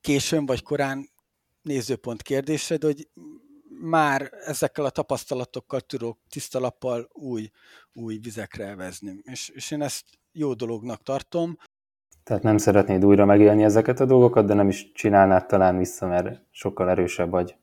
későn 0.00 0.46
vagy 0.46 0.62
korán 0.62 1.10
nézőpont 1.62 2.22
kérdésed, 2.22 2.82
hogy 2.82 3.08
már 3.80 4.30
ezekkel 4.32 4.84
a 4.84 4.90
tapasztalatokkal 4.90 5.80
tudok 5.80 6.18
tiszta 6.28 6.58
lappal 6.58 7.08
új, 7.12 7.50
új 7.92 8.18
vizekre 8.18 8.64
elvezni. 8.66 9.20
És, 9.22 9.48
és 9.48 9.70
én 9.70 9.82
ezt 9.82 10.04
jó 10.32 10.54
dolognak 10.54 11.02
tartom. 11.02 11.56
Tehát 12.24 12.42
nem 12.42 12.58
szeretnéd 12.58 13.04
újra 13.04 13.24
megélni 13.24 13.64
ezeket 13.64 14.00
a 14.00 14.04
dolgokat, 14.04 14.46
de 14.46 14.54
nem 14.54 14.68
is 14.68 14.92
csinálnád 14.92 15.46
talán 15.46 15.78
vissza, 15.78 16.06
mert 16.06 16.40
sokkal 16.50 16.90
erősebb 16.90 17.30
vagy. 17.30 17.56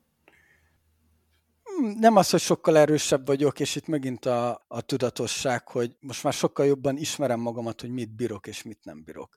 Nem 1.98 2.16
az, 2.16 2.30
hogy 2.30 2.40
sokkal 2.40 2.78
erősebb 2.78 3.26
vagyok, 3.26 3.60
és 3.60 3.76
itt 3.76 3.86
megint 3.86 4.26
a, 4.26 4.64
a 4.68 4.80
tudatosság, 4.80 5.68
hogy 5.68 5.96
most 6.00 6.22
már 6.22 6.32
sokkal 6.32 6.66
jobban 6.66 6.96
ismerem 6.96 7.40
magamat, 7.40 7.80
hogy 7.80 7.90
mit 7.90 8.14
bírok 8.14 8.46
és 8.46 8.62
mit 8.62 8.78
nem 8.82 9.02
bírok. 9.04 9.36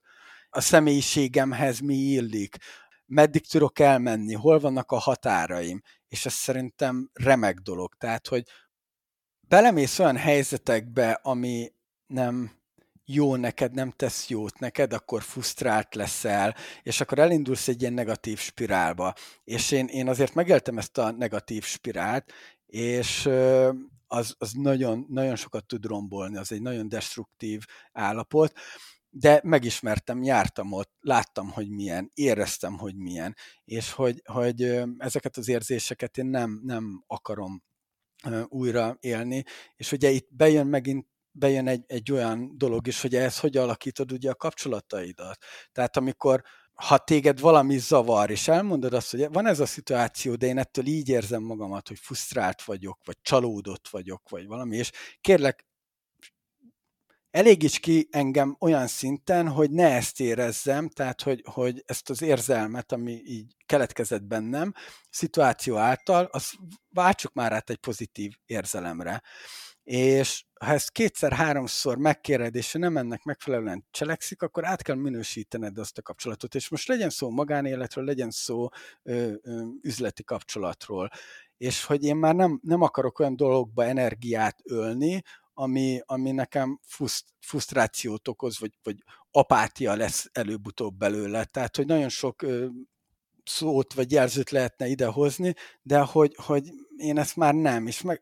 A 0.49 0.61
személyiségemhez 0.61 1.79
mi 1.79 1.95
illik, 1.95 2.57
meddig 3.05 3.47
tudok 3.47 3.79
elmenni, 3.79 4.33
hol 4.33 4.59
vannak 4.59 4.91
a 4.91 4.97
határaim, 4.97 5.81
és 6.07 6.25
ez 6.25 6.33
szerintem 6.33 7.09
remek 7.13 7.57
dolog. 7.59 7.95
Tehát, 7.95 8.27
hogy 8.27 8.43
belemész 9.47 9.99
olyan 9.99 10.17
helyzetekbe, 10.17 11.19
ami 11.23 11.73
nem 12.07 12.51
jó 13.05 13.35
neked, 13.35 13.73
nem 13.73 13.91
tesz 13.91 14.29
jót 14.29 14.59
neked, 14.59 14.93
akkor 14.93 15.21
frusztrált 15.21 15.95
leszel, 15.95 16.55
és 16.83 17.01
akkor 17.01 17.19
elindulsz 17.19 17.67
egy 17.67 17.81
ilyen 17.81 17.93
negatív 17.93 18.39
spirálba. 18.39 19.13
És 19.43 19.71
én, 19.71 19.85
én 19.85 20.07
azért 20.09 20.33
megéltem 20.33 20.77
ezt 20.77 20.97
a 20.97 21.11
negatív 21.11 21.63
spirált, 21.63 22.31
és 22.65 23.29
az, 24.07 24.35
az 24.37 24.51
nagyon, 24.51 25.05
nagyon 25.09 25.35
sokat 25.35 25.65
tud 25.65 25.85
rombolni, 25.85 26.37
az 26.37 26.51
egy 26.51 26.61
nagyon 26.61 26.89
destruktív 26.89 27.65
állapot, 27.91 28.53
de 29.09 29.39
megismertem, 29.43 30.23
jártam 30.23 30.71
ott, 30.71 30.91
láttam, 30.99 31.49
hogy 31.49 31.69
milyen, 31.69 32.11
éreztem, 32.13 32.77
hogy 32.77 32.95
milyen, 32.95 33.35
és 33.65 33.91
hogy, 33.91 34.21
hogy 34.25 34.61
ezeket 34.97 35.37
az 35.37 35.47
érzéseket 35.47 36.17
én 36.17 36.25
nem, 36.25 36.61
nem 36.63 37.03
akarom 37.07 37.63
újra 38.47 38.97
élni, 38.99 39.43
és 39.75 39.91
ugye 39.91 40.09
itt 40.09 40.27
bejön 40.31 40.67
megint 40.67 41.07
bejön 41.35 41.67
egy, 41.67 41.83
egy 41.87 42.11
olyan 42.11 42.57
dolog 42.57 42.87
is, 42.87 43.01
hogy 43.01 43.15
ez 43.15 43.39
hogy 43.39 43.57
alakítod 43.57 44.11
ugye 44.11 44.29
a 44.29 44.35
kapcsolataidat. 44.35 45.37
Tehát 45.71 45.97
amikor 45.97 46.43
ha 46.75 46.97
téged 46.97 47.39
valami 47.39 47.77
zavar, 47.77 48.29
és 48.29 48.47
elmondod 48.47 48.93
azt, 48.93 49.11
hogy 49.11 49.27
van 49.31 49.45
ez 49.45 49.59
a 49.59 49.65
szituáció, 49.65 50.35
de 50.35 50.47
én 50.47 50.57
ettől 50.57 50.85
így 50.85 51.09
érzem 51.09 51.43
magamat, 51.43 51.87
hogy 51.87 51.99
frusztrált 51.99 52.63
vagyok, 52.63 52.99
vagy 53.05 53.17
csalódott 53.21 53.87
vagyok, 53.87 54.29
vagy 54.29 54.47
valami, 54.47 54.77
és 54.77 54.91
kérlek, 55.21 55.65
elégíts 57.31 57.79
ki 57.79 58.07
engem 58.11 58.55
olyan 58.59 58.87
szinten, 58.87 59.47
hogy 59.49 59.71
ne 59.71 59.95
ezt 59.95 60.19
érezzem, 60.19 60.89
tehát 60.89 61.21
hogy, 61.21 61.41
hogy 61.51 61.83
ezt 61.85 62.09
az 62.09 62.21
érzelmet, 62.21 62.91
ami 62.91 63.21
így 63.25 63.55
keletkezett 63.65 64.23
bennem, 64.23 64.73
szituáció 65.09 65.75
által, 65.75 66.25
azt 66.31 66.53
váltsuk 66.89 67.33
már 67.33 67.51
át 67.51 67.69
egy 67.69 67.77
pozitív 67.77 68.33
érzelemre 68.45 69.21
és 69.85 70.45
ha 70.59 70.71
ezt 70.71 70.91
kétszer-háromszor 70.91 71.97
megkéred, 71.97 72.55
és 72.55 72.71
nem 72.71 72.97
ennek 72.97 73.23
megfelelően 73.23 73.85
cselekszik, 73.91 74.41
akkor 74.41 74.65
át 74.65 74.81
kell 74.81 74.95
minősítened 74.95 75.77
azt 75.77 75.97
a 75.97 76.01
kapcsolatot. 76.01 76.55
És 76.55 76.69
most 76.69 76.87
legyen 76.87 77.09
szó 77.09 77.29
magánéletről, 77.29 78.05
legyen 78.05 78.31
szó 78.31 78.67
ö, 79.03 79.33
ö, 79.41 79.65
üzleti 79.81 80.23
kapcsolatról. 80.23 81.09
És 81.57 81.83
hogy 81.83 82.03
én 82.03 82.15
már 82.15 82.35
nem, 82.35 82.59
nem 82.63 82.81
akarok 82.81 83.19
olyan 83.19 83.35
dologba 83.35 83.85
energiát 83.85 84.59
ölni, 84.63 85.21
ami, 85.53 86.01
ami 86.05 86.31
nekem 86.31 86.79
fuszt, 86.83 87.25
frusztrációt 87.39 88.27
okoz, 88.27 88.59
vagy, 88.59 88.77
vagy 88.83 89.03
apátia 89.31 89.95
lesz 89.95 90.29
előbb-utóbb 90.31 90.97
belőle. 90.97 91.43
Tehát, 91.43 91.75
hogy 91.75 91.85
nagyon 91.85 92.09
sok 92.09 92.41
ö, 92.41 92.65
szót 93.43 93.93
vagy 93.93 94.11
jelzőt 94.11 94.49
lehetne 94.49 94.87
idehozni, 94.87 95.53
de 95.81 95.99
hogy, 95.99 96.35
hogy 96.35 96.73
én 96.97 97.17
ezt 97.17 97.35
már 97.35 97.53
nem, 97.53 97.87
és 97.87 98.01
meg, 98.01 98.21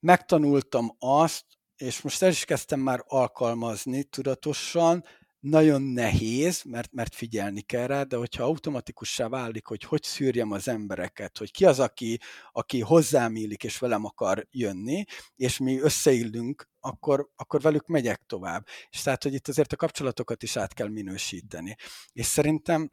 megtanultam 0.00 0.96
azt, 0.98 1.44
és 1.76 2.00
most 2.00 2.22
el 2.22 2.30
is 2.30 2.44
kezdtem 2.44 2.80
már 2.80 3.04
alkalmazni 3.06 4.04
tudatosan, 4.04 5.04
nagyon 5.40 5.82
nehéz, 5.82 6.62
mert, 6.62 6.92
mert 6.92 7.14
figyelni 7.14 7.60
kell 7.60 7.86
rá, 7.86 8.02
de 8.02 8.16
hogyha 8.16 8.44
automatikussá 8.44 9.28
válik, 9.28 9.66
hogy 9.66 9.82
hogy 9.82 10.02
szűrjem 10.02 10.50
az 10.50 10.68
embereket, 10.68 11.38
hogy 11.38 11.50
ki 11.50 11.64
az, 11.64 11.80
aki, 11.80 12.20
aki 12.52 12.80
hozzám 12.80 13.36
illik 13.36 13.64
és 13.64 13.78
velem 13.78 14.04
akar 14.04 14.46
jönni, 14.50 15.04
és 15.36 15.58
mi 15.58 15.80
összeillünk, 15.80 16.68
akkor, 16.80 17.28
akkor 17.36 17.60
velük 17.60 17.86
megyek 17.86 18.22
tovább. 18.26 18.66
És 18.90 19.02
tehát, 19.02 19.22
hogy 19.22 19.34
itt 19.34 19.48
azért 19.48 19.72
a 19.72 19.76
kapcsolatokat 19.76 20.42
is 20.42 20.56
át 20.56 20.74
kell 20.74 20.88
minősíteni. 20.88 21.76
És 22.12 22.26
szerintem 22.26 22.90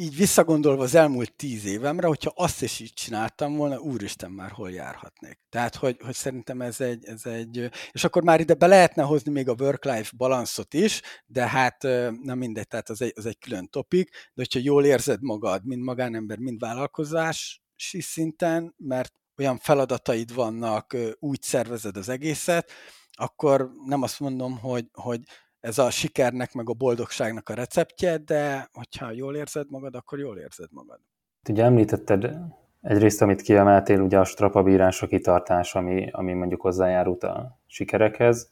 így 0.00 0.16
visszagondolva 0.16 0.82
az 0.82 0.94
elmúlt 0.94 1.34
tíz 1.34 1.64
évemre, 1.64 2.06
hogyha 2.06 2.32
azt 2.34 2.62
is 2.62 2.80
így 2.80 2.92
csináltam 2.92 3.56
volna, 3.56 3.78
úristen 3.78 4.30
már 4.30 4.50
hol 4.50 4.70
járhatnék. 4.70 5.38
Tehát, 5.48 5.74
hogy, 5.74 5.96
hogy 6.04 6.14
szerintem 6.14 6.60
ez 6.60 6.80
egy, 6.80 7.04
ez 7.04 7.26
egy, 7.26 7.70
és 7.90 8.04
akkor 8.04 8.22
már 8.22 8.40
ide 8.40 8.54
be 8.54 8.66
lehetne 8.66 9.02
hozni 9.02 9.32
még 9.32 9.48
a 9.48 9.54
work-life 9.58 10.10
balanszot 10.16 10.74
is, 10.74 11.02
de 11.26 11.48
hát 11.48 11.82
nem 12.22 12.38
mindegy, 12.38 12.68
tehát 12.68 12.88
az 12.88 13.02
egy, 13.02 13.12
az 13.16 13.26
egy 13.26 13.38
külön 13.38 13.68
topik, 13.68 14.10
de 14.10 14.42
hogyha 14.42 14.60
jól 14.62 14.84
érzed 14.84 15.22
magad, 15.22 15.64
mind 15.64 15.82
magánember, 15.82 16.38
mind 16.38 16.60
vállalkozási 16.60 18.00
szinten, 18.00 18.74
mert 18.76 19.12
olyan 19.36 19.58
feladataid 19.58 20.34
vannak, 20.34 20.96
úgy 21.18 21.42
szervezed 21.42 21.96
az 21.96 22.08
egészet, 22.08 22.70
akkor 23.12 23.70
nem 23.86 24.02
azt 24.02 24.20
mondom, 24.20 24.58
hogy, 24.58 24.86
hogy 24.92 25.20
ez 25.60 25.78
a 25.78 25.90
sikernek, 25.90 26.52
meg 26.52 26.68
a 26.68 26.72
boldogságnak 26.72 27.48
a 27.48 27.54
receptje, 27.54 28.16
de 28.16 28.68
hogyha 28.72 29.10
jól 29.10 29.36
érzed 29.36 29.70
magad, 29.70 29.94
akkor 29.94 30.18
jól 30.18 30.38
érzed 30.38 30.68
magad. 30.70 31.00
Ugye 31.48 31.64
említetted 31.64 32.34
egyrészt, 32.80 33.22
amit 33.22 33.42
kiemeltél, 33.42 34.00
ugye 34.00 34.18
a 34.18 34.24
strapabírás, 34.24 35.02
a 35.02 35.06
kitartás, 35.06 35.74
ami, 35.74 36.10
ami 36.10 36.32
mondjuk 36.32 36.60
hozzájárult 36.60 37.24
a 37.24 37.58
sikerekhez, 37.66 38.48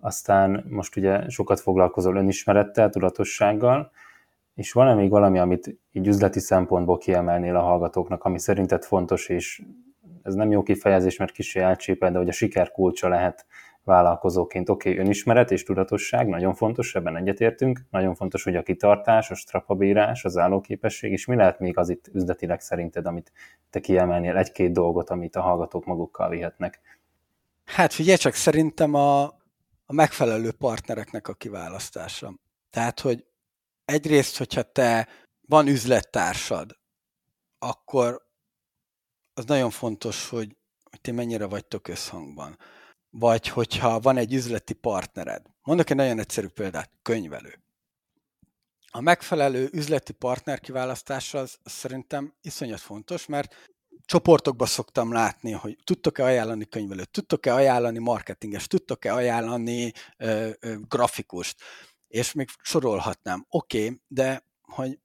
aztán 0.00 0.64
most 0.68 0.96
ugye 0.96 1.28
sokat 1.28 1.60
foglalkozol 1.60 2.16
önismerettel, 2.16 2.90
tudatossággal, 2.90 3.90
és 4.54 4.72
van-e 4.72 4.94
még 4.94 5.10
valami, 5.10 5.38
amit 5.38 5.78
így 5.92 6.06
üzleti 6.06 6.40
szempontból 6.40 6.98
kiemelnél 6.98 7.56
a 7.56 7.62
hallgatóknak, 7.62 8.24
ami 8.24 8.38
szerinted 8.38 8.84
fontos, 8.84 9.28
és 9.28 9.62
ez 10.22 10.34
nem 10.34 10.50
jó 10.50 10.62
kifejezés, 10.62 11.16
mert 11.16 11.32
kicsi 11.32 11.58
elcsépel, 11.58 12.12
de 12.12 12.18
hogy 12.18 12.28
a 12.28 12.32
siker 12.32 12.70
kulcsa 12.70 13.08
lehet 13.08 13.46
vállalkozóként. 13.86 14.68
Oké, 14.68 14.90
okay, 14.90 15.04
önismeret 15.04 15.50
és 15.50 15.62
tudatosság, 15.62 16.28
nagyon 16.28 16.54
fontos, 16.54 16.94
ebben 16.94 17.16
egyetértünk. 17.16 17.80
Nagyon 17.90 18.14
fontos, 18.14 18.44
hogy 18.44 18.56
a 18.56 18.62
kitartás, 18.62 19.30
a 19.30 19.34
strapabírás, 19.34 20.24
az 20.24 20.36
állóképesség, 20.36 21.12
és 21.12 21.26
mi 21.26 21.36
lehet 21.36 21.58
még 21.58 21.78
az 21.78 21.88
itt 21.88 22.08
üzletileg 22.12 22.60
szerinted, 22.60 23.06
amit 23.06 23.32
te 23.70 23.80
kiemelnél, 23.80 24.36
egy-két 24.36 24.72
dolgot, 24.72 25.10
amit 25.10 25.36
a 25.36 25.40
hallgatók 25.40 25.84
magukkal 25.84 26.28
vihetnek? 26.28 26.80
Hát 27.64 27.92
figyelj 27.92 28.16
csak, 28.16 28.34
szerintem 28.34 28.94
a, 28.94 29.22
a 29.86 29.92
megfelelő 29.92 30.52
partnereknek 30.52 31.28
a 31.28 31.34
kiválasztása. 31.34 32.34
Tehát, 32.70 33.00
hogy 33.00 33.24
egyrészt, 33.84 34.38
hogyha 34.38 34.62
te 34.62 35.08
van 35.48 35.66
üzlettársad, 35.66 36.78
akkor 37.58 38.26
az 39.34 39.44
nagyon 39.44 39.70
fontos, 39.70 40.28
hogy, 40.28 40.56
hogy 40.90 41.00
ti 41.00 41.10
mennyire 41.10 41.46
vagytok 41.46 41.88
összhangban 41.88 42.56
vagy 43.18 43.48
hogyha 43.48 44.00
van 44.00 44.16
egy 44.16 44.34
üzleti 44.34 44.72
partnered. 44.72 45.42
Mondok 45.62 45.90
egy 45.90 45.96
nagyon 45.96 46.18
egyszerű 46.18 46.46
példát, 46.46 46.90
könyvelő. 47.02 47.60
A 48.90 49.00
megfelelő 49.00 49.68
üzleti 49.72 50.12
partner 50.12 50.60
kiválasztása 50.60 51.38
az, 51.38 51.58
szerintem 51.64 52.34
iszonyat 52.40 52.80
fontos, 52.80 53.26
mert 53.26 53.54
csoportokban 54.04 54.66
szoktam 54.66 55.12
látni, 55.12 55.52
hogy 55.52 55.78
tudtok-e 55.84 56.24
ajánlani 56.24 56.68
könyvelőt, 56.68 57.10
tudtok-e 57.10 57.54
ajánlani 57.54 57.98
marketinges, 57.98 58.66
tudtok-e 58.66 59.14
ajánlani 59.14 59.92
ö, 60.16 60.50
ö, 60.60 60.76
grafikust, 60.88 61.60
és 62.08 62.32
még 62.32 62.48
sorolhatnám. 62.62 63.46
Oké, 63.48 63.84
okay, 63.84 64.00
de 64.06 64.44
hogy 64.60 64.98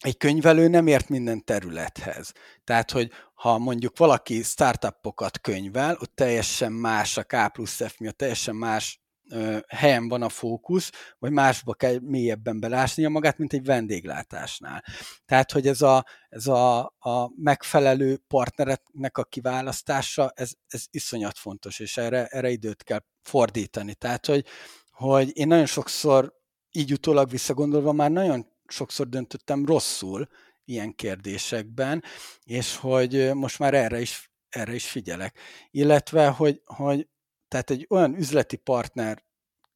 egy 0.00 0.16
könyvelő 0.16 0.68
nem 0.68 0.86
ért 0.86 1.08
minden 1.08 1.44
területhez. 1.44 2.32
Tehát, 2.64 2.90
hogy 2.90 3.10
ha 3.36 3.58
mondjuk 3.58 3.98
valaki 3.98 4.42
startupokat 4.42 5.40
könyvel, 5.40 5.96
ott 6.00 6.14
teljesen 6.14 6.72
más 6.72 7.16
a 7.16 7.22
K 7.22 7.52
plusz 7.52 7.86
F 7.86 7.98
miatt, 7.98 8.16
teljesen 8.16 8.56
más 8.56 9.00
ö, 9.30 9.58
helyen 9.68 10.08
van 10.08 10.22
a 10.22 10.28
fókusz, 10.28 10.90
vagy 11.18 11.30
másba 11.30 11.74
kell 11.74 11.98
mélyebben 12.00 12.60
belásnia 12.60 13.08
magát, 13.08 13.38
mint 13.38 13.52
egy 13.52 13.64
vendéglátásnál. 13.64 14.84
Tehát, 15.24 15.52
hogy 15.52 15.66
ez 15.66 15.82
a, 15.82 16.04
ez 16.28 16.46
a, 16.46 16.78
a 16.98 17.30
megfelelő 17.36 18.16
partnereknek 18.28 19.18
a 19.18 19.24
kiválasztása, 19.24 20.32
ez, 20.34 20.52
ez 20.66 20.84
iszonyat 20.90 21.38
fontos, 21.38 21.78
és 21.78 21.96
erre, 21.96 22.26
erre 22.26 22.50
időt 22.50 22.82
kell 22.82 23.04
fordítani. 23.22 23.94
Tehát, 23.94 24.26
hogy, 24.26 24.46
hogy 24.90 25.30
én 25.36 25.46
nagyon 25.46 25.66
sokszor 25.66 26.34
így 26.70 26.92
utólag 26.92 27.30
visszagondolva 27.30 27.92
már 27.92 28.10
nagyon 28.10 28.46
sokszor 28.66 29.08
döntöttem 29.08 29.66
rosszul 29.66 30.28
ilyen 30.66 30.94
kérdésekben, 30.94 32.02
és 32.44 32.76
hogy 32.76 33.34
most 33.34 33.58
már 33.58 33.74
erre 33.74 34.00
is, 34.00 34.30
erre 34.48 34.74
is 34.74 34.88
figyelek. 34.90 35.38
Illetve, 35.70 36.28
hogy, 36.28 36.62
hogy 36.64 37.08
tehát 37.48 37.70
egy 37.70 37.86
olyan 37.90 38.16
üzleti 38.16 38.56
partner 38.56 39.24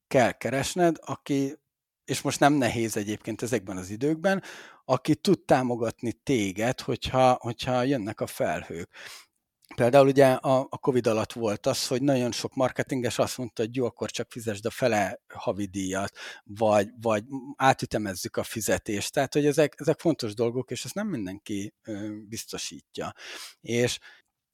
kell 0.07 0.33
keresned, 0.33 0.97
aki 1.01 1.59
és 2.11 2.21
most 2.21 2.41
nem 2.41 2.53
nehéz 2.53 2.97
egyébként 2.97 3.43
ezekben 3.43 3.77
az 3.77 3.91
időkben, 3.91 4.43
aki 4.85 5.15
tud 5.15 5.45
támogatni 5.45 6.13
téged, 6.13 6.81
hogyha, 6.81 7.33
hogyha 7.41 7.83
jönnek 7.83 8.21
a 8.21 8.27
felhők. 8.27 8.91
Például 9.75 10.07
ugye 10.07 10.33
a, 10.33 10.67
a 10.71 10.79
Covid 10.79 11.07
alatt 11.07 11.33
volt 11.33 11.67
az, 11.67 11.87
hogy 11.87 12.03
nagyon 12.03 12.33
sok 12.33 12.55
marketinges 12.55 13.19
azt 13.19 13.39
mondta, 13.39 13.63
hogy 13.63 13.77
jó, 13.77 13.85
akkor 13.85 14.11
csak 14.11 14.31
fizesd 14.31 14.67
a 14.67 14.71
fele 14.71 15.21
havidíjat, 15.35 16.17
vagy, 16.45 16.89
vagy 17.01 17.25
átütemezzük 17.57 18.37
a 18.37 18.43
fizetést. 18.43 19.13
Tehát, 19.13 19.33
hogy 19.33 19.47
ezek, 19.47 19.75
ezek 19.77 19.99
fontos 19.99 20.35
dolgok, 20.35 20.71
és 20.71 20.85
ezt 20.85 20.95
nem 20.95 21.07
mindenki 21.07 21.75
biztosítja. 22.29 23.15
És 23.61 23.99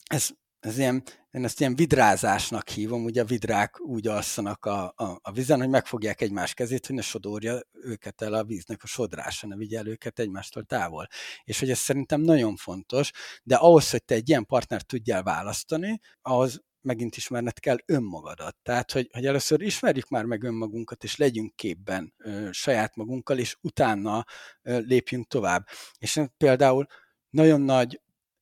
ez 0.05 0.29
ez 0.67 0.79
ilyen, 0.79 1.03
én 1.31 1.45
ezt 1.45 1.61
ilyen 1.61 1.77
vidrázásnak 1.77 2.69
hívom, 2.69 3.05
ugye 3.05 3.23
a 3.23 3.25
vidrák 3.25 3.81
úgy 3.81 4.07
alszanak 4.07 4.65
a, 4.65 4.93
a, 4.97 5.19
a 5.23 5.33
vízen, 5.33 5.59
hogy 5.59 5.69
megfogják 5.69 6.21
egymás 6.21 6.55
kezét, 6.55 6.87
hogy 6.87 6.97
ne 6.97 7.03
sodorja 7.03 7.61
őket 7.73 8.23
el 8.23 8.33
a 8.35 8.45
víznek 8.45 8.83
a 8.83 8.87
sodrása, 8.87 9.47
ne 9.47 9.57
vigye 9.57 9.79
el 9.79 9.87
őket 9.87 10.19
egymástól 10.19 10.65
távol. 10.65 11.07
És 11.45 11.59
hogy 11.59 11.71
ez 11.71 11.79
szerintem 11.79 12.21
nagyon 12.21 12.57
fontos, 12.57 13.11
de 13.43 13.57
ahhoz, 13.57 13.91
hogy 13.91 14.05
te 14.05 14.15
egy 14.15 14.29
ilyen 14.29 14.47
partnert 14.47 14.87
tudjál 14.87 15.23
választani, 15.23 16.01
ahhoz 16.23 16.65
megint 16.81 17.17
ismerned 17.17 17.59
kell 17.59 17.77
önmagadat. 17.87 18.57
Tehát, 18.63 18.93
hogy, 18.93 19.09
hogy 19.13 19.27
először 19.27 19.61
ismerjük 19.61 20.09
már 20.09 20.25
meg 20.25 20.43
önmagunkat, 20.43 21.05
és 21.05 21.17
legyünk 21.17 21.57
képben 21.57 22.15
ö, 22.17 22.49
saját 22.53 22.97
magunkkal, 22.97 23.39
és 23.39 23.57
utána 23.61 24.25
ö, 24.63 24.79
lépjünk 24.79 25.27
tovább. 25.27 25.67
És 25.99 26.21
például 26.37 26.87
nagyon 27.31 27.61
nagy 27.61 28.01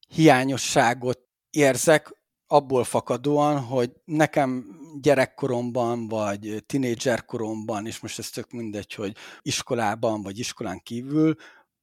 hiányosságot 0.09 1.24
érzek 1.55 2.13
abból 2.47 2.85
fakadóan, 2.85 3.61
hogy 3.61 3.93
nekem 4.05 4.79
gyerekkoromban, 5.01 6.09
vagy 6.09 6.63
tinédzserkoromban, 6.67 7.87
és 7.87 8.01
most 8.01 8.19
ez 8.19 8.31
tök 8.31 8.51
mindegy, 8.51 8.95
hogy 8.95 9.17
iskolában, 9.43 10.23
vagy 10.23 10.39
iskolán 10.39 10.81
kívül, 10.83 11.35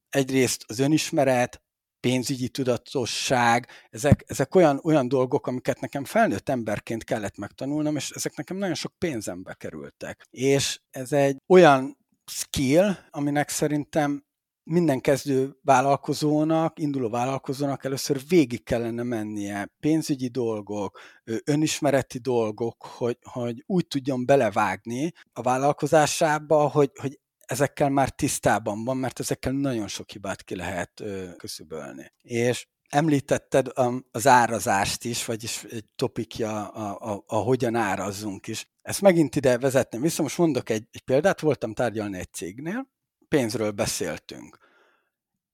egyrészt 0.08 0.64
az 0.66 0.78
önismeret, 0.78 1.62
pénzügyi 2.00 2.48
tudatosság, 2.48 3.68
ezek, 3.90 4.24
ezek 4.26 4.54
olyan, 4.54 4.80
olyan 4.82 5.08
dolgok, 5.08 5.46
amiket 5.46 5.80
nekem 5.80 6.04
felnőtt 6.04 6.48
emberként 6.48 7.04
kellett 7.04 7.36
megtanulnom, 7.36 7.96
és 7.96 8.10
ezek 8.10 8.36
nekem 8.36 8.56
nagyon 8.56 8.74
sok 8.74 8.92
pénzembe 8.98 9.54
kerültek. 9.54 10.26
És 10.30 10.80
ez 10.90 11.12
egy 11.12 11.36
olyan 11.46 11.96
skill, 12.26 12.90
aminek 13.10 13.48
szerintem 13.48 14.24
minden 14.64 15.00
kezdő 15.00 15.56
vállalkozónak, 15.62 16.78
induló 16.78 17.08
vállalkozónak 17.08 17.84
először 17.84 18.20
végig 18.28 18.64
kellene 18.64 19.02
mennie 19.02 19.72
pénzügyi 19.80 20.28
dolgok, 20.28 21.00
önismereti 21.44 22.18
dolgok, 22.18 22.82
hogy, 22.82 23.18
hogy 23.22 23.62
úgy 23.66 23.86
tudjon 23.86 24.26
belevágni 24.26 25.12
a 25.32 25.42
vállalkozásába, 25.42 26.68
hogy, 26.68 26.90
hogy 27.00 27.20
ezekkel 27.38 27.90
már 27.90 28.10
tisztában 28.10 28.84
van, 28.84 28.96
mert 28.96 29.20
ezekkel 29.20 29.52
nagyon 29.52 29.88
sok 29.88 30.10
hibát 30.10 30.42
ki 30.42 30.56
lehet 30.56 31.02
köszöbölni. 31.36 32.12
És 32.22 32.66
említetted 32.88 33.66
az 34.10 34.26
árazást 34.26 35.04
is, 35.04 35.24
vagyis 35.24 35.64
egy 35.64 35.84
topikja 35.96 36.68
a, 36.68 37.12
a, 37.12 37.22
a 37.26 37.36
hogyan 37.36 37.74
árazzunk 37.74 38.46
is. 38.46 38.66
Ezt 38.82 39.00
megint 39.00 39.36
ide 39.36 39.58
vezetném 39.58 40.00
vissza, 40.00 40.22
most 40.22 40.38
mondok 40.38 40.70
egy, 40.70 40.84
egy 40.90 41.02
példát, 41.02 41.40
voltam 41.40 41.74
tárgyalni 41.74 42.18
egy 42.18 42.32
cégnél, 42.32 42.86
pénzről 43.32 43.70
beszéltünk. 43.70 44.58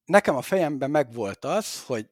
Nekem 0.04 0.36
a 0.36 0.42
fejemben 0.42 0.90
megvolt 0.90 1.44
az, 1.44 1.82
hogy 1.82 2.10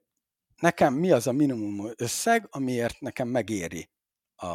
nekem 0.60 0.94
mi 0.94 1.10
az 1.10 1.26
a 1.26 1.32
minimum 1.32 1.90
összeg, 1.96 2.46
amiért 2.50 3.00
nekem 3.00 3.28
megéri 3.28 3.90
a, 4.34 4.46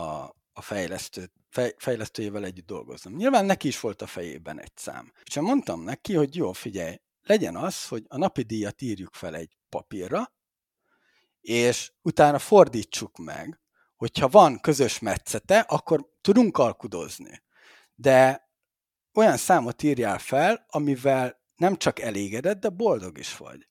a 0.54 0.62
fejlesztő, 0.62 1.32
fej, 1.50 1.76
fejlesztőjével 1.78 2.46
együtt 2.46 2.66
dolgoznom. 2.66 3.16
Nyilván 3.16 3.46
neki 3.46 3.68
is 3.68 3.80
volt 3.80 4.02
a 4.02 4.08
fejében 4.08 4.60
egy 4.60 4.72
szám. 4.76 5.12
És 5.24 5.36
mondtam 5.36 5.84
neki, 5.84 6.14
hogy 6.14 6.36
jó, 6.36 6.52
figyelj, 6.52 6.96
legyen 7.22 7.56
az, 7.56 7.88
hogy 7.88 8.04
a 8.08 8.18
napi 8.18 8.42
díjat 8.42 8.82
írjuk 8.82 9.14
fel 9.14 9.36
egy 9.36 9.58
papírra, 9.70 10.34
és 11.42 11.92
utána 12.02 12.40
fordítsuk 12.40 13.18
meg, 13.18 13.60
hogyha 13.96 14.28
van 14.28 14.60
közös 14.60 15.00
metszete, 15.00 15.60
akkor 15.60 16.10
tudunk 16.22 16.58
alkudozni. 16.58 17.42
De 17.96 18.50
olyan 19.14 19.38
számot 19.38 19.84
írjál 19.84 20.20
fel, 20.20 20.66
amivel 20.70 21.40
nem 21.56 21.76
csak 21.76 22.00
elégedett, 22.00 22.60
de 22.60 22.70
boldog 22.70 23.18
is 23.18 23.38
vagy. 23.38 23.68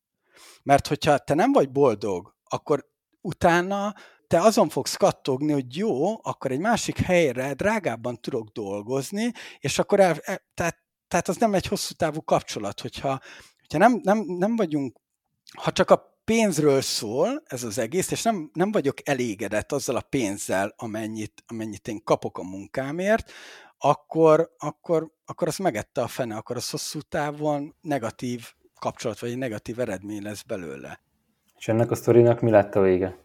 Mert 0.62 0.86
hogyha 0.86 1.18
te 1.18 1.34
nem 1.34 1.52
vagy 1.52 1.70
boldog, 1.70 2.34
akkor 2.44 2.88
utána 3.20 3.94
te 4.26 4.40
azon 4.40 4.68
fogsz 4.68 4.94
kattogni, 4.94 5.52
hogy 5.52 5.76
jó, 5.76 6.24
akkor 6.24 6.50
egy 6.50 6.58
másik 6.58 6.98
helyre 6.98 7.54
drágábban 7.54 8.20
tudok 8.20 8.48
dolgozni, 8.48 9.32
és 9.58 9.78
akkor 9.78 10.00
el, 10.00 10.16
el, 10.22 10.42
tehát, 10.54 10.78
tehát 11.08 11.28
az 11.28 11.36
nem 11.36 11.54
egy 11.54 11.66
hosszú 11.66 11.94
távú 11.94 12.22
kapcsolat, 12.22 12.80
hogyha, 12.80 13.20
hogyha 13.58 13.78
nem, 13.78 14.00
nem, 14.02 14.18
nem 14.26 14.56
vagyunk, 14.56 14.96
ha 15.52 15.72
csak 15.72 15.90
a 15.90 16.20
pénzről 16.24 16.80
szól 16.80 17.42
ez 17.44 17.62
az 17.62 17.78
egész, 17.78 18.10
és 18.10 18.22
nem, 18.22 18.50
nem 18.52 18.72
vagyok 18.72 19.08
elégedett 19.08 19.72
azzal 19.72 19.96
a 19.96 20.00
pénzzel, 20.00 20.74
amennyit, 20.76 21.44
amennyit 21.46 21.88
én 21.88 22.04
kapok 22.04 22.38
a 22.38 22.42
munkámért, 22.42 23.32
akkor, 23.82 24.54
akkor, 24.58 25.10
akkor 25.24 25.48
az 25.48 25.56
megette 25.56 26.02
a 26.02 26.08
fene, 26.08 26.36
akkor 26.36 26.56
az 26.56 26.70
hosszú 26.70 27.00
távon 27.00 27.74
negatív 27.80 28.52
kapcsolat, 28.78 29.18
vagy 29.18 29.30
egy 29.30 29.36
negatív 29.36 29.80
eredmény 29.80 30.22
lesz 30.22 30.42
belőle. 30.42 31.00
És 31.58 31.68
ennek 31.68 31.90
a 31.90 31.94
sztorinak 31.94 32.40
mi 32.40 32.50
lett 32.50 32.74
a 32.74 32.80
vége? 32.80 33.18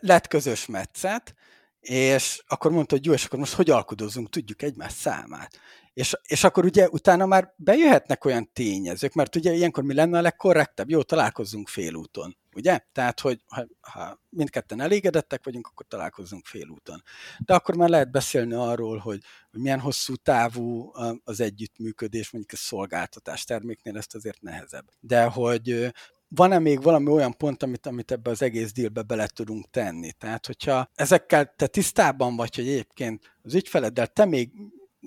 Lett 0.00 0.26
közös 0.26 0.66
metszet, 0.66 1.34
és 1.80 2.42
akkor 2.46 2.70
mondta, 2.70 2.94
hogy 2.94 3.04
jó, 3.04 3.12
és 3.12 3.24
akkor 3.24 3.38
most 3.38 3.54
hogy 3.54 3.70
alkudozunk, 3.70 4.30
tudjuk 4.30 4.62
egymás 4.62 4.92
számát. 4.92 5.58
És, 5.94 6.16
és 6.26 6.44
akkor 6.44 6.64
ugye 6.64 6.88
utána 6.88 7.26
már 7.26 7.54
bejöhetnek 7.56 8.24
olyan 8.24 8.50
tényezők, 8.52 9.12
mert 9.12 9.36
ugye 9.36 9.52
ilyenkor 9.52 9.84
mi 9.84 9.94
lenne 9.94 10.18
a 10.18 10.22
legkorrektebb? 10.22 10.90
Jó, 10.90 11.02
találkozzunk 11.02 11.68
félúton, 11.68 12.36
ugye? 12.54 12.80
Tehát, 12.92 13.20
hogy 13.20 13.40
ha, 13.46 13.66
ha 13.80 14.20
mindketten 14.28 14.80
elégedettek 14.80 15.44
vagyunk, 15.44 15.66
akkor 15.66 15.86
találkozzunk 15.86 16.46
félúton. 16.46 17.02
De 17.38 17.54
akkor 17.54 17.76
már 17.76 17.88
lehet 17.88 18.10
beszélni 18.10 18.54
arról, 18.54 18.98
hogy, 18.98 19.20
hogy 19.50 19.60
milyen 19.60 19.80
hosszú 19.80 20.14
távú 20.16 20.90
az 21.24 21.40
együttműködés, 21.40 22.30
mondjuk 22.30 22.52
a 22.60 22.62
szolgáltatás 22.62 23.44
terméknél 23.44 23.96
ezt 23.96 24.14
azért 24.14 24.42
nehezebb. 24.42 24.88
De 25.00 25.24
hogy 25.24 25.92
van-e 26.28 26.58
még 26.58 26.82
valami 26.82 27.10
olyan 27.10 27.36
pont, 27.36 27.62
amit, 27.62 27.86
amit 27.86 28.10
ebbe 28.10 28.30
az 28.30 28.42
egész 28.42 28.72
dílbe 28.72 29.02
bele 29.02 29.26
tudunk 29.26 29.70
tenni? 29.70 30.12
Tehát, 30.12 30.46
hogyha 30.46 30.90
ezekkel 30.94 31.54
te 31.56 31.66
tisztában 31.66 32.36
vagy, 32.36 32.54
hogy 32.54 32.68
egyébként 32.68 33.36
az 33.42 33.54
ügyfeleddel 33.54 34.06
te 34.06 34.24
még 34.24 34.52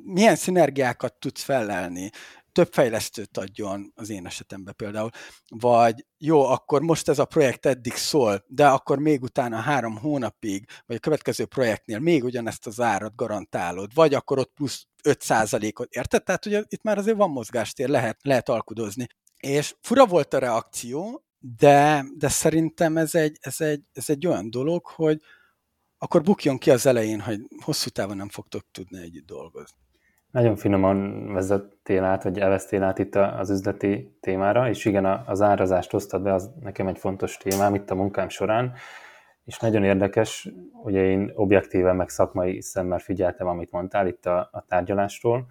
milyen 0.03 0.35
szinergiákat 0.35 1.13
tudsz 1.13 1.43
felelni, 1.43 2.09
több 2.55 2.73
fejlesztőt 2.73 3.37
adjon 3.37 3.91
az 3.95 4.09
én 4.09 4.25
esetemben 4.25 4.75
például, 4.75 5.09
vagy 5.49 6.05
jó, 6.17 6.45
akkor 6.45 6.81
most 6.81 7.09
ez 7.09 7.19
a 7.19 7.25
projekt 7.25 7.65
eddig 7.65 7.93
szól, 7.93 8.43
de 8.47 8.67
akkor 8.67 8.99
még 8.99 9.23
utána 9.23 9.55
három 9.55 9.97
hónapig, 9.97 10.65
vagy 10.85 10.95
a 10.95 10.99
következő 10.99 11.45
projektnél 11.45 11.99
még 11.99 12.23
ugyanezt 12.23 12.67
az 12.67 12.81
árat 12.81 13.15
garantálod, 13.15 13.93
vagy 13.93 14.13
akkor 14.13 14.39
ott 14.39 14.53
plusz 14.53 14.87
5%-ot, 15.03 15.93
érted? 15.93 16.23
Tehát 16.23 16.45
ugye 16.45 16.63
itt 16.67 16.83
már 16.83 16.97
azért 16.97 17.17
van 17.17 17.29
mozgástér, 17.29 17.89
lehet, 17.89 18.19
lehet 18.21 18.49
alkudozni. 18.49 19.07
És 19.37 19.75
fura 19.81 20.05
volt 20.05 20.33
a 20.33 20.39
reakció, 20.39 21.25
de, 21.57 22.05
de 22.17 22.27
szerintem 22.27 22.97
ez 22.97 23.15
egy, 23.15 23.37
ez, 23.41 23.61
egy, 23.61 23.83
ez 23.93 24.09
egy 24.09 24.27
olyan 24.27 24.49
dolog, 24.49 24.85
hogy 24.85 25.21
akkor 25.97 26.21
bukjon 26.21 26.57
ki 26.57 26.71
az 26.71 26.85
elején, 26.85 27.19
hogy 27.19 27.39
hosszú 27.63 27.89
távon 27.89 28.17
nem 28.17 28.29
fogtok 28.29 28.71
tudni 28.71 29.01
együtt 29.01 29.25
dolgozni. 29.25 29.84
Nagyon 30.36 30.55
finoman 30.55 31.27
vezettél 31.33 32.03
át, 32.03 32.23
vagy 32.23 32.39
elvesztél 32.39 32.83
át 32.83 32.99
itt 32.99 33.15
az 33.15 33.49
üzleti 33.49 34.17
témára, 34.19 34.69
és 34.69 34.86
igen, 34.86 35.05
az 35.05 35.41
árazást 35.41 35.91
hoztad 35.91 36.21
be, 36.21 36.33
az 36.33 36.51
nekem 36.61 36.88
egy 36.88 36.97
fontos 36.97 37.38
témám 37.38 37.75
itt 37.75 37.89
a 37.89 37.95
munkám 37.95 38.29
során, 38.29 38.73
és 39.45 39.59
nagyon 39.59 39.83
érdekes, 39.83 40.49
ugye 40.83 41.03
én 41.03 41.31
objektíven, 41.36 41.95
meg 41.95 42.09
szakmai 42.09 42.61
szemmel 42.61 42.99
figyeltem, 42.99 43.47
amit 43.47 43.71
mondtál 43.71 44.07
itt 44.07 44.25
a, 44.25 44.49
a 44.51 44.65
tárgyalásról, 44.67 45.47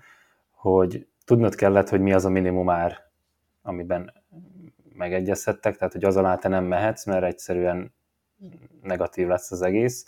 hogy 0.51 1.07
tudnod 1.24 1.55
kellett, 1.55 1.89
hogy 1.89 2.01
mi 2.01 2.12
az 2.12 2.24
a 2.24 2.30
minimum 2.30 2.68
ár, 2.68 2.99
amiben 3.62 4.12
megegyezhettek, 4.95 5.76
tehát 5.76 5.93
hogy 5.93 6.05
az 6.05 6.16
alá 6.16 6.37
te 6.37 6.49
nem 6.49 6.64
mehetsz, 6.64 7.05
mert 7.05 7.24
egyszerűen 7.24 7.95
negatív 8.82 9.26
lesz 9.26 9.51
az 9.51 9.62
egész, 9.62 10.05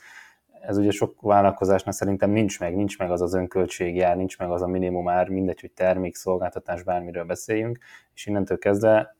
ez 0.60 0.76
ugye 0.76 0.90
sok 0.90 1.20
vállalkozásnak 1.20 1.94
szerintem 1.94 2.30
nincs 2.30 2.60
meg, 2.60 2.76
nincs 2.76 2.98
meg 2.98 3.10
az 3.10 3.20
az 3.20 3.34
önköltségjár, 3.34 4.16
nincs 4.16 4.38
meg 4.38 4.50
az 4.50 4.62
a 4.62 4.66
minimum 4.66 5.08
ár, 5.08 5.28
mindegy, 5.28 5.60
hogy 5.60 5.72
termék, 5.72 6.14
szolgáltatás, 6.14 6.82
bármiről 6.82 7.24
beszéljünk, 7.24 7.78
és 8.14 8.26
innentől 8.26 8.58
kezdve 8.58 9.16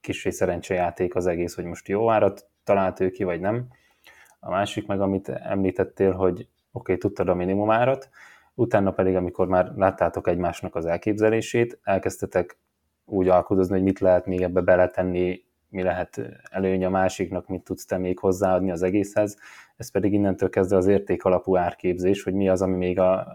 kicsi 0.00 0.30
szerencsejáték 0.30 1.14
az 1.14 1.26
egész, 1.26 1.54
hogy 1.54 1.64
most 1.64 1.88
jó 1.88 2.10
árat 2.10 2.46
talált 2.64 3.00
ő 3.00 3.10
ki, 3.10 3.24
vagy 3.24 3.40
nem. 3.40 3.66
A 4.40 4.50
másik 4.50 4.86
meg, 4.86 5.00
amit 5.00 5.28
említettél, 5.28 6.12
hogy 6.12 6.32
oké, 6.40 6.48
okay, 6.72 6.98
tudtad 6.98 7.28
a 7.28 7.34
minimum 7.34 7.70
árat, 7.70 8.08
utána 8.54 8.90
pedig, 8.90 9.16
amikor 9.16 9.48
már 9.48 9.72
láttátok 9.76 10.28
egymásnak 10.28 10.74
az 10.74 10.86
elképzelését, 10.86 11.78
elkezdtetek 11.82 12.58
úgy 13.04 13.28
alkudozni, 13.28 13.74
hogy 13.74 13.82
mit 13.82 13.98
lehet 13.98 14.26
még 14.26 14.42
ebbe 14.42 14.60
beletenni, 14.60 15.42
mi 15.68 15.82
lehet 15.82 16.20
előny 16.50 16.84
a 16.84 16.90
másiknak, 16.90 17.48
mit 17.48 17.64
tudsz 17.64 17.84
te 17.84 17.98
még 17.98 18.18
hozzáadni 18.18 18.70
az 18.70 18.82
egészhez, 18.82 19.36
ez 19.76 19.90
pedig 19.90 20.12
innentől 20.12 20.48
kezdve 20.48 20.76
az 20.76 20.86
érték 20.86 21.24
alapú 21.24 21.56
árképzés, 21.56 22.22
hogy 22.22 22.34
mi 22.34 22.48
az, 22.48 22.62
ami 22.62 22.76
még 22.76 22.98
a 22.98 23.26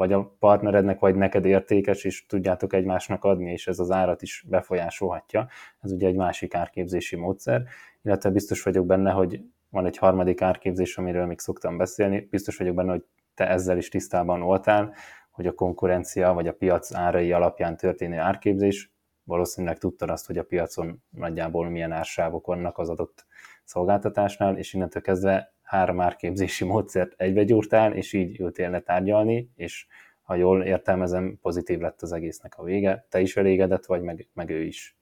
vagy 0.00 0.12
a 0.12 0.36
partnerednek, 0.38 0.98
vagy 0.98 1.14
neked 1.14 1.44
értékes, 1.44 2.04
és 2.04 2.26
tudjátok 2.26 2.72
egymásnak 2.72 3.24
adni, 3.24 3.52
és 3.52 3.66
ez 3.66 3.78
az 3.78 3.90
árat 3.90 4.22
is 4.22 4.44
befolyásolhatja. 4.48 5.48
Ez 5.80 5.92
ugye 5.92 6.06
egy 6.06 6.14
másik 6.14 6.54
árképzési 6.54 7.16
módszer, 7.16 7.62
illetve 8.02 8.30
biztos 8.30 8.62
vagyok 8.62 8.86
benne, 8.86 9.10
hogy 9.10 9.42
van 9.68 9.86
egy 9.86 9.96
harmadik 9.96 10.42
árképzés, 10.42 10.98
amiről 10.98 11.26
még 11.26 11.38
szoktam 11.38 11.76
beszélni, 11.76 12.26
biztos 12.30 12.56
vagyok 12.56 12.74
benne, 12.74 12.90
hogy 12.90 13.04
te 13.34 13.48
ezzel 13.48 13.76
is 13.76 13.88
tisztában 13.88 14.40
voltál, 14.40 14.94
hogy 15.30 15.46
a 15.46 15.54
konkurencia 15.54 16.32
vagy 16.32 16.46
a 16.46 16.52
piac 16.52 16.94
árai 16.94 17.32
alapján 17.32 17.76
történő 17.76 18.18
árképzés, 18.18 18.92
valószínűleg 19.30 19.78
tudtad 19.78 20.10
azt, 20.10 20.26
hogy 20.26 20.38
a 20.38 20.44
piacon 20.44 21.02
nagyjából 21.10 21.68
milyen 21.68 21.92
ársávok 21.92 22.46
vannak 22.46 22.78
az 22.78 22.88
adott 22.88 23.26
szolgáltatásnál, 23.64 24.58
és 24.58 24.72
innentől 24.72 25.02
kezdve 25.02 25.54
három 25.62 26.00
árképzési 26.00 26.64
módszert 26.64 27.12
egybe 27.16 27.44
gyúrtál, 27.44 27.92
és 27.94 28.12
így 28.12 28.40
ültél 28.40 28.70
le 28.70 28.80
tárgyalni, 28.80 29.50
és 29.56 29.86
ha 30.22 30.34
jól 30.34 30.64
értelmezem, 30.64 31.38
pozitív 31.42 31.78
lett 31.78 32.02
az 32.02 32.12
egésznek 32.12 32.58
a 32.58 32.62
vége. 32.62 33.06
Te 33.08 33.20
is 33.20 33.36
elégedett 33.36 33.86
vagy, 33.86 34.02
meg, 34.02 34.28
meg 34.32 34.50
ő 34.50 34.62
is. 34.62 34.96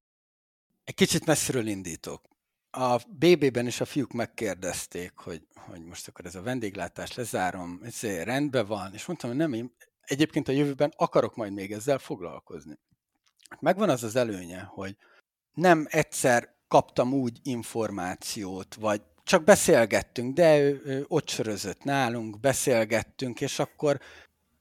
Egy 0.84 0.94
kicsit 0.94 1.26
messziről 1.26 1.66
indítok. 1.66 2.22
A 2.70 2.96
BB-ben 3.08 3.66
is 3.66 3.80
a 3.80 3.84
fiúk 3.84 4.12
megkérdezték, 4.12 5.12
hogy, 5.16 5.46
hogy 5.54 5.84
most 5.84 6.08
akkor 6.08 6.26
ez 6.26 6.34
a 6.34 6.42
vendéglátás 6.42 7.14
lezárom, 7.14 7.80
ez 7.82 8.02
rendben 8.02 8.66
van, 8.66 8.90
és 8.92 9.06
mondtam, 9.06 9.30
hogy 9.30 9.38
nem, 9.38 9.52
én 9.52 9.72
egyébként 10.00 10.48
a 10.48 10.52
jövőben 10.52 10.92
akarok 10.96 11.36
majd 11.36 11.52
még 11.52 11.72
ezzel 11.72 11.98
foglalkozni. 11.98 12.78
Megvan 13.60 13.88
az 13.90 14.04
az 14.04 14.16
előnye, 14.16 14.60
hogy 14.60 14.96
nem 15.54 15.86
egyszer 15.90 16.54
kaptam 16.68 17.12
úgy 17.12 17.38
információt, 17.42 18.74
vagy 18.74 19.02
csak 19.24 19.44
beszélgettünk, 19.44 20.34
de 20.34 20.58
ő, 20.58 20.82
ő 20.84 21.04
ott 21.08 21.28
sörözött 21.28 21.84
nálunk, 21.84 22.40
beszélgettünk, 22.40 23.40
és 23.40 23.58
akkor 23.58 24.00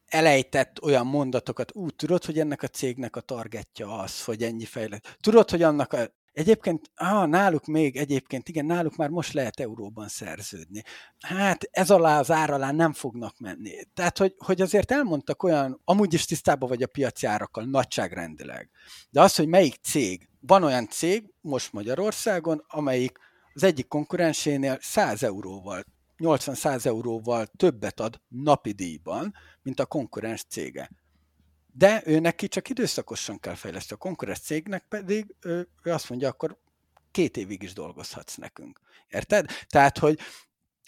elejtett 0.07 0.81
olyan 0.81 1.07
mondatokat, 1.07 1.75
úgy 1.75 1.95
tudod, 1.95 2.25
hogy 2.25 2.39
ennek 2.39 2.63
a 2.63 2.67
cégnek 2.67 3.15
a 3.15 3.21
targetja 3.21 3.99
az, 3.99 4.23
hogy 4.23 4.43
ennyi 4.43 4.65
fejlett. 4.65 5.17
Tudod, 5.21 5.49
hogy 5.49 5.61
annak 5.61 5.93
a 5.93 6.11
Egyébként, 6.37 6.91
ah, 6.95 7.27
náluk 7.27 7.65
még, 7.65 7.95
egyébként, 7.95 8.49
igen, 8.49 8.65
náluk 8.65 8.95
már 8.95 9.09
most 9.09 9.33
lehet 9.33 9.59
euróban 9.59 10.07
szerződni. 10.07 10.83
Hát 11.19 11.69
ez 11.71 11.89
alá 11.89 12.19
az 12.19 12.31
ár 12.31 12.49
alá 12.49 12.71
nem 12.71 12.93
fognak 12.93 13.39
menni. 13.39 13.71
Tehát, 13.93 14.17
hogy, 14.17 14.35
hogy 14.37 14.61
azért 14.61 14.91
elmondtak 14.91 15.43
olyan, 15.43 15.81
amúgy 15.83 16.13
is 16.13 16.25
tisztában 16.25 16.69
vagy 16.69 16.83
a 16.83 16.87
piaci 16.87 17.25
árakkal, 17.25 17.63
nagyságrendileg. 17.65 18.69
De 19.09 19.21
az, 19.21 19.35
hogy 19.35 19.47
melyik 19.47 19.75
cég, 19.81 20.29
van 20.39 20.63
olyan 20.63 20.87
cég 20.87 21.33
most 21.41 21.73
Magyarországon, 21.73 22.63
amelyik 22.67 23.17
az 23.53 23.63
egyik 23.63 23.87
konkurensénél 23.87 24.77
100 24.81 25.23
euróval 25.23 25.83
80-100 26.17 26.85
euróval 26.85 27.45
többet 27.45 27.99
ad 27.99 28.21
napi 28.27 28.71
díjban, 28.71 29.33
mint 29.61 29.79
a 29.79 29.85
konkurens 29.85 30.43
cége 30.49 30.89
de 31.77 32.01
ő 32.05 32.19
neki 32.19 32.47
csak 32.47 32.69
időszakosan 32.69 33.39
kell 33.39 33.53
fejleszteni. 33.53 33.99
A 33.99 34.03
konkurens 34.03 34.39
cégnek 34.39 34.85
pedig 34.89 35.35
ő, 35.39 35.69
ő 35.83 35.91
azt 35.91 36.09
mondja, 36.09 36.27
akkor 36.27 36.57
két 37.11 37.37
évig 37.37 37.63
is 37.63 37.73
dolgozhatsz 37.73 38.35
nekünk. 38.35 38.79
Érted? 39.07 39.49
Tehát, 39.67 39.97
hogy 39.97 40.19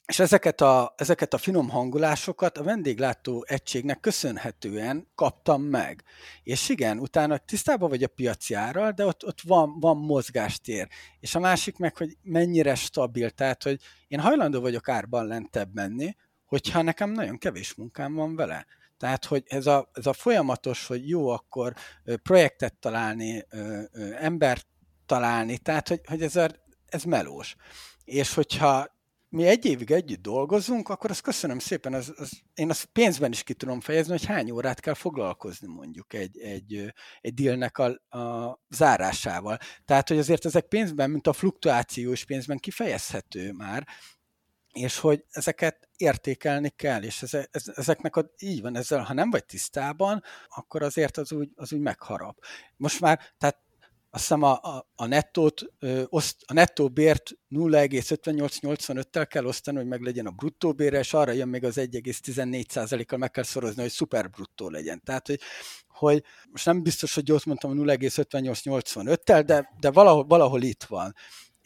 és 0.05 0.19
ezeket 0.19 0.61
a, 0.61 0.93
ezeket 0.97 1.33
a 1.33 1.37
finom 1.37 1.69
hangulásokat 1.69 2.57
a 2.57 2.63
vendéglátó 2.63 3.45
egységnek 3.47 3.99
köszönhetően 3.99 5.07
kaptam 5.15 5.61
meg. 5.61 6.03
És 6.43 6.69
igen, 6.69 6.99
utána 6.99 7.37
tisztában 7.37 7.89
vagy 7.89 8.03
a 8.03 8.07
piaci 8.07 8.53
árral, 8.53 8.91
de 8.91 9.05
ott, 9.05 9.25
ott 9.25 9.41
van, 9.41 9.79
van 9.79 9.97
mozgástér. 9.97 10.87
És 11.19 11.35
a 11.35 11.39
másik 11.39 11.77
meg, 11.77 11.97
hogy 11.97 12.17
mennyire 12.21 12.75
stabil, 12.75 13.29
tehát, 13.29 13.63
hogy 13.63 13.81
én 14.07 14.19
hajlandó 14.19 14.61
vagyok 14.61 14.89
árban 14.89 15.27
lentebb 15.27 15.73
menni, 15.73 16.15
hogyha 16.45 16.81
nekem 16.81 17.11
nagyon 17.11 17.37
kevés 17.37 17.73
munkám 17.73 18.13
van 18.13 18.35
vele. 18.35 18.65
Tehát, 18.99 19.25
hogy 19.25 19.43
ez 19.47 19.67
a, 19.67 19.89
ez 19.93 20.05
a 20.05 20.13
folyamatos, 20.13 20.85
hogy 20.85 21.09
jó, 21.09 21.29
akkor 21.29 21.73
projektet 22.23 22.73
találni, 22.73 23.45
embert 24.19 24.67
találni, 25.05 25.57
tehát, 25.57 25.87
hogy, 25.87 26.01
hogy 26.05 26.21
ez, 26.21 26.35
a, 26.35 26.49
ez 26.85 27.03
melós. 27.03 27.55
És 28.03 28.33
hogyha 28.33 28.97
mi 29.29 29.45
egy 29.47 29.65
évig 29.65 29.91
együtt 29.91 30.21
dolgozunk, 30.21 30.89
akkor 30.89 31.09
azt 31.09 31.21
köszönöm 31.21 31.59
szépen, 31.59 31.93
az, 31.93 32.13
az, 32.17 32.31
én 32.53 32.69
azt 32.69 32.85
pénzben 32.85 33.31
is 33.31 33.43
ki 33.43 33.53
tudom 33.53 33.79
fejezni, 33.79 34.11
hogy 34.11 34.25
hány 34.25 34.51
órát 34.51 34.79
kell 34.79 34.93
foglalkozni 34.93 35.67
mondjuk 35.67 36.13
egy, 36.13 36.39
egy, 36.39 36.93
egy 37.21 37.33
dealnek 37.33 37.77
a, 37.77 38.17
a 38.17 38.59
zárásával. 38.69 39.57
Tehát, 39.85 40.07
hogy 40.07 40.17
azért 40.17 40.45
ezek 40.45 40.65
pénzben, 40.65 41.09
mint 41.09 41.27
a 41.27 41.33
fluktuációs 41.33 42.25
pénzben 42.25 42.57
kifejezhető 42.57 43.51
már, 43.51 43.87
és 44.73 44.97
hogy 44.97 45.23
ezeket 45.29 45.88
értékelni 45.99 46.69
kell, 46.69 47.03
és 47.03 47.21
ez, 47.21 47.33
ez, 47.33 47.63
ezeknek 47.75 48.15
a, 48.15 48.31
így 48.39 48.61
van, 48.61 48.75
ezzel, 48.75 49.03
ha 49.03 49.13
nem 49.13 49.29
vagy 49.29 49.45
tisztában, 49.45 50.23
akkor 50.47 50.83
azért 50.83 51.17
az 51.17 51.31
úgy, 51.31 51.49
az 51.55 51.73
úgy 51.73 51.79
megharap. 51.79 52.37
Most 52.75 52.99
már, 52.99 53.19
tehát 53.37 53.57
azt 54.11 54.21
hiszem 54.23 54.43
a, 54.43 54.51
a, 54.51 54.89
a 54.95 55.05
nettót, 55.05 55.65
oszt, 56.05 56.35
a 56.45 56.53
nettó 56.53 56.89
bért 56.89 57.31
0,5885-tel 57.49 59.25
kell 59.29 59.45
osztani, 59.45 59.77
hogy 59.77 59.87
meg 59.87 60.01
legyen 60.01 60.25
a 60.25 60.31
bruttó 60.31 60.73
bére, 60.73 60.99
és 60.99 61.13
arra 61.13 61.31
jön 61.31 61.47
még 61.47 61.63
az 61.63 61.75
1,14%-kal 61.77 63.17
meg 63.17 63.31
kell 63.31 63.43
szorozni, 63.43 63.81
hogy 63.81 63.91
szuper 63.91 64.29
bruttó 64.29 64.69
legyen. 64.69 65.01
Tehát, 65.03 65.27
hogy, 65.27 65.39
hogy 65.87 66.23
most 66.51 66.65
nem 66.65 66.83
biztos, 66.83 67.15
hogy 67.15 67.31
ott 67.31 67.45
mondtam 67.45 67.71
a 67.71 67.83
0,5885-tel, 67.83 69.43
de, 69.45 69.69
de 69.79 69.91
valahol, 69.91 70.25
valahol 70.25 70.61
itt 70.61 70.83
van 70.83 71.15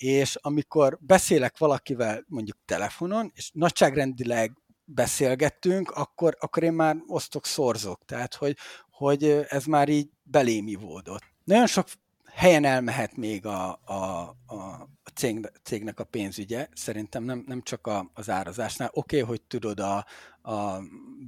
és 0.03 0.35
amikor 0.41 0.97
beszélek 1.01 1.57
valakivel 1.57 2.23
mondjuk 2.27 2.57
telefonon, 2.65 3.31
és 3.35 3.51
nagyságrendileg 3.53 4.51
beszélgettünk, 4.85 5.91
akkor, 5.91 6.37
akkor 6.39 6.63
én 6.63 6.73
már 6.73 6.95
osztok, 7.07 7.45
szorzok. 7.45 8.05
Tehát, 8.05 8.35
hogy, 8.35 8.57
hogy 8.89 9.23
ez 9.49 9.65
már 9.65 9.89
így 9.89 10.09
belém 10.23 10.67
ivódott. 10.67 11.23
Nagyon 11.43 11.67
sok 11.67 11.87
helyen 12.25 12.65
elmehet 12.65 13.15
még 13.15 13.45
a, 13.45 13.79
a, 13.85 14.19
a 14.45 14.87
cég, 15.13 15.51
cégnek 15.63 15.99
a 15.99 16.03
pénzügye, 16.03 16.67
szerintem 16.73 17.23
nem, 17.23 17.43
nem 17.47 17.61
csak 17.61 17.87
a, 17.87 18.11
az 18.13 18.29
árazásnál. 18.29 18.89
Oké, 18.93 19.21
okay, 19.21 19.29
hogy 19.29 19.41
tudod 19.41 19.79
a, 19.79 20.05
a 20.41 20.79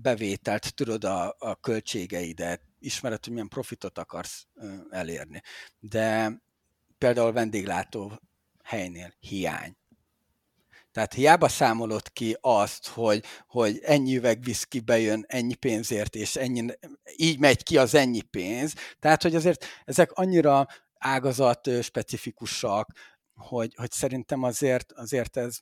bevételt, 0.01 0.75
tudod 0.75 1.03
a, 1.03 1.35
a 1.39 1.55
költségeidet, 1.55 2.61
ismered, 2.79 3.23
hogy 3.23 3.33
milyen 3.33 3.47
profitot 3.47 3.97
akarsz 3.97 4.47
elérni. 4.89 5.41
De 5.79 6.33
például 6.97 7.31
vendéglátó 7.31 8.19
helynél 8.65 9.13
hiány. 9.19 9.77
Tehát 10.91 11.13
hiába 11.13 11.47
számolod 11.47 12.11
ki 12.11 12.37
azt, 12.41 12.87
hogy, 12.87 13.23
hogy 13.47 13.79
ennyi 13.83 14.15
üveg 14.15 14.43
viszki 14.43 14.79
bejön 14.79 15.25
ennyi 15.27 15.55
pénzért, 15.55 16.15
és 16.15 16.35
ennyi, 16.35 16.65
így 17.15 17.39
megy 17.39 17.63
ki 17.63 17.77
az 17.77 17.93
ennyi 17.93 18.21
pénz. 18.21 18.73
Tehát, 18.99 19.21
hogy 19.21 19.35
azért 19.35 19.65
ezek 19.85 20.11
annyira 20.11 20.67
ágazat 20.97 21.69
specifikusak, 21.81 22.91
hogy, 23.35 23.75
hogy 23.75 23.91
szerintem 23.91 24.43
azért, 24.43 24.91
azért 24.91 25.37
ez, 25.37 25.59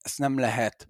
ez 0.00 0.12
nem 0.16 0.38
lehet 0.38 0.86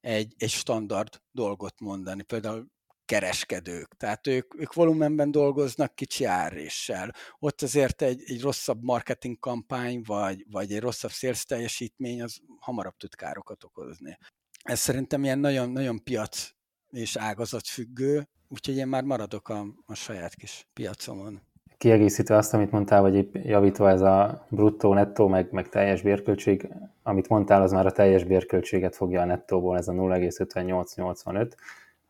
egy, 0.00 0.34
egy 0.38 0.50
standard 0.50 1.22
dolgot 1.30 1.80
mondani. 1.80 2.22
Például 2.22 2.66
kereskedők. 3.06 3.96
Tehát 3.96 4.26
ők, 4.26 4.60
ők 4.60 4.74
volumenben 4.74 5.30
dolgoznak 5.30 5.94
kicsi 5.94 6.24
áréssel. 6.24 7.14
Ott 7.38 7.62
azért 7.62 8.02
egy, 8.02 8.22
egy 8.26 8.42
rosszabb 8.42 8.82
marketing 8.82 9.38
kampány, 9.38 10.02
vagy, 10.06 10.44
vagy 10.50 10.72
egy 10.72 10.80
rosszabb 10.80 11.10
sales 11.10 11.44
teljesítmény, 11.44 12.22
az 12.22 12.40
hamarabb 12.60 12.96
tud 12.96 13.14
károkat 13.14 13.64
okozni. 13.64 14.18
Ez 14.62 14.78
szerintem 14.78 15.24
ilyen 15.24 15.38
nagyon, 15.38 15.70
nagyon 15.70 16.04
piac 16.04 16.50
és 16.90 17.16
ágazat 17.16 17.66
függő, 17.66 18.28
úgyhogy 18.48 18.76
én 18.76 18.86
már 18.86 19.02
maradok 19.02 19.48
a, 19.48 19.66
a 19.86 19.94
saját 19.94 20.34
kis 20.34 20.66
piacomon. 20.72 21.40
Kiegészítve 21.78 22.36
azt, 22.36 22.54
amit 22.54 22.70
mondtál, 22.70 23.00
vagy 23.00 23.28
javítva 23.32 23.90
ez 23.90 24.00
a 24.00 24.46
bruttó, 24.50 24.94
nettó, 24.94 25.28
meg, 25.28 25.50
meg 25.50 25.68
teljes 25.68 26.02
bérköltség, 26.02 26.68
amit 27.02 27.28
mondtál, 27.28 27.62
az 27.62 27.72
már 27.72 27.86
a 27.86 27.92
teljes 27.92 28.24
bérköltséget 28.24 28.96
fogja 28.96 29.20
a 29.20 29.24
nettóból, 29.24 29.76
ez 29.76 29.88
a 29.88 29.92
0,5885 29.92 31.22
ha 31.24 31.32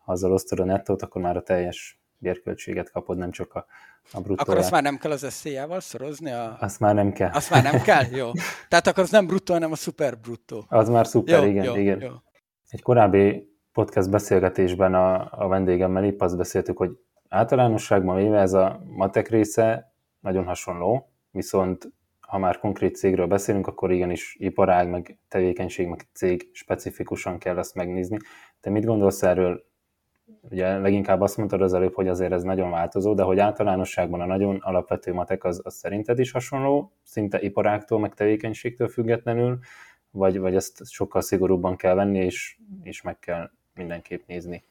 azzal 0.07 0.31
osztod 0.31 0.59
a 0.59 0.65
nettót, 0.65 1.01
akkor 1.01 1.21
már 1.21 1.37
a 1.37 1.41
teljes 1.41 1.99
bérköltséget 2.17 2.91
kapod, 2.91 3.17
nem 3.17 3.31
csak 3.31 3.53
a, 3.53 3.65
a 4.11 4.21
bruttó. 4.21 4.41
Akkor 4.41 4.57
azt 4.57 4.71
már 4.71 4.83
nem 4.83 4.97
kell 4.97 5.11
az 5.11 5.25
SZIA-val 5.29 5.79
szorozni? 5.79 6.31
A... 6.31 6.57
Azt 6.59 6.79
már 6.79 6.95
nem 6.95 7.11
kell. 7.11 7.29
Azt 7.33 7.49
már 7.49 7.63
nem 7.63 7.81
kell? 7.81 8.03
Jó. 8.19 8.31
Tehát 8.67 8.87
akkor 8.87 9.03
az 9.03 9.09
nem 9.09 9.27
bruttó, 9.27 9.53
hanem 9.53 9.71
a 9.71 9.75
szuper 9.75 10.17
bruttó. 10.17 10.65
Az 10.67 10.89
már 10.89 11.07
szuper, 11.07 11.43
jó, 11.43 11.49
igen. 11.49 11.63
Jó, 11.63 11.75
igen. 11.75 12.01
Jó. 12.01 12.11
Egy 12.69 12.81
korábbi 12.81 13.49
podcast 13.71 14.09
beszélgetésben 14.09 14.93
a, 14.93 15.27
a 15.43 15.47
vendégemmel 15.47 16.03
épp 16.03 16.21
azt 16.21 16.37
beszéltük, 16.37 16.77
hogy 16.77 16.91
általánosságban 17.29 18.15
véve 18.15 18.39
ez 18.39 18.53
a 18.53 18.81
matek 18.85 19.29
része 19.29 19.93
nagyon 20.19 20.45
hasonló, 20.45 21.11
viszont 21.31 21.91
ha 22.19 22.37
már 22.37 22.59
konkrét 22.59 22.95
cégről 22.95 23.27
beszélünk, 23.27 23.67
akkor 23.67 23.91
igenis 23.91 24.35
iparág, 24.39 24.89
meg 24.89 25.17
tevékenység, 25.27 25.87
meg 25.87 26.07
cég 26.13 26.49
specifikusan 26.53 27.37
kell 27.37 27.57
ezt 27.57 27.75
megnézni. 27.75 28.17
Te 28.59 28.69
mit 28.69 28.85
gondolsz 28.85 29.23
erről? 29.23 29.65
Ugye 30.41 30.77
leginkább 30.77 31.21
azt 31.21 31.37
mondtad 31.37 31.61
az 31.61 31.73
előbb, 31.73 31.93
hogy 31.93 32.07
azért 32.07 32.31
ez 32.31 32.43
nagyon 32.43 32.69
változó, 32.69 33.13
de 33.13 33.23
hogy 33.23 33.39
általánosságban 33.39 34.21
a 34.21 34.25
nagyon 34.25 34.55
alapvető 34.55 35.13
matek 35.13 35.43
az, 35.43 35.61
az 35.63 35.75
szerinted 35.75 36.19
is 36.19 36.31
hasonló, 36.31 36.91
szinte 37.03 37.41
iparáktól, 37.41 37.99
meg 37.99 38.13
tevékenységtől 38.13 38.87
függetlenül, 38.87 39.59
vagy, 40.11 40.39
vagy 40.39 40.55
ezt 40.55 40.89
sokkal 40.89 41.21
szigorúbban 41.21 41.75
kell 41.75 41.93
venni, 41.93 42.19
és, 42.19 42.57
és 42.83 43.01
meg 43.01 43.19
kell 43.19 43.49
mindenképp 43.73 44.27
nézni? 44.27 44.63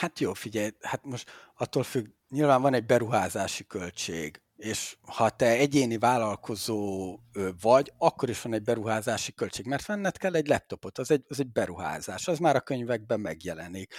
Hát 0.00 0.20
jó, 0.20 0.32
figyelj, 0.32 0.68
hát 0.80 1.04
most 1.04 1.30
attól 1.54 1.82
függ, 1.82 2.06
nyilván 2.28 2.62
van 2.62 2.74
egy 2.74 2.86
beruházási 2.86 3.66
költség, 3.66 4.40
és 4.56 4.96
ha 5.00 5.30
te 5.30 5.46
egyéni 5.46 5.98
vállalkozó 5.98 7.18
vagy, 7.60 7.92
akkor 7.98 8.28
is 8.28 8.42
van 8.42 8.52
egy 8.52 8.62
beruházási 8.62 9.32
költség, 9.32 9.66
mert 9.66 9.86
venned 9.86 10.16
kell 10.16 10.34
egy 10.34 10.46
laptopot, 10.46 10.98
az 10.98 11.10
egy, 11.10 11.24
az 11.28 11.40
egy 11.40 11.52
beruházás, 11.52 12.28
az 12.28 12.38
már 12.38 12.56
a 12.56 12.60
könyvekben 12.60 13.20
megjelenik. 13.20 13.94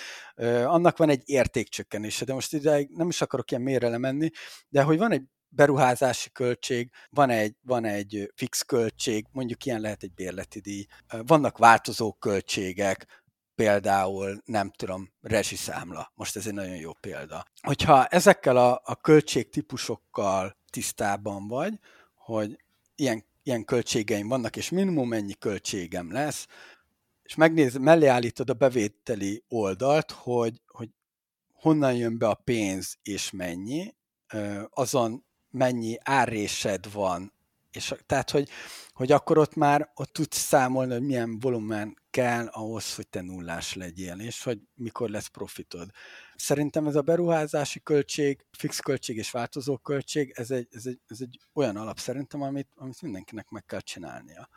Annak 0.66 0.98
van 0.98 1.10
egy 1.10 1.22
értékcsökkenése, 1.26 2.26
de 2.26 2.34
most 2.34 2.54
ide 2.54 2.86
nem 2.90 3.08
is 3.08 3.22
akarok 3.22 3.52
ilyen 3.52 3.64
mélyre 3.64 3.98
menni, 3.98 4.30
de 4.70 4.84
hogy 4.84 4.98
van 4.98 5.12
egy 5.12 5.24
beruházási 5.50 6.32
költség, 6.32 6.92
van 7.10 7.30
egy, 7.30 7.56
van 7.62 7.86
egy 7.86 8.32
fix 8.36 8.62
költség, 8.62 9.26
mondjuk 9.32 9.66
ilyen 9.66 9.82
lehet 9.82 10.04
egy 10.04 10.14
bérleti 10.14 10.60
díj, 10.60 10.86
vannak 11.26 11.58
változó 11.58 12.14
költségek, 12.14 13.24
például, 13.56 14.42
nem 14.46 14.72
tudom, 14.72 15.12
rezsiszámla. 15.22 16.12
Most 16.16 16.36
ez 16.36 16.48
egy 16.48 16.54
nagyon 16.54 16.76
jó 16.76 16.94
példa. 16.94 17.46
Hogyha 17.62 18.06
ezekkel 18.06 18.58
a, 18.58 18.82
a 18.84 18.96
költségtípusokkal 18.96 20.58
tisztában 20.70 21.48
vagy, 21.48 21.80
hogy 22.14 22.64
ilyen, 22.96 23.26
ilyen 23.44 23.66
költségeim 23.66 24.28
vannak, 24.28 24.56
és 24.56 24.70
minimum 24.70 25.14
ennyi 25.14 25.34
költségem 25.34 26.12
lesz, 26.12 26.48
és 27.24 27.36
megnéz, 27.36 27.76
mellé 27.76 28.06
állítod 28.06 28.50
a 28.50 28.54
bevételi 28.54 29.44
oldalt, 29.48 30.12
hogy, 30.12 30.62
hogy 30.68 30.90
honnan 31.54 31.96
jön 31.96 32.18
be 32.18 32.28
a 32.28 32.42
pénz 32.44 32.98
és 33.02 33.32
mennyi, 33.32 33.96
azon 34.70 35.26
mennyi 35.50 35.98
árrésed 36.04 36.92
van, 36.92 37.34
és 37.76 37.94
tehát, 38.06 38.32
hogy, 38.32 38.50
hogy 38.94 39.12
akkor 39.12 39.38
ott 39.38 39.56
már 39.56 39.92
ott 39.94 40.14
tudsz 40.14 40.38
számolni, 40.38 40.94
hogy 40.94 41.02
milyen 41.02 41.40
volumen 41.40 41.98
kell 42.10 42.48
ahhoz, 42.48 42.96
hogy 42.96 43.08
te 43.08 43.22
nullás 43.22 43.74
legyél, 43.74 44.20
és 44.20 44.44
hogy 44.44 44.60
mikor 44.74 45.10
lesz 45.10 45.28
profitod. 45.28 45.90
Szerintem 46.36 46.88
ez 46.88 46.96
a 46.96 47.02
beruházási 47.02 47.82
költség, 47.84 48.46
fix 48.52 48.80
költség 48.80 49.18
és 49.18 49.32
változó 49.32 49.78
költség, 49.78 50.34
ez 50.36 50.52
egy, 50.52 50.68
ez 50.72 50.86
egy, 50.86 51.00
ez 51.08 51.22
egy 51.22 51.40
olyan 51.54 51.78
alap 51.78 52.00
szerintem, 52.00 52.42
amit, 52.42 52.70
amit 52.76 53.02
mindenkinek 53.02 53.50
meg 53.50 53.66
kell 53.66 53.80
csinálnia. 53.80 54.50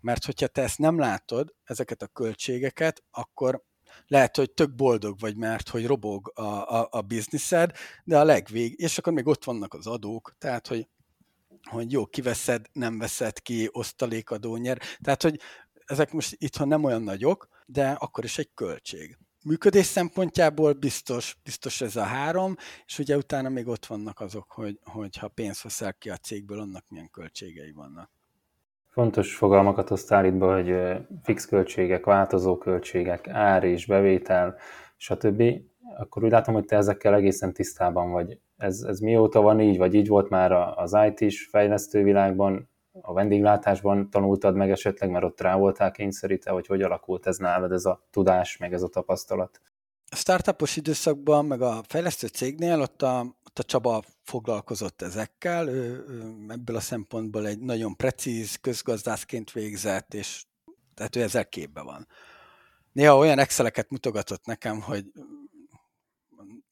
Mert 0.00 0.24
hogyha 0.24 0.46
te 0.46 0.62
ezt 0.62 0.78
nem 0.78 0.98
látod, 0.98 1.54
ezeket 1.64 2.02
a 2.02 2.06
költségeket, 2.06 3.02
akkor 3.10 3.64
lehet, 4.06 4.36
hogy 4.36 4.50
tök 4.50 4.74
boldog 4.74 5.20
vagy, 5.20 5.36
mert 5.36 5.68
hogy 5.68 5.86
robog 5.86 6.32
a, 6.34 6.42
a, 6.78 6.88
a 6.90 7.00
bizniszed, 7.00 7.72
de 8.04 8.18
a 8.18 8.24
legvég, 8.24 8.80
és 8.80 8.98
akkor 8.98 9.12
még 9.12 9.26
ott 9.26 9.44
vannak 9.44 9.74
az 9.74 9.86
adók, 9.86 10.34
tehát, 10.38 10.66
hogy 10.66 10.88
hogy 11.68 11.92
jó, 11.92 12.06
kiveszed, 12.06 12.66
nem 12.72 12.98
veszed 12.98 13.40
ki, 13.42 13.68
osztalékadó 13.72 14.56
nyer. 14.56 14.78
Tehát, 15.00 15.22
hogy 15.22 15.40
ezek 15.84 16.12
most 16.12 16.36
itthon 16.38 16.68
nem 16.68 16.84
olyan 16.84 17.02
nagyok, 17.02 17.48
de 17.66 17.90
akkor 17.90 18.24
is 18.24 18.38
egy 18.38 18.50
költség. 18.54 19.18
Működés 19.44 19.86
szempontjából 19.86 20.72
biztos, 20.72 21.36
biztos 21.42 21.80
ez 21.80 21.96
a 21.96 22.02
három, 22.02 22.56
és 22.86 22.98
ugye 22.98 23.16
utána 23.16 23.48
még 23.48 23.66
ott 23.66 23.86
vannak 23.86 24.20
azok, 24.20 24.52
hogy, 24.52 24.78
hogy 24.84 25.16
ha 25.16 25.28
pénzt 25.28 25.62
veszel 25.62 25.94
ki 25.94 26.10
a 26.10 26.16
cégből, 26.16 26.60
annak 26.60 26.84
milyen 26.88 27.10
költségei 27.10 27.72
vannak. 27.72 28.10
Fontos 28.88 29.36
fogalmakat 29.36 29.88
hoztál 29.88 30.24
itt 30.24 30.34
be, 30.34 30.46
hogy 30.46 31.00
fix 31.22 31.46
költségek, 31.46 32.04
változó 32.04 32.58
költségek, 32.58 33.28
ár 33.28 33.64
és 33.64 33.86
bevétel, 33.86 34.56
stb. 34.96 35.42
Akkor 35.98 36.24
úgy 36.24 36.30
látom, 36.30 36.54
hogy 36.54 36.64
te 36.64 36.76
ezekkel 36.76 37.14
egészen 37.14 37.52
tisztában 37.52 38.10
vagy. 38.10 38.38
Ez, 38.56 38.82
ez 38.82 38.98
mióta 38.98 39.40
van 39.40 39.60
így, 39.60 39.78
vagy 39.78 39.94
így 39.94 40.08
volt 40.08 40.28
már 40.28 40.52
az 40.52 40.96
IT-s 41.08 41.46
fejlesztő 41.50 42.02
világban, 42.02 42.68
a 43.00 43.12
vendéglátásban 43.12 44.10
tanultad 44.10 44.54
meg 44.54 44.70
esetleg, 44.70 45.10
mert 45.10 45.24
ott 45.24 45.40
rá 45.40 45.56
voltál 45.56 45.90
kényszerítve, 45.90 46.50
hogy 46.50 46.66
hogy 46.66 46.82
alakult 46.82 47.26
ez 47.26 47.36
nálad, 47.36 47.72
ez 47.72 47.84
a 47.84 48.06
tudás, 48.10 48.56
meg 48.56 48.72
ez 48.72 48.82
a 48.82 48.88
tapasztalat? 48.88 49.60
A 50.10 50.16
startupos 50.16 50.76
időszakban, 50.76 51.44
meg 51.44 51.60
a 51.60 51.82
fejlesztő 51.86 52.26
cégnél 52.26 52.80
ott 52.80 53.02
a, 53.02 53.20
ott 53.46 53.58
a 53.58 53.62
Csaba 53.62 54.02
foglalkozott 54.22 55.02
ezekkel, 55.02 55.68
ő 55.68 56.04
ebből 56.48 56.76
a 56.76 56.80
szempontból 56.80 57.46
egy 57.46 57.58
nagyon 57.58 57.96
precíz 57.96 58.56
közgazdászként 58.56 59.52
végzett, 59.52 60.14
és 60.14 60.44
tehát 60.94 61.16
ő 61.16 61.22
ezzel 61.22 61.48
képbe 61.48 61.82
van. 61.82 62.06
Néha 62.92 63.16
olyan 63.16 63.38
exceleket 63.38 63.90
mutogatott 63.90 64.44
nekem, 64.46 64.80
hogy 64.80 65.04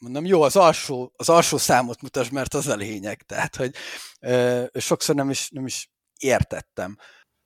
mondom, 0.00 0.24
jó, 0.24 0.42
az 0.42 0.56
alsó, 0.56 1.12
az 1.16 1.28
alsó 1.28 1.56
számot 1.56 2.02
mutasd, 2.02 2.32
mert 2.32 2.54
az 2.54 2.66
a 2.66 2.76
lényeg. 2.76 3.22
Tehát, 3.22 3.56
hogy 3.56 3.74
ö, 4.20 4.64
sokszor 4.74 5.14
nem 5.14 5.30
is, 5.30 5.50
nem 5.50 5.66
is 5.66 5.90
értettem. 6.18 6.96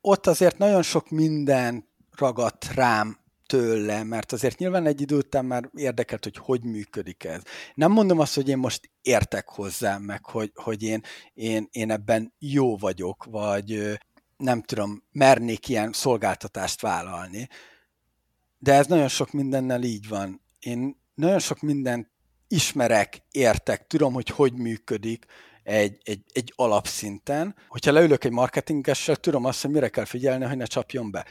Ott 0.01 0.27
azért 0.27 0.59
nagyon 0.59 0.83
sok 0.83 1.11
minden 1.11 1.89
ragadt 2.11 2.75
rám 2.75 3.21
tőle, 3.47 4.03
mert 4.03 4.33
azért 4.33 4.59
nyilván 4.59 4.87
egy 4.87 5.01
idő 5.01 5.17
után 5.17 5.45
már 5.45 5.71
érdekelt, 5.75 6.25
hogy 6.25 6.37
hogy 6.37 6.65
működik 6.65 7.25
ez. 7.25 7.43
Nem 7.75 7.93
mondom 7.93 8.19
azt, 8.19 8.35
hogy 8.35 8.49
én 8.49 8.59
most 8.59 8.91
értek 9.03 9.49
hozzá, 9.49 9.99
meg 9.99 10.25
hogy, 10.25 10.51
hogy 10.55 10.83
én, 10.83 11.03
én, 11.35 11.69
én 11.71 11.91
ebben 11.91 12.35
jó 12.39 12.77
vagyok, 12.77 13.25
vagy 13.25 13.99
nem 14.37 14.63
tudom, 14.63 15.05
mernék 15.13 15.69
ilyen 15.69 15.93
szolgáltatást 15.93 16.81
vállalni, 16.81 17.49
de 18.59 18.75
ez 18.75 18.87
nagyon 18.87 19.09
sok 19.09 19.33
mindennel 19.33 19.83
így 19.83 20.09
van. 20.09 20.43
Én 20.59 21.01
nagyon 21.15 21.39
sok 21.39 21.61
mindent 21.61 22.12
ismerek, 22.53 23.23
értek, 23.31 23.87
tudom, 23.87 24.13
hogy 24.13 24.29
hogy 24.29 24.53
működik, 24.53 25.25
egy, 25.63 25.99
egy, 26.03 26.23
egy 26.33 26.53
alapszinten. 26.57 27.55
Hogyha 27.69 27.93
leülök 27.93 28.25
egy 28.25 28.33
marketingessel, 28.33 29.17
tudom 29.17 29.45
azt, 29.45 29.63
hogy 29.63 29.71
mire 29.71 29.89
kell 29.89 30.05
figyelni, 30.05 30.45
hogy 30.45 30.57
ne 30.57 30.65
csapjon 30.65 31.11
be. 31.11 31.27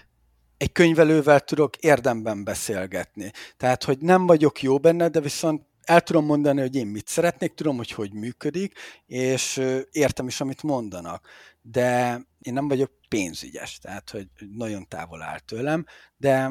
Egy 0.58 0.72
könyvelővel 0.72 1.40
tudok 1.40 1.78
érdemben 1.78 2.44
beszélgetni. 2.44 3.32
Tehát, 3.58 3.84
hogy 3.84 3.98
nem 3.98 4.26
vagyok 4.26 4.62
jó 4.62 4.78
benne, 4.78 5.08
de 5.08 5.20
viszont 5.20 5.66
el 5.82 6.02
tudom 6.02 6.26
mondani, 6.26 6.62
hogy 6.62 6.76
én 6.76 6.88
mit 6.88 7.08
szeretnék, 7.08 7.54
tudom, 7.54 7.78
hogy 7.78 7.92
hogy 7.92 8.14
működik, 8.14 8.74
és 9.06 9.62
értem 9.92 10.28
is, 10.28 10.42
amit 10.42 10.64
mondanak. 10.64 11.28
De 11.62 12.22
én 12.40 12.54
nem 12.54 12.68
vagyok 12.68 12.92
pénzügyes, 13.10 13.78
tehát, 13.80 14.10
hogy 14.10 14.28
nagyon 14.56 14.88
távol 14.88 15.22
áll 15.22 15.40
tőlem, 15.40 15.86
de 16.18 16.50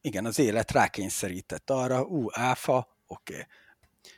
igen, 0.00 0.24
az 0.24 0.38
élet 0.38 0.72
rákényszerített 0.72 1.70
arra, 1.70 2.02
ú, 2.02 2.26
áfa, 2.32 2.88
oké. 3.06 3.34
Okay 3.34 3.44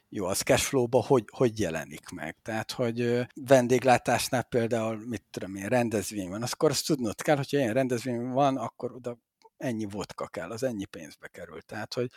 jó, 0.09 0.27
az 0.27 0.41
cashflow-ba 0.41 1.03
hogy, 1.03 1.25
hogy 1.33 1.59
jelenik 1.59 2.09
meg. 2.09 2.37
Tehát, 2.43 2.73
hogy 2.73 3.27
vendéglátásnál 3.35 4.43
például, 4.43 5.07
mit 5.07 5.25
tudom 5.31 5.55
én, 5.55 5.69
rendezvény 5.69 6.29
van, 6.29 6.43
akkor 6.43 6.71
azt 6.71 6.87
tudnod 6.87 7.23
kell, 7.23 7.37
hogyha 7.37 7.59
ilyen 7.59 7.75
rendezvény 7.75 8.23
van, 8.23 8.57
akkor 8.57 8.93
oda 8.93 9.19
ennyi 9.57 9.85
vodka 9.85 10.27
kell, 10.27 10.51
az 10.51 10.63
ennyi 10.63 10.85
pénzbe 10.85 11.29
kerül. 11.29 11.63
Tehát, 11.63 11.95
hogy 11.95 12.11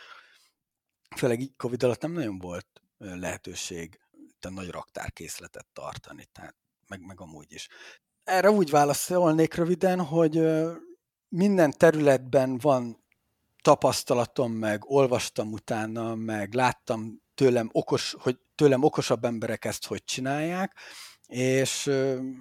főleg 1.16 1.40
így 1.40 1.56
Covid 1.56 1.82
alatt 1.82 2.02
nem 2.02 2.12
nagyon 2.12 2.38
volt 2.38 2.66
lehetőség 2.98 4.00
a 4.40 4.48
nagy 4.48 4.68
raktárkészletet 4.68 5.66
tartani, 5.72 6.24
tehát 6.32 6.56
meg, 6.86 7.00
meg 7.00 7.20
amúgy 7.20 7.52
is. 7.52 7.68
Erre 8.24 8.50
úgy 8.50 8.70
válaszolnék 8.70 9.54
röviden, 9.54 10.00
hogy 10.00 10.42
minden 11.28 11.70
területben 11.70 12.58
van 12.58 13.04
tapasztalatom, 13.60 14.52
meg 14.52 14.90
olvastam 14.90 15.52
utána, 15.52 16.14
meg 16.14 16.54
láttam 16.54 17.22
tőlem, 17.34 17.68
okos, 17.72 18.16
hogy 18.18 18.38
tőlem 18.54 18.82
okosabb 18.82 19.24
emberek 19.24 19.64
ezt 19.64 19.86
hogy 19.86 20.04
csinálják, 20.04 20.76
és 21.26 21.86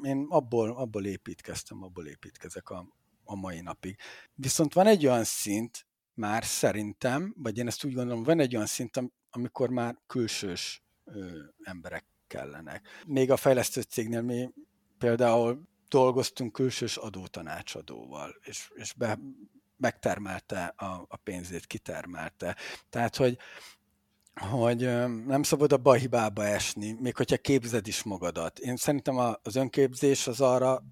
én 0.03 0.25
abból, 0.29 0.69
abból 0.75 1.05
építkeztem, 1.05 1.83
abból 1.83 2.07
építkezek 2.07 2.69
a, 2.69 2.87
a 3.23 3.35
mai 3.35 3.61
napig. 3.61 3.97
Viszont 4.33 4.73
van 4.73 4.87
egy 4.87 5.05
olyan 5.05 5.23
szint, 5.23 5.87
már 6.13 6.43
szerintem, 6.43 7.33
vagy 7.37 7.57
én 7.57 7.67
ezt 7.67 7.83
úgy 7.83 7.93
gondolom, 7.93 8.23
van 8.23 8.39
egy 8.39 8.55
olyan 8.55 8.67
szint, 8.67 9.01
amikor 9.29 9.69
már 9.69 9.97
külsős 10.07 10.83
ö, 11.05 11.39
emberek 11.63 12.05
kellenek. 12.27 12.87
Még 13.05 13.31
a 13.31 13.37
fejlesztő 13.37 13.81
cégnél 13.81 14.21
mi 14.21 14.49
például 14.97 15.67
dolgoztunk 15.87 16.51
külsős 16.51 16.97
adótanácsadóval, 16.97 18.35
és, 18.41 18.71
és 18.73 18.93
be, 18.93 19.19
megtermelte 19.79 20.73
a, 20.77 21.05
a 21.07 21.17
pénzét, 21.23 21.65
kitermelte. 21.65 22.55
Tehát, 22.89 23.15
hogy 23.15 23.37
hogy 24.39 24.79
nem 25.25 25.43
szabad 25.43 25.79
a 25.83 25.93
hibába 25.93 26.45
esni, 26.45 26.91
még 26.99 27.15
hogyha 27.15 27.37
képzed 27.37 27.87
is 27.87 28.03
magadat. 28.03 28.59
Én 28.59 28.75
szerintem 28.75 29.17
az 29.41 29.55
önképzés 29.55 30.27
az 30.27 30.41
arra 30.41 30.83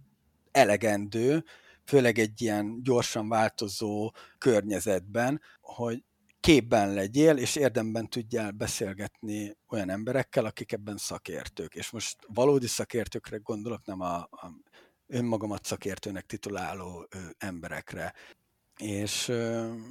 elegendő, 0.52 1.44
főleg 1.86 2.20
egy 2.20 2.42
ilyen 2.42 2.84
gyorsan 2.84 3.30
változó 3.30 4.12
környezetben, 4.38 5.42
hogy 5.62 6.04
képben 6.40 6.94
legyél, 6.94 7.38
és 7.38 7.56
érdemben 7.56 8.10
tudjál 8.10 8.52
beszélgetni 8.52 9.58
olyan 9.68 9.90
emberekkel, 9.90 10.46
akik 10.46 10.72
ebben 10.72 10.98
szakértők. 10.98 11.76
És 11.76 11.90
most 11.90 12.18
valódi 12.28 12.68
szakértőkre 12.68 13.38
gondolok, 13.38 13.86
nem 13.86 14.02
a, 14.02 14.16
a 14.16 14.52
önmagamat 15.08 15.66
szakértőnek 15.66 16.26
tituláló 16.26 17.08
emberekre. 17.38 18.14
És 18.78 19.30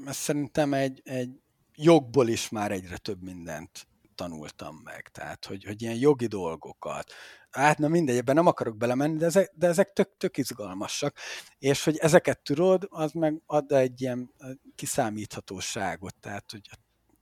ez 0.07 0.17
szerintem 0.17 0.75
egy, 0.75 1.01
egy 1.05 1.41
jogból 1.75 2.29
is 2.29 2.49
már 2.49 2.73
egyre 2.73 2.97
több 2.97 3.23
mindent 3.23 3.87
tanultam 4.15 4.81
meg, 4.85 5.09
tehát 5.09 5.45
hogy, 5.45 5.65
hogy 5.65 5.83
ilyen 5.83 5.97
jogi 5.97 6.27
dolgokat. 6.27 7.13
Hát 7.51 7.79
na 7.79 7.89
mindegy, 7.89 8.17
ebben 8.17 8.35
nem 8.35 8.47
akarok 8.47 8.77
belemenni, 8.77 9.17
de 9.17 9.25
ezek, 9.25 9.53
de 9.55 9.67
ezek 9.67 9.93
tök, 9.93 10.17
tök 10.17 10.37
izgalmasak, 10.37 11.17
és 11.59 11.85
hogy 11.85 11.97
ezeket 11.97 12.39
tudod, 12.39 12.87
az 12.91 13.13
meg 13.13 13.43
ad 13.47 13.73
egy 13.73 14.01
ilyen 14.01 14.31
kiszámíthatóságot, 14.75 16.15
tehát 16.21 16.51
hogy 16.51 16.69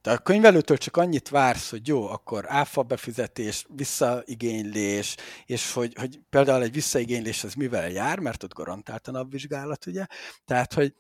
Te 0.05 0.13
a 0.13 0.19
könyvelőtől 0.19 0.77
csak 0.77 0.97
annyit 0.97 1.29
vársz, 1.29 1.71
hogy 1.71 1.89
jó, 1.89 2.07
akkor 2.07 2.45
áfa 2.49 2.83
befizetés, 2.83 3.67
visszaigénylés, 3.69 5.17
és 5.47 5.73
hogy, 5.73 5.95
hogy 5.99 6.21
például 6.31 6.63
egy 6.63 6.73
visszaigénylés 6.73 7.45
az 7.45 7.55
mivel 7.55 7.91
jár, 7.91 8.19
mert 8.19 8.43
ott 8.43 8.55
garantált 8.55 9.09
a 9.09 9.11
napvizsgálat, 9.11 9.87
ugye? 9.87 10.07
Tehát, 10.45 10.73
hogy 10.73 10.95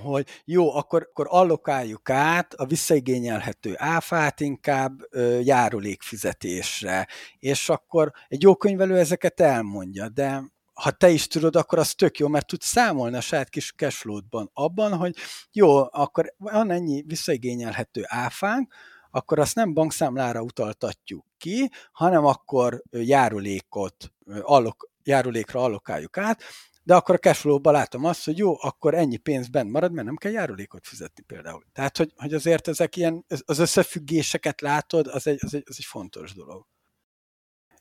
hogy 0.00 0.42
jó, 0.44 0.74
akkor, 0.74 1.06
akkor 1.10 1.26
allokáljuk 1.28 2.10
át 2.10 2.54
a 2.54 2.66
visszaigényelhető 2.66 3.74
áfát 3.76 4.40
inkább 4.40 5.00
ö, 5.10 5.38
járulékfizetésre, 5.40 7.08
és 7.38 7.68
akkor 7.68 8.10
egy 8.28 8.42
jó 8.42 8.56
könyvelő 8.56 8.98
ezeket 8.98 9.40
elmondja, 9.40 10.08
de 10.08 10.42
ha 10.74 10.90
te 10.90 11.08
is 11.08 11.26
tudod, 11.26 11.56
akkor 11.56 11.78
az 11.78 11.94
tök 11.94 12.18
jó, 12.18 12.28
mert 12.28 12.46
tudsz 12.46 12.66
számolni 12.66 13.16
a 13.16 13.20
saját 13.20 13.48
kis 13.48 13.72
cashflow-ban 13.76 14.50
abban, 14.52 14.96
hogy 14.96 15.14
jó, 15.52 15.78
akkor 15.78 16.34
van 16.36 16.70
ennyi 16.70 17.02
visszaigényelhető 17.06 18.02
áfánk, 18.06 18.74
akkor 19.10 19.38
azt 19.38 19.54
nem 19.54 19.74
bankszámlára 19.74 20.40
utaltatjuk 20.40 21.26
ki, 21.38 21.70
hanem 21.92 22.24
akkor 22.24 22.82
járulékot, 22.90 24.12
allok, 24.40 24.90
járulékra 25.02 25.62
allokáljuk 25.62 26.18
át, 26.18 26.42
de 26.84 26.94
akkor 26.94 27.14
a 27.14 27.18
cashflow-ban 27.18 27.72
látom 27.72 28.04
azt, 28.04 28.24
hogy 28.24 28.38
jó, 28.38 28.54
akkor 28.60 28.94
ennyi 28.94 29.16
pénz 29.16 29.48
bent 29.48 29.70
marad, 29.70 29.92
mert 29.92 30.06
nem 30.06 30.16
kell 30.16 30.32
járulékot 30.32 30.86
fizetni 30.86 31.22
például. 31.22 31.62
Tehát, 31.72 31.96
hogy, 31.96 32.12
hogy 32.16 32.34
azért 32.34 32.68
ezek 32.68 32.96
ilyen, 32.96 33.24
az 33.44 33.58
összefüggéseket 33.58 34.60
látod, 34.60 35.06
az 35.06 35.26
egy, 35.26 35.38
az 35.40 35.54
egy, 35.54 35.62
az 35.66 35.74
egy 35.78 35.84
fontos 35.84 36.34
dolog. 36.34 36.66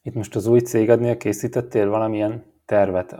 Itt 0.01 0.13
most 0.13 0.35
az 0.35 0.45
új 0.45 0.59
cégednél 0.59 1.17
készítettél 1.17 1.89
valamilyen 1.89 2.45
tervet, 2.65 3.15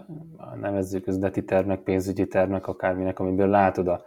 nevezzük 0.56 1.08
üzleti 1.08 1.44
tervnek, 1.44 1.80
pénzügyi 1.80 2.28
tervnek, 2.28 2.68
akárminek, 2.68 3.20
amiből 3.20 3.48
látod 3.48 3.88
a 3.88 4.06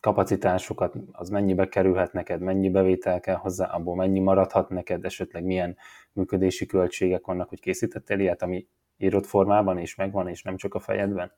kapacitásokat, 0.00 0.94
az 1.12 1.28
mennyibe 1.28 1.68
kerülhet 1.68 2.12
neked, 2.12 2.40
mennyi 2.40 2.70
bevétel 2.70 3.20
kell 3.20 3.34
hozzá, 3.34 3.66
abból 3.66 3.94
mennyi 3.94 4.20
maradhat 4.20 4.68
neked, 4.68 5.04
esetleg 5.04 5.44
milyen 5.44 5.76
működési 6.12 6.66
költségek 6.66 7.26
vannak, 7.26 7.48
hogy 7.48 7.60
készítettél 7.60 8.18
ilyet, 8.18 8.42
ami 8.42 8.66
írott 8.98 9.26
formában 9.26 9.78
is 9.78 9.94
megvan, 9.94 10.28
és 10.28 10.42
nem 10.42 10.56
csak 10.56 10.74
a 10.74 10.80
fejedben? 10.80 11.32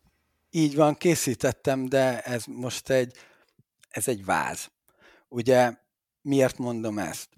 Így 0.50 0.74
van, 0.74 0.94
készítettem, 0.94 1.86
de 1.86 2.20
ez 2.20 2.44
most 2.44 2.90
egy, 2.90 3.16
ez 3.88 4.08
egy 4.08 4.24
váz. 4.24 4.70
Ugye 5.28 5.74
miért 6.22 6.58
mondom 6.58 6.98
ezt? 6.98 7.28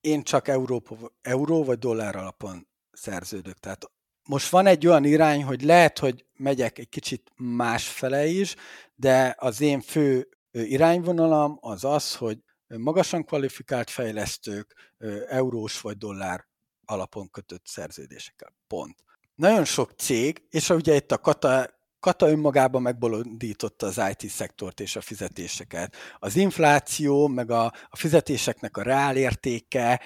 Én 0.00 0.22
csak 0.22 0.48
Európa, 0.48 0.96
euró 1.22 1.64
vagy 1.64 1.78
dollár 1.78 2.16
alapon 2.16 2.68
szerződök. 2.92 3.58
Tehát 3.58 3.90
most 4.28 4.48
van 4.48 4.66
egy 4.66 4.86
olyan 4.86 5.04
irány, 5.04 5.44
hogy 5.44 5.62
lehet, 5.62 5.98
hogy 5.98 6.26
megyek 6.36 6.78
egy 6.78 6.88
kicsit 6.88 7.32
másfele 7.36 8.26
is, 8.26 8.54
de 8.94 9.34
az 9.38 9.60
én 9.60 9.80
fő 9.80 10.28
irányvonalam 10.50 11.58
az 11.60 11.84
az, 11.84 12.16
hogy 12.16 12.38
magasan 12.66 13.24
kvalifikált 13.24 13.90
fejlesztők 13.90 14.94
eurós 15.28 15.80
vagy 15.80 15.96
dollár 15.96 16.46
alapon 16.84 17.30
kötött 17.30 17.66
szerződésekkel. 17.66 18.54
Pont. 18.66 19.02
Nagyon 19.38 19.64
sok 19.64 19.90
cég, 19.90 20.42
és 20.50 20.70
ugye 20.70 20.94
itt 20.94 21.12
a 21.12 21.18
Kata 21.18 21.76
Kata 22.00 22.28
önmagában 22.28 22.82
megbolondította 22.82 23.86
az 23.86 24.00
IT-szektort 24.10 24.80
és 24.80 24.96
a 24.96 25.00
fizetéseket. 25.00 25.96
Az 26.18 26.36
infláció, 26.36 27.26
meg 27.26 27.50
a, 27.50 27.64
a 27.64 27.96
fizetéseknek 27.96 28.76
a 28.76 28.82
reálértéke 28.82 30.00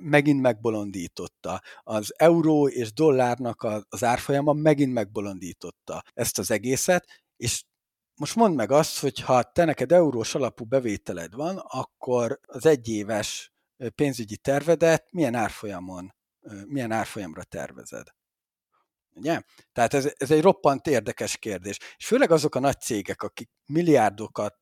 megint 0.00 0.40
megbolondította. 0.40 1.62
Az 1.82 2.14
euró 2.16 2.68
és 2.68 2.92
dollárnak 2.92 3.62
a, 3.62 3.84
az 3.88 4.04
árfolyama 4.04 4.52
megint 4.52 4.92
megbolondította 4.92 6.02
ezt 6.14 6.38
az 6.38 6.50
egészet, 6.50 7.06
és 7.36 7.64
most 8.14 8.34
mondd 8.34 8.54
meg 8.54 8.70
azt, 8.70 8.98
hogy 8.98 9.20
ha 9.20 9.42
te 9.42 9.64
neked 9.64 9.92
eurós 9.92 10.34
alapú 10.34 10.64
bevételed 10.64 11.34
van, 11.34 11.56
akkor 11.56 12.40
az 12.46 12.66
egyéves 12.66 13.52
pénzügyi 13.94 14.36
tervedet 14.36 15.12
milyen 15.12 15.34
árfolyamon, 15.34 16.14
milyen 16.66 16.92
árfolyamra 16.92 17.42
tervezed? 17.42 18.17
Ugye? 19.18 19.40
Tehát 19.72 19.94
ez, 19.94 20.12
ez 20.16 20.30
egy 20.30 20.42
roppant 20.42 20.86
érdekes 20.86 21.36
kérdés. 21.36 21.78
És 21.96 22.06
főleg 22.06 22.30
azok 22.30 22.54
a 22.54 22.60
nagy 22.60 22.80
cégek, 22.80 23.22
akik 23.22 23.50
milliárdokat, 23.66 24.56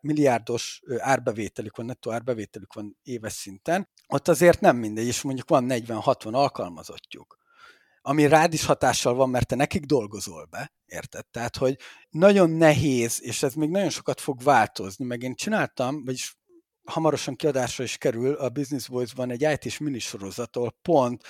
milliárdos 0.00 0.82
árbevételük 0.98 1.76
van, 1.76 1.86
nettó 1.86 2.10
árbevételük 2.12 2.72
van 2.72 2.96
éves 3.02 3.32
szinten, 3.32 3.88
ott 4.06 4.28
azért 4.28 4.60
nem 4.60 4.76
mindegy, 4.76 5.06
és 5.06 5.22
mondjuk 5.22 5.48
van 5.48 5.66
40-60 5.68 6.32
alkalmazottjuk 6.32 7.36
ami 8.08 8.26
rád 8.26 8.52
is 8.52 8.64
hatással 8.64 9.14
van, 9.14 9.30
mert 9.30 9.46
te 9.46 9.54
nekik 9.54 9.84
dolgozol 9.84 10.44
be, 10.44 10.72
érted? 10.84 11.26
Tehát, 11.30 11.56
hogy 11.56 11.78
nagyon 12.10 12.50
nehéz, 12.50 13.22
és 13.22 13.42
ez 13.42 13.54
még 13.54 13.70
nagyon 13.70 13.90
sokat 13.90 14.20
fog 14.20 14.42
változni, 14.42 15.04
meg 15.04 15.22
én 15.22 15.34
csináltam, 15.34 16.04
vagyis 16.04 16.36
hamarosan 16.84 17.36
kiadásra 17.36 17.84
is 17.84 17.96
kerül 17.96 18.34
a 18.34 18.48
Business 18.48 18.86
Voice-ban 18.86 19.30
egy 19.30 19.42
IT-s 19.42 19.78
minisorozatól 19.78 20.76
pont 20.82 21.22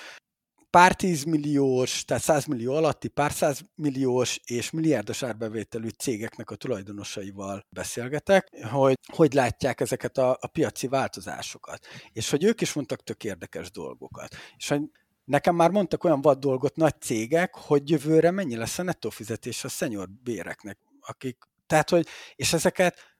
pár 0.69 0.95
tízmilliós, 0.95 2.05
tehát 2.05 2.23
százmillió 2.23 2.73
alatti, 2.73 3.07
pár 3.07 3.31
százmilliós 3.31 4.39
és 4.45 4.71
milliárdos 4.71 5.23
árbevételű 5.23 5.87
cégeknek 5.87 6.49
a 6.49 6.55
tulajdonosaival 6.55 7.65
beszélgetek, 7.69 8.49
hogy 8.71 8.95
hogy 9.13 9.33
látják 9.33 9.79
ezeket 9.79 10.17
a, 10.17 10.37
a 10.41 10.47
piaci 10.47 10.87
változásokat. 10.87 11.85
És 12.13 12.29
hogy 12.29 12.43
ők 12.43 12.61
is 12.61 12.73
mondtak 12.73 13.03
tök 13.03 13.23
érdekes 13.23 13.71
dolgokat. 13.71 14.35
És 14.57 14.67
hogy 14.67 14.81
nekem 15.23 15.55
már 15.55 15.69
mondtak 15.69 16.03
olyan 16.03 16.21
vad 16.21 16.39
dolgot 16.39 16.75
nagy 16.75 17.01
cégek, 17.01 17.55
hogy 17.55 17.89
jövőre 17.89 18.31
mennyi 18.31 18.55
lesz 18.55 18.79
a 18.79 18.83
nettó 18.83 19.09
fizetés 19.09 19.63
a 19.63 19.69
szenyor 19.69 20.09
béreknek, 20.23 20.77
akik, 21.01 21.37
tehát 21.67 21.89
hogy, 21.89 22.07
és 22.35 22.53
ezeket 22.53 23.15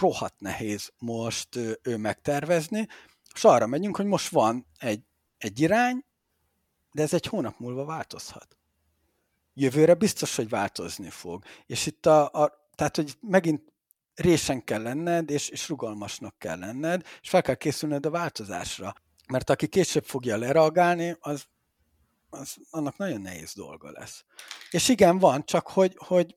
rohadt 0.00 0.40
nehéz 0.40 0.92
most 0.98 1.56
ő 1.82 1.96
megtervezni, 1.96 2.86
és 3.34 3.44
arra 3.44 3.66
megyünk, 3.66 3.96
hogy 3.96 4.06
most 4.06 4.28
van 4.28 4.66
egy, 4.78 5.02
egy 5.38 5.60
irány, 5.60 6.04
de 6.92 7.02
ez 7.02 7.14
egy 7.14 7.26
hónap 7.26 7.58
múlva 7.58 7.84
változhat. 7.84 8.56
Jövőre 9.54 9.94
biztos, 9.94 10.36
hogy 10.36 10.48
változni 10.48 11.10
fog. 11.10 11.44
És 11.66 11.86
itt 11.86 12.06
a, 12.06 12.30
a 12.30 12.68
tehát, 12.74 12.96
hogy 12.96 13.16
megint 13.20 13.72
résen 14.14 14.64
kell 14.64 14.82
lenned, 14.82 15.30
és, 15.30 15.48
és 15.48 15.68
rugalmasnak 15.68 16.38
kell 16.38 16.58
lenned, 16.58 17.06
és 17.20 17.28
fel 17.28 17.42
kell 17.42 17.54
készülned 17.54 18.06
a 18.06 18.10
változásra. 18.10 18.94
Mert 19.28 19.50
aki 19.50 19.66
később 19.66 20.04
fogja 20.04 20.36
lereagálni, 20.36 21.16
az, 21.20 21.44
az 22.30 22.56
annak 22.70 22.96
nagyon 22.96 23.20
nehéz 23.20 23.54
dolga 23.54 23.90
lesz. 23.90 24.24
És 24.70 24.88
igen, 24.88 25.18
van, 25.18 25.44
csak 25.44 25.68
hogy, 25.68 25.94
hogy 25.98 26.36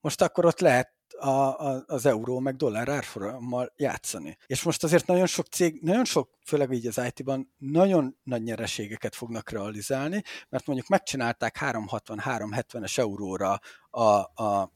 most 0.00 0.22
akkor 0.22 0.44
ott 0.44 0.60
lehet 0.60 0.97
a, 1.20 1.28
a, 1.28 1.84
az 1.86 2.06
euró 2.06 2.38
meg 2.38 2.56
dollár 2.56 2.88
árfolyammal 2.88 3.72
játszani. 3.76 4.36
És 4.46 4.62
most 4.62 4.84
azért 4.84 5.06
nagyon 5.06 5.26
sok 5.26 5.46
cég, 5.46 5.78
nagyon 5.82 6.04
sok, 6.04 6.30
főleg 6.44 6.72
így 6.72 6.86
az 6.86 7.00
IT-ban, 7.06 7.52
nagyon 7.58 8.16
nagy 8.22 8.42
nyereségeket 8.42 9.14
fognak 9.14 9.50
realizálni, 9.50 10.22
mert 10.48 10.66
mondjuk 10.66 10.88
megcsinálták 10.88 11.56
360-370-es 11.60 12.98
euróra 12.98 13.60
a, 13.90 14.02
a, 14.42 14.72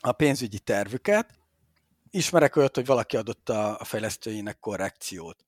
a 0.00 0.12
pénzügyi 0.12 0.58
tervüket, 0.58 1.38
ismerek 2.10 2.56
olyat, 2.56 2.74
hogy 2.74 2.86
valaki 2.86 3.16
adott 3.16 3.48
a, 3.48 3.80
a 3.80 3.84
fejlesztőinek 3.84 4.58
korrekciót. 4.58 5.44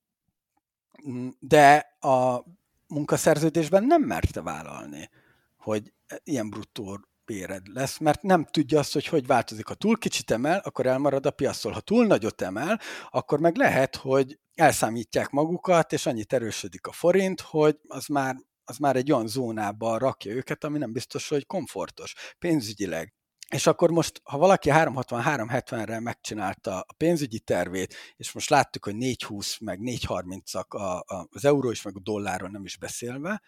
De 1.39 1.97
a 1.99 2.43
munkaszerződésben 2.87 3.83
nem 3.83 4.01
merte 4.01 4.41
vállalni, 4.41 5.09
hogy 5.57 5.93
ilyen 6.23 6.49
bruttó 6.49 6.99
béred 7.25 7.67
lesz, 7.67 7.97
mert 7.97 8.21
nem 8.21 8.45
tudja 8.45 8.79
azt, 8.79 8.93
hogy 8.93 9.05
hogy 9.07 9.25
változik. 9.25 9.67
Ha 9.67 9.73
túl 9.73 9.97
kicsit 9.97 10.31
emel, 10.31 10.59
akkor 10.63 10.85
elmarad 10.85 11.25
a 11.25 11.31
piasztól. 11.31 11.71
Ha 11.71 11.79
túl 11.79 12.05
nagyot 12.05 12.41
emel, 12.41 12.79
akkor 13.09 13.39
meg 13.39 13.55
lehet, 13.55 13.95
hogy 13.95 14.39
elszámítják 14.53 15.29
magukat, 15.29 15.93
és 15.93 16.05
annyit 16.05 16.33
erősödik 16.33 16.87
a 16.87 16.91
forint, 16.91 17.41
hogy 17.41 17.79
az 17.87 18.05
már, 18.05 18.35
az 18.63 18.77
már 18.77 18.95
egy 18.95 19.11
olyan 19.11 19.27
zónába 19.27 19.97
rakja 19.97 20.33
őket, 20.33 20.63
ami 20.63 20.77
nem 20.77 20.93
biztos, 20.93 21.29
hogy 21.29 21.45
komfortos 21.45 22.13
pénzügyileg. 22.39 23.13
És 23.49 23.67
akkor 23.67 23.91
most, 23.91 24.21
ha 24.23 24.37
valaki 24.37 24.69
360-370-re 24.73 25.99
megcsinálta 25.99 26.79
a 26.79 26.93
pénzügyi 26.97 27.39
tervét, 27.39 27.95
és 28.15 28.31
most 28.31 28.49
láttuk, 28.49 28.85
hogy 28.85 28.95
420 28.95 29.59
meg 29.59 29.79
430-ak 29.81 31.03
az 31.29 31.45
euró 31.45 31.71
is, 31.71 31.81
meg 31.81 31.95
a 31.95 31.99
dolláron 31.99 32.51
nem 32.51 32.63
is 32.63 32.77
beszélve, 32.77 33.41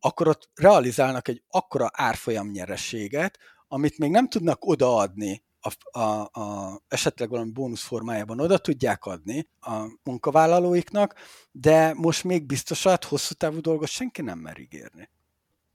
akkor 0.00 0.28
ott 0.28 0.50
realizálnak 0.54 1.28
egy 1.28 1.42
akkora 1.48 1.90
árfolyam 1.92 2.50
nyerességet, 2.50 3.38
amit 3.68 3.98
még 3.98 4.10
nem 4.10 4.28
tudnak 4.28 4.64
odaadni 4.64 5.42
a, 5.60 5.98
a, 5.98 6.40
a, 6.40 6.80
esetleg 6.88 7.28
valami 7.28 7.50
bónusz 7.50 7.82
formájában 7.82 8.40
oda 8.40 8.58
tudják 8.58 9.04
adni 9.04 9.48
a 9.60 9.84
munkavállalóiknak, 10.02 11.14
de 11.50 11.94
most 11.94 12.24
még 12.24 12.46
biztosat, 12.46 13.04
hosszú 13.04 13.34
távú 13.34 13.60
dolgot 13.60 13.88
senki 13.88 14.22
nem 14.22 14.38
mer 14.38 14.58
ígérni. 14.58 15.10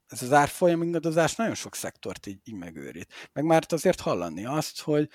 Ez 0.06 0.22
az 0.22 0.32
árfolyam 0.32 0.82
ingadozás 0.82 1.34
nagyon 1.34 1.54
sok 1.54 1.74
szektort 1.74 2.26
így, 2.26 2.40
így 2.44 2.54
megőrít. 2.54 3.12
Meg 3.32 3.44
már 3.44 3.66
azért 3.68 4.00
hallani 4.00 4.44
azt, 4.44 4.80
hogy 4.80 5.08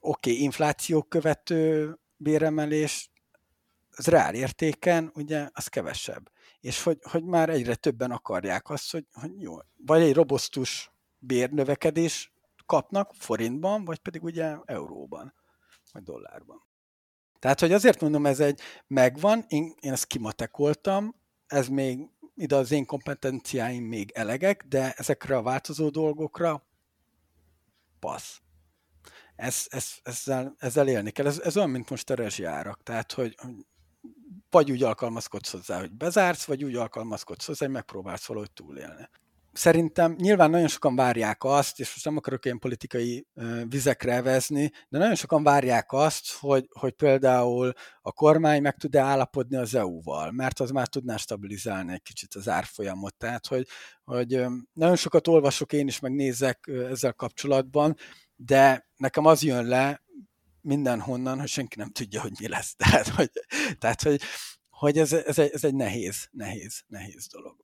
oké, 0.00 0.30
okay, 0.30 0.42
infláció 0.42 1.02
követő 1.02 1.94
béremelés, 2.16 3.10
az 3.96 4.06
reál 4.06 4.34
értéken 4.34 5.10
ugye 5.14 5.48
az 5.52 5.66
kevesebb 5.66 6.30
és 6.60 6.82
hogy, 6.82 6.98
hogy 7.10 7.24
már 7.24 7.48
egyre 7.48 7.74
többen 7.74 8.10
akarják 8.10 8.70
azt, 8.70 8.90
hogy, 8.90 9.06
hogy 9.12 9.40
jó, 9.40 9.56
vagy 9.76 10.02
egy 10.02 10.14
robosztus 10.14 10.92
bérnövekedés 11.18 12.32
kapnak 12.66 13.14
forintban, 13.14 13.84
vagy 13.84 13.98
pedig 13.98 14.24
ugye 14.24 14.56
euróban, 14.64 15.34
vagy 15.92 16.02
dollárban. 16.02 16.66
Tehát, 17.38 17.60
hogy 17.60 17.72
azért 17.72 18.00
mondom, 18.00 18.26
ez 18.26 18.40
egy 18.40 18.60
megvan, 18.86 19.44
én, 19.48 19.74
én 19.80 19.92
ezt 19.92 20.06
kimatekoltam, 20.06 21.14
ez 21.46 21.68
még 21.68 22.08
ide 22.34 22.56
az 22.56 22.70
én 22.70 22.86
kompetenciáim 22.86 23.84
még 23.84 24.10
elegek, 24.10 24.64
de 24.68 24.92
ezekre 24.92 25.36
a 25.36 25.42
változó 25.42 25.88
dolgokra 25.88 26.66
passz. 27.98 28.38
Ez, 29.36 29.66
ez, 29.68 29.86
ezzel, 30.02 30.54
ezzel 30.58 30.88
élni 30.88 31.10
kell. 31.10 31.26
Ez, 31.26 31.38
ez 31.38 31.56
olyan, 31.56 31.70
mint 31.70 31.90
most 31.90 32.10
a 32.10 32.14
rezsiárak. 32.14 32.82
Tehát, 32.82 33.12
hogy 33.12 33.34
vagy 34.50 34.70
úgy 34.70 34.82
alkalmazkodsz 34.82 35.50
hozzá, 35.50 35.78
hogy 35.78 35.92
bezársz, 35.92 36.44
vagy 36.44 36.64
úgy 36.64 36.74
alkalmazkodsz 36.74 37.46
hozzá, 37.46 37.64
hogy 37.64 37.74
megpróbálsz 37.74 38.26
valahogy 38.26 38.52
túlélni 38.52 39.08
szerintem 39.58 40.14
nyilván 40.18 40.50
nagyon 40.50 40.68
sokan 40.68 40.96
várják 40.96 41.44
azt, 41.44 41.80
és 41.80 41.92
most 41.92 42.04
nem 42.04 42.16
akarok 42.16 42.44
ilyen 42.44 42.58
politikai 42.58 43.26
vizekre 43.68 44.22
vezni, 44.22 44.70
de 44.88 44.98
nagyon 44.98 45.14
sokan 45.14 45.42
várják 45.42 45.92
azt, 45.92 46.32
hogy, 46.40 46.68
hogy 46.78 46.92
például 46.92 47.72
a 48.00 48.12
kormány 48.12 48.62
meg 48.62 48.76
tud-e 48.76 49.00
állapodni 49.00 49.56
az 49.56 49.74
EU-val, 49.74 50.30
mert 50.30 50.60
az 50.60 50.70
már 50.70 50.88
tudná 50.88 51.16
stabilizálni 51.16 51.92
egy 51.92 52.02
kicsit 52.02 52.34
az 52.34 52.48
árfolyamot. 52.48 53.14
Tehát, 53.16 53.46
hogy, 53.46 53.66
hogy 54.04 54.44
nagyon 54.72 54.96
sokat 54.96 55.28
olvasok 55.28 55.72
én 55.72 55.86
is, 55.86 56.00
meg 56.00 56.12
nézek 56.12 56.70
ezzel 56.90 57.12
kapcsolatban, 57.12 57.96
de 58.36 58.88
nekem 58.96 59.24
az 59.24 59.42
jön 59.42 59.66
le 59.66 60.02
mindenhonnan, 60.60 61.38
hogy 61.38 61.48
senki 61.48 61.78
nem 61.78 61.90
tudja, 61.90 62.20
hogy 62.20 62.32
mi 62.40 62.48
lesz. 62.48 62.74
Tehát, 62.84 63.08
hogy, 63.08 63.30
tehát, 63.78 64.02
hogy, 64.02 64.20
hogy 64.70 64.98
ez, 64.98 65.12
ez, 65.12 65.38
egy, 65.38 65.50
ez 65.52 65.64
egy 65.64 65.74
nehéz, 65.74 66.28
nehéz, 66.30 66.82
nehéz 66.86 67.28
dolog. 67.32 67.56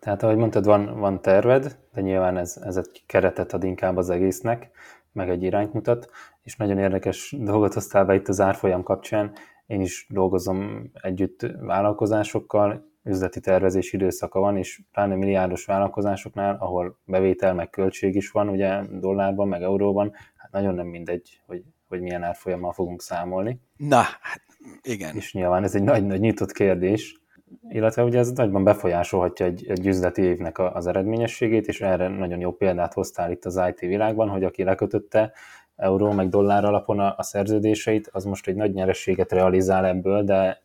Tehát 0.00 0.22
ahogy 0.22 0.36
mondtad, 0.36 0.64
van, 0.64 0.98
van 0.98 1.22
terved, 1.22 1.78
de 1.92 2.00
nyilván 2.00 2.36
ez, 2.36 2.56
ez 2.62 2.76
egy 2.76 3.02
keretet 3.06 3.52
ad 3.52 3.64
inkább 3.64 3.96
az 3.96 4.10
egésznek, 4.10 4.70
meg 5.12 5.30
egy 5.30 5.42
irányt 5.42 5.72
mutat, 5.72 6.10
és 6.42 6.56
nagyon 6.56 6.78
érdekes 6.78 7.34
dolgot 7.38 7.74
hoztál 7.74 8.04
be 8.04 8.14
itt 8.14 8.28
az 8.28 8.40
árfolyam 8.40 8.82
kapcsán. 8.82 9.32
Én 9.66 9.80
is 9.80 10.06
dolgozom 10.10 10.90
együtt 10.92 11.46
vállalkozásokkal, 11.60 12.92
üzleti 13.04 13.40
tervezés 13.40 13.92
időszaka 13.92 14.40
van, 14.40 14.56
és 14.56 14.82
pláne 14.92 15.14
milliárdos 15.14 15.64
vállalkozásoknál, 15.64 16.56
ahol 16.60 16.98
bevétel 17.04 17.54
meg 17.54 17.70
költség 17.70 18.14
is 18.14 18.30
van, 18.30 18.48
ugye 18.48 18.82
dollárban, 19.00 19.48
meg 19.48 19.62
euróban, 19.62 20.12
hát 20.36 20.50
nagyon 20.50 20.74
nem 20.74 20.86
mindegy, 20.86 21.42
hogy, 21.46 21.62
hogy 21.94 22.02
milyen 22.02 22.22
árfolyammal 22.22 22.72
fogunk 22.72 23.02
számolni. 23.02 23.60
Na, 23.76 24.02
hát 24.20 24.42
igen. 24.82 25.16
És 25.16 25.32
nyilván 25.32 25.62
ez 25.62 25.74
egy 25.74 25.82
nagy-nagy 25.82 26.20
nyitott 26.20 26.52
kérdés, 26.52 27.22
illetve 27.68 28.02
ugye 28.04 28.18
ez 28.18 28.32
nagyban 28.32 28.64
befolyásolhatja 28.64 29.46
egy, 29.46 29.66
egy 29.68 29.86
üzleti 29.86 30.22
évnek 30.22 30.58
az 30.58 30.86
eredményességét, 30.86 31.66
és 31.66 31.80
erre 31.80 32.08
nagyon 32.08 32.40
jó 32.40 32.52
példát 32.52 32.92
hoztál 32.92 33.30
itt 33.30 33.44
az 33.44 33.60
IT 33.68 33.78
világban, 33.80 34.28
hogy 34.28 34.44
aki 34.44 34.64
lekötötte 34.64 35.32
euró 35.76 36.12
meg 36.12 36.28
dollár 36.28 36.64
alapon 36.64 36.98
a, 36.98 37.14
a 37.16 37.22
szerződéseit, 37.22 38.08
az 38.12 38.24
most 38.24 38.48
egy 38.48 38.56
nagy 38.56 38.72
nyerességet 38.72 39.32
realizál 39.32 39.86
ebből, 39.86 40.24
de, 40.24 40.62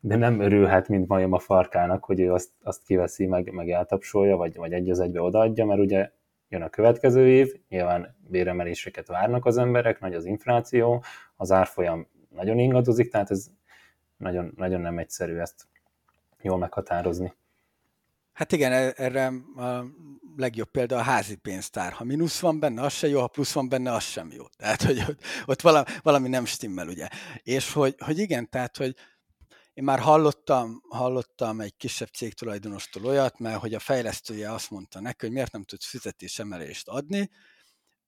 de 0.00 0.16
nem 0.16 0.40
örülhet, 0.40 0.88
mint 0.88 1.08
majom 1.08 1.32
a 1.32 1.38
farkának, 1.38 2.04
hogy 2.04 2.20
ő 2.20 2.32
azt, 2.32 2.50
azt 2.62 2.82
kiveszi, 2.82 3.26
meg, 3.26 3.52
meg 3.52 3.70
eltapsolja, 3.70 4.36
vagy, 4.36 4.56
vagy 4.56 4.72
egy 4.72 4.90
az 4.90 5.00
egybe 5.00 5.20
odaadja, 5.20 5.66
mert 5.66 5.80
ugye 5.80 6.10
jön 6.48 6.62
a 6.62 6.68
következő 6.68 7.28
év, 7.28 7.54
nyilván 7.68 8.16
béremeléseket 8.28 9.06
várnak 9.06 9.44
az 9.44 9.56
emberek, 9.56 10.00
nagy 10.00 10.14
az 10.14 10.24
infláció, 10.24 11.04
az 11.36 11.50
árfolyam 11.50 12.08
nagyon 12.28 12.58
ingadozik, 12.58 13.10
tehát 13.10 13.30
ez 13.30 13.46
nagyon, 14.16 14.52
nagyon 14.56 14.80
nem 14.80 14.98
egyszerű 14.98 15.36
ezt 15.36 15.66
jól 16.42 16.58
meghatározni. 16.58 17.34
Hát 18.32 18.52
igen, 18.52 18.72
e- 18.72 18.92
erre 18.96 19.26
a 19.56 19.84
legjobb 20.36 20.70
példa 20.70 20.96
a 20.96 21.02
házi 21.02 21.36
pénztár. 21.36 21.92
Ha 21.92 22.04
mínusz 22.04 22.40
van 22.40 22.60
benne, 22.60 22.82
az 22.82 22.92
sem 22.92 23.10
jó, 23.10 23.20
ha 23.20 23.26
plusz 23.26 23.52
van 23.52 23.68
benne, 23.68 23.92
az 23.92 24.02
sem 24.02 24.32
jó. 24.32 24.44
Tehát, 24.56 24.82
hogy 24.82 25.04
ott, 25.46 25.60
valami 26.02 26.28
nem 26.28 26.44
stimmel, 26.44 26.88
ugye. 26.88 27.08
És 27.42 27.72
hogy, 27.72 27.94
hogy 27.98 28.18
igen, 28.18 28.48
tehát, 28.48 28.76
hogy 28.76 28.94
én 29.78 29.84
már 29.84 29.98
hallottam, 29.98 30.82
hallottam 30.88 31.60
egy 31.60 31.76
kisebb 31.76 32.08
cég 32.08 32.34
tulajdonostól 32.34 33.04
olyat, 33.04 33.38
mert 33.38 33.60
hogy 33.60 33.74
a 33.74 33.78
fejlesztője 33.78 34.52
azt 34.52 34.70
mondta 34.70 35.00
neki, 35.00 35.26
hogy 35.26 35.34
miért 35.34 35.52
nem 35.52 35.64
tudsz 35.64 35.86
fizetésemelést 35.86 36.88
adni, 36.88 37.30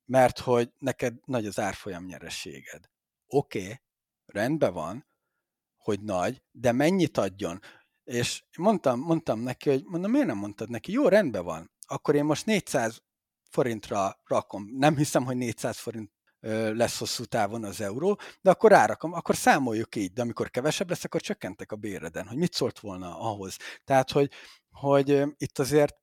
mert 0.04 0.38
hogy 0.38 0.72
neked 0.78 1.14
nagy 1.24 1.46
az 1.46 1.58
árfolyam 1.58 2.04
nyereséged. 2.04 2.90
Oké, 3.26 3.62
okay, 3.62 3.80
rendben 4.26 4.72
van, 4.72 5.06
hogy 5.76 6.00
nagy, 6.00 6.42
de 6.50 6.72
mennyit 6.72 7.18
adjon? 7.18 7.60
És 8.04 8.44
mondtam, 8.56 9.00
mondtam 9.00 9.40
neki, 9.40 9.68
hogy 9.68 9.84
mondom, 9.84 10.10
miért 10.10 10.26
nem 10.26 10.38
mondtad 10.38 10.70
neki? 10.70 10.92
Jó, 10.92 11.08
rendben 11.08 11.44
van. 11.44 11.70
Akkor 11.86 12.14
én 12.14 12.24
most 12.24 12.46
400 12.46 13.02
forintra 13.50 14.20
rakom. 14.24 14.68
Nem 14.72 14.96
hiszem, 14.96 15.24
hogy 15.24 15.36
400 15.36 15.78
forint 15.78 16.10
lesz 16.72 16.98
hosszú 16.98 17.24
távon 17.24 17.64
az 17.64 17.80
euró, 17.80 18.18
de 18.40 18.50
akkor 18.50 18.70
rárakom, 18.70 19.12
akkor 19.12 19.36
számoljuk 19.36 19.96
így, 19.96 20.12
de 20.12 20.22
amikor 20.22 20.50
kevesebb 20.50 20.88
lesz, 20.88 21.04
akkor 21.04 21.20
csökkentek 21.20 21.72
a 21.72 21.76
béreden, 21.76 22.26
hogy 22.26 22.36
mit 22.36 22.52
szólt 22.52 22.80
volna 22.80 23.18
ahhoz. 23.18 23.56
Tehát, 23.84 24.10
hogy, 24.10 24.30
hogy 24.70 25.22
itt 25.36 25.58
azért 25.58 25.96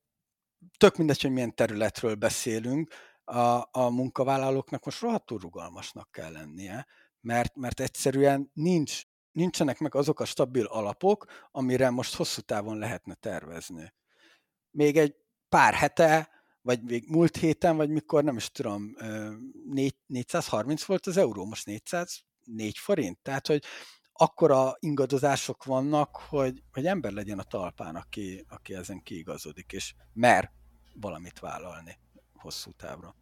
tök 0.77 0.97
mindegy, 0.97 1.21
hogy 1.21 1.31
milyen 1.31 1.55
területről 1.55 2.15
beszélünk, 2.15 2.93
a, 3.23 3.67
a 3.71 3.89
munkavállalóknak 3.89 4.85
most 4.85 5.01
rohadtul 5.01 5.38
rugalmasnak 5.38 6.11
kell 6.11 6.31
lennie, 6.31 6.88
mert, 7.21 7.55
mert 7.55 7.79
egyszerűen 7.79 8.51
nincs 8.53 9.01
nincsenek 9.31 9.79
meg 9.79 9.95
azok 9.95 10.19
a 10.19 10.25
stabil 10.25 10.65
alapok, 10.65 11.25
amire 11.51 11.89
most 11.89 12.15
hosszú 12.15 12.41
távon 12.41 12.77
lehetne 12.77 13.13
tervezni. 13.13 13.93
Még 14.71 14.97
egy 14.97 15.15
pár 15.49 15.73
hete, 15.73 16.29
vagy 16.68 16.84
még 16.84 17.03
múlt 17.09 17.38
héten, 17.38 17.78
vagy 17.78 17.89
mikor, 17.89 18.24
nem 18.24 18.36
is 18.36 18.51
tudom, 18.51 18.95
430 20.07 20.84
volt 20.84 21.05
az 21.05 21.18
euró, 21.18 21.45
most 21.45 21.65
404 21.65 22.78
forint. 22.78 23.18
Tehát, 23.22 23.47
hogy 23.47 23.63
akkora 24.13 24.76
ingadozások 24.80 25.63
vannak, 25.63 26.15
hogy, 26.30 26.63
hogy 26.72 26.86
ember 26.86 27.11
legyen 27.11 27.39
a 27.39 27.43
talpán, 27.43 27.95
aki, 27.95 28.45
aki 28.49 28.74
ezen 28.74 29.01
kiigazodik, 29.03 29.72
és 29.72 29.93
mer 30.13 30.51
valamit 30.99 31.39
vállalni 31.39 31.97
hosszú 32.34 32.72
távra. 32.72 33.15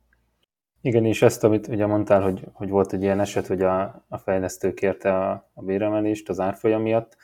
Igen, 0.82 1.06
és 1.06 1.22
ezt, 1.22 1.43
amit 1.43 1.68
ugye 1.68 1.86
mondtál, 1.86 2.22
hogy, 2.22 2.43
hogy 2.54 2.70
volt 2.70 2.93
egy 2.93 3.02
ilyen 3.02 3.20
eset, 3.20 3.48
hogy 3.48 3.62
a, 3.62 4.06
a 4.08 4.18
fejlesztő 4.18 4.74
kérte 4.74 5.14
a, 5.14 5.52
a 5.54 5.62
béremelést 5.62 6.30
az 6.30 6.39
árfolyam 6.39 6.82
miatt, 6.82 7.18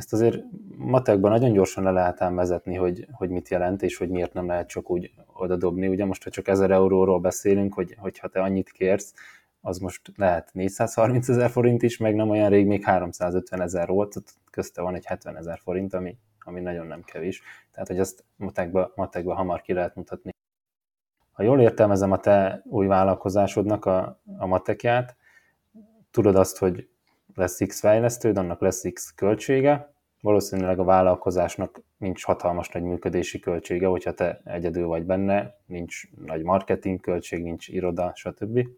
ezt 0.00 0.12
azért 0.12 0.42
matekban 0.76 1.30
nagyon 1.30 1.52
gyorsan 1.52 1.84
le 1.84 1.90
lehet 1.90 2.22
ám 2.22 2.34
vezetni, 2.34 2.74
hogy, 2.74 3.06
hogy 3.12 3.30
mit 3.30 3.48
jelent, 3.48 3.82
és 3.82 3.96
hogy 3.96 4.08
miért 4.08 4.32
nem 4.32 4.46
lehet 4.46 4.68
csak 4.68 4.90
úgy 4.90 5.12
oda 5.32 5.56
dobni. 5.56 5.88
Ugye 5.88 6.04
most, 6.04 6.24
ha 6.24 6.30
csak 6.30 6.48
1000 6.48 6.70
euróról 6.70 7.20
beszélünk, 7.20 7.74
hogy, 7.74 7.94
hogyha 7.98 8.28
te 8.28 8.40
annyit 8.40 8.70
kérsz, 8.70 9.14
az 9.60 9.78
most 9.78 10.12
lehet 10.16 10.50
430 10.52 11.28
ezer 11.28 11.50
forint 11.50 11.82
is, 11.82 11.96
meg 11.96 12.14
nem 12.14 12.30
olyan 12.30 12.50
rég 12.50 12.66
még 12.66 12.84
350 12.84 13.60
ezer 13.60 13.88
volt, 13.88 14.14
közte 14.50 14.82
van 14.82 14.94
egy 14.94 15.04
70 15.04 15.36
ezer 15.36 15.58
forint, 15.58 15.94
ami, 15.94 16.16
ami 16.40 16.60
nagyon 16.60 16.86
nem 16.86 17.02
kevés. 17.02 17.42
Tehát, 17.70 17.88
hogy 17.88 17.98
azt 17.98 18.24
matekba, 18.36 18.92
matekba 18.94 19.34
hamar 19.34 19.60
ki 19.60 19.72
lehet 19.72 19.94
mutatni. 19.94 20.30
Ha 21.32 21.42
jól 21.42 21.60
értelmezem 21.60 22.12
a 22.12 22.18
te 22.18 22.62
új 22.64 22.86
vállalkozásodnak 22.86 23.84
a, 23.84 24.20
a 24.38 24.46
matekját, 24.46 25.16
tudod 26.10 26.36
azt, 26.36 26.58
hogy 26.58 26.88
lesz 27.34 27.58
X 27.66 27.80
fejlesztőd, 27.80 28.36
annak 28.36 28.60
lesz 28.60 28.82
X 28.92 29.14
költsége, 29.14 29.92
valószínűleg 30.20 30.78
a 30.78 30.84
vállalkozásnak 30.84 31.80
nincs 31.98 32.24
hatalmas 32.24 32.68
nagy 32.68 32.82
működési 32.82 33.38
költsége, 33.38 33.86
hogyha 33.86 34.12
te 34.12 34.40
egyedül 34.44 34.86
vagy 34.86 35.04
benne, 35.04 35.54
nincs 35.66 36.02
nagy 36.26 36.42
marketing 36.42 37.00
költség, 37.00 37.42
nincs 37.42 37.68
iroda, 37.68 38.12
stb. 38.14 38.68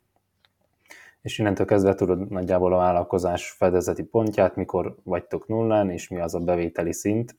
És 1.23 1.39
innentől 1.39 1.67
kezdve 1.67 1.95
tudod 1.95 2.29
nagyjából 2.29 2.73
a 2.73 2.77
vállalkozás 2.77 3.51
fedezeti 3.51 4.03
pontját, 4.03 4.57
mikor 4.57 4.97
vagytok 5.03 5.49
nullán, 5.49 5.91
és 5.91 6.09
mi 6.09 6.21
az 6.21 6.35
a 6.35 6.39
bevételi 6.39 6.93
szint, 6.93 7.37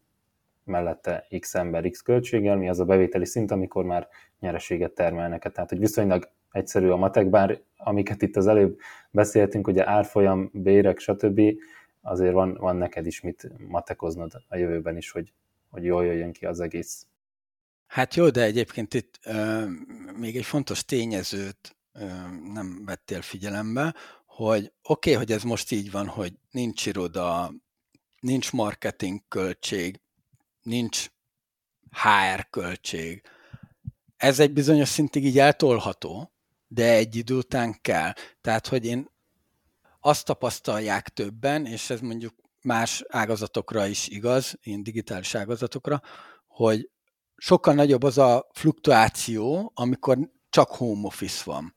mellette 0.64 1.28
X 1.40 1.56
ember 1.56 1.90
X 1.90 2.02
költséggel, 2.02 2.56
mi 2.56 2.70
az 2.70 2.80
a 2.80 2.86
bevételi 2.86 3.26
szint, 3.26 3.52
amikor 3.52 3.86
már 3.86 4.08
nyereséget 4.40 4.92
termelnek. 4.92 5.52
Tehát, 5.52 5.70
hogy 5.70 5.80
viszonylag 5.80 6.30
egyszerű 6.54 6.88
a 6.88 6.96
matek, 6.96 7.30
bár 7.30 7.62
amiket 7.78 8.22
itt 8.22 8.36
az 8.36 8.48
előbb 8.48 8.80
beszéltünk, 9.12 9.68
ugye 9.68 9.90
árfolyam, 9.90 10.50
bérek, 10.54 11.00
stb., 11.00 11.42
azért 12.02 12.34
van, 12.34 12.54
van 12.54 12.76
neked 12.76 13.06
is 13.06 13.22
mit 13.22 13.52
matekoznod 13.68 14.32
a 14.48 14.58
jövőben 14.58 14.98
is, 14.98 15.12
hogy, 15.12 15.34
hogy 15.70 15.84
jól 15.84 16.06
jöjjön 16.06 16.32
ki 16.32 16.46
az 16.46 16.60
egész. 16.60 17.08
Hát 17.88 18.16
jó, 18.16 18.30
de 18.30 18.42
egyébként 18.42 18.94
itt 18.94 19.20
euh, 19.24 19.70
még 20.18 20.38
egy 20.38 20.46
fontos 20.46 20.86
tényezőt 20.86 21.76
euh, 21.94 22.54
nem 22.54 22.82
vettél 22.86 23.22
figyelembe, 23.22 23.96
hogy 24.26 24.74
oké, 24.84 25.10
okay, 25.12 25.14
hogy 25.14 25.32
ez 25.32 25.44
most 25.44 25.72
így 25.72 25.92
van, 25.92 26.08
hogy 26.08 26.34
nincs 26.52 26.86
iroda, 26.86 27.54
nincs 28.20 28.52
marketing 28.52 29.20
költség, 29.28 30.00
nincs 30.62 31.08
HR 31.92 32.50
költség. 32.50 33.22
Ez 34.18 34.40
egy 34.40 34.54
bizonyos 34.54 34.88
szintig 34.88 35.26
így 35.26 35.40
eltolható, 35.40 36.33
de 36.74 36.94
egy 36.94 37.16
idő 37.16 37.36
után 37.36 37.78
kell. 37.82 38.14
Tehát, 38.42 38.68
hogy 38.68 38.86
én 38.86 39.10
azt 40.00 40.26
tapasztalják 40.26 41.10
többen, 41.10 41.66
és 41.66 41.90
ez 41.90 42.00
mondjuk 42.00 42.34
más 42.62 43.04
ágazatokra 43.08 43.86
is 43.86 44.08
igaz, 44.08 44.58
én 44.62 44.84
digitális 44.84 45.36
ágazatokra, 45.36 46.02
hogy 46.48 46.90
sokkal 47.36 47.74
nagyobb 47.74 48.04
az 48.04 48.18
a 48.18 48.50
fluktuáció, 48.54 49.72
amikor 49.76 50.18
csak 50.50 50.70
home 50.70 51.06
office 51.06 51.42
van. 51.46 51.76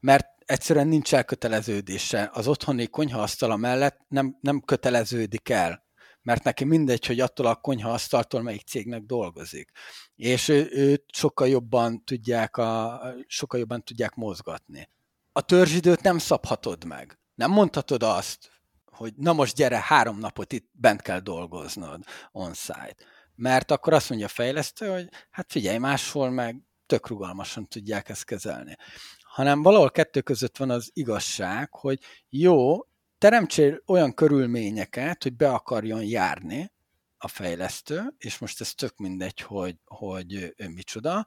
Mert 0.00 0.26
egyszerűen 0.44 0.88
nincs 0.88 1.14
elköteleződése. 1.14 2.30
Az 2.32 2.48
otthoni 2.48 2.86
konyhaasztala 2.86 3.56
mellett 3.56 4.00
nem, 4.08 4.38
nem 4.40 4.60
köteleződik 4.60 5.48
el, 5.48 5.87
mert 6.28 6.44
neki 6.44 6.64
mindegy, 6.64 7.06
hogy 7.06 7.20
attól 7.20 7.46
a 7.46 7.54
konyhaasztaltól 7.54 8.42
melyik 8.42 8.66
cégnek 8.66 9.02
dolgozik. 9.02 9.70
És 10.16 10.48
ő, 10.48 10.68
őt 10.72 11.04
sokkal 11.12 11.48
jobban 11.48 12.04
tudják, 12.04 12.56
a, 12.56 13.00
sokkal 13.26 13.60
jobban 13.60 13.84
tudják 13.84 14.14
mozgatni. 14.14 14.88
A 15.32 15.40
törzsidőt 15.40 16.02
nem 16.02 16.18
szabhatod 16.18 16.84
meg. 16.84 17.18
Nem 17.34 17.50
mondhatod 17.50 18.02
azt, 18.02 18.50
hogy 18.84 19.12
na 19.16 19.32
most 19.32 19.54
gyere, 19.54 19.80
három 19.84 20.18
napot 20.18 20.52
itt 20.52 20.68
bent 20.72 21.02
kell 21.02 21.20
dolgoznod 21.20 22.04
on-site. 22.32 22.96
Mert 23.34 23.70
akkor 23.70 23.92
azt 23.92 24.08
mondja 24.08 24.26
a 24.26 24.30
fejlesztő, 24.30 24.88
hogy 24.88 25.08
hát 25.30 25.52
figyelj, 25.52 25.78
máshol 25.78 26.30
meg 26.30 26.62
tök 26.86 27.08
rugalmasan 27.08 27.68
tudják 27.68 28.08
ezt 28.08 28.24
kezelni. 28.24 28.76
Hanem 29.20 29.62
valahol 29.62 29.90
kettő 29.90 30.20
között 30.20 30.56
van 30.56 30.70
az 30.70 30.90
igazság, 30.92 31.74
hogy 31.74 31.98
jó, 32.28 32.87
teremtsél 33.18 33.82
olyan 33.86 34.14
körülményeket, 34.14 35.22
hogy 35.22 35.36
be 35.36 35.50
akarjon 35.50 36.04
járni 36.04 36.72
a 37.18 37.28
fejlesztő, 37.28 38.14
és 38.18 38.38
most 38.38 38.60
ez 38.60 38.74
tök 38.74 38.96
mindegy, 38.96 39.40
hogy, 39.40 39.76
hogy 39.84 40.54
micsoda, 40.74 41.26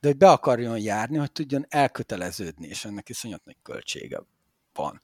de 0.00 0.08
hogy 0.08 0.16
be 0.16 0.30
akarjon 0.30 0.78
járni, 0.78 1.16
hogy 1.16 1.32
tudjon 1.32 1.66
elköteleződni, 1.68 2.66
és 2.66 2.84
ennek 2.84 3.08
iszonyat 3.08 3.44
nagy 3.44 3.56
költsége 3.62 4.22
van 4.72 5.02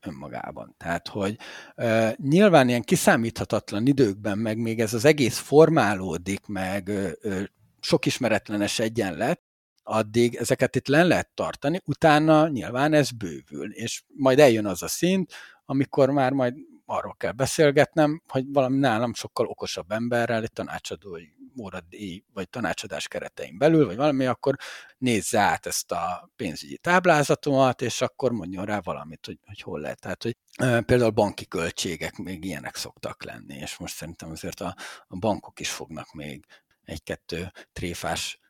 önmagában. 0.00 0.74
Tehát, 0.76 1.08
hogy 1.08 1.38
uh, 1.76 2.12
nyilván 2.16 2.68
ilyen 2.68 2.82
kiszámíthatatlan 2.82 3.86
időkben, 3.86 4.38
meg 4.38 4.58
még 4.58 4.80
ez 4.80 4.94
az 4.94 5.04
egész 5.04 5.38
formálódik, 5.38 6.46
meg 6.46 6.88
uh, 6.88 7.42
sok 7.80 8.06
ismeretlenes 8.06 8.78
egyenlet, 8.78 9.40
addig 9.82 10.34
ezeket 10.34 10.76
itt 10.76 10.86
len 10.86 11.06
lehet 11.06 11.30
tartani, 11.34 11.80
utána 11.84 12.48
nyilván 12.48 12.92
ez 12.92 13.10
bővül, 13.10 13.72
és 13.72 14.02
majd 14.16 14.38
eljön 14.38 14.66
az 14.66 14.82
a 14.82 14.88
szint, 14.88 15.32
amikor 15.72 16.10
már 16.10 16.32
majd 16.32 16.54
arról 16.86 17.14
kell 17.18 17.32
beszélgetnem, 17.32 18.22
hogy 18.28 18.44
valami 18.52 18.78
nálam 18.78 19.14
sokkal 19.14 19.46
okosabb 19.46 19.90
emberrel, 19.90 20.42
egy 20.42 20.52
tanácsadói 20.52 21.24
óradíj 21.60 22.24
vagy 22.32 22.48
tanácsadás 22.48 23.08
keretein 23.08 23.58
belül, 23.58 23.86
vagy 23.86 23.96
valami, 23.96 24.26
akkor 24.26 24.56
nézze 24.98 25.40
át 25.40 25.66
ezt 25.66 25.92
a 25.92 26.30
pénzügyi 26.36 26.78
táblázatomat, 26.78 27.82
és 27.82 28.00
akkor 28.00 28.32
mondjon 28.32 28.64
rá 28.64 28.80
valamit, 28.80 29.26
hogy, 29.26 29.38
hogy 29.46 29.60
hol 29.60 29.80
lehet. 29.80 30.00
Tehát, 30.00 30.22
hogy 30.22 30.36
például 30.84 31.10
banki 31.10 31.46
költségek 31.46 32.16
még 32.16 32.44
ilyenek 32.44 32.76
szoktak 32.76 33.24
lenni, 33.24 33.54
és 33.54 33.76
most 33.76 33.94
szerintem 33.94 34.30
azért 34.30 34.60
a, 34.60 34.76
a 35.06 35.16
bankok 35.16 35.60
is 35.60 35.70
fognak 35.70 36.12
még 36.12 36.44
egy-kettő 36.84 37.52
tréfás 37.72 38.40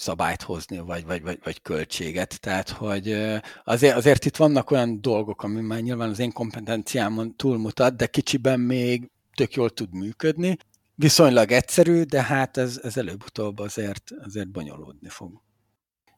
szabályt 0.00 0.42
hozni, 0.42 0.78
vagy, 0.78 1.06
vagy, 1.06 1.22
vagy, 1.22 1.38
vagy 1.44 1.62
költséget. 1.62 2.40
Tehát, 2.40 2.68
hogy 2.68 3.16
azért, 3.64 3.96
azért 3.96 4.24
itt 4.24 4.36
vannak 4.36 4.70
olyan 4.70 5.00
dolgok, 5.00 5.42
ami 5.42 5.60
már 5.60 5.80
nyilván 5.80 6.08
az 6.08 6.18
én 6.18 6.32
kompetenciámon 6.32 7.36
túlmutat, 7.36 7.96
de 7.96 8.06
kicsiben 8.06 8.60
még 8.60 9.10
tök 9.34 9.54
jól 9.54 9.70
tud 9.70 9.94
működni. 9.94 10.56
Viszonylag 10.94 11.50
egyszerű, 11.50 12.02
de 12.02 12.22
hát 12.22 12.56
ez, 12.56 12.80
ez 12.82 12.96
előbb-utóbb 12.96 13.58
azért, 13.58 14.02
azért 14.24 14.50
bonyolódni 14.50 15.08
fog. 15.08 15.42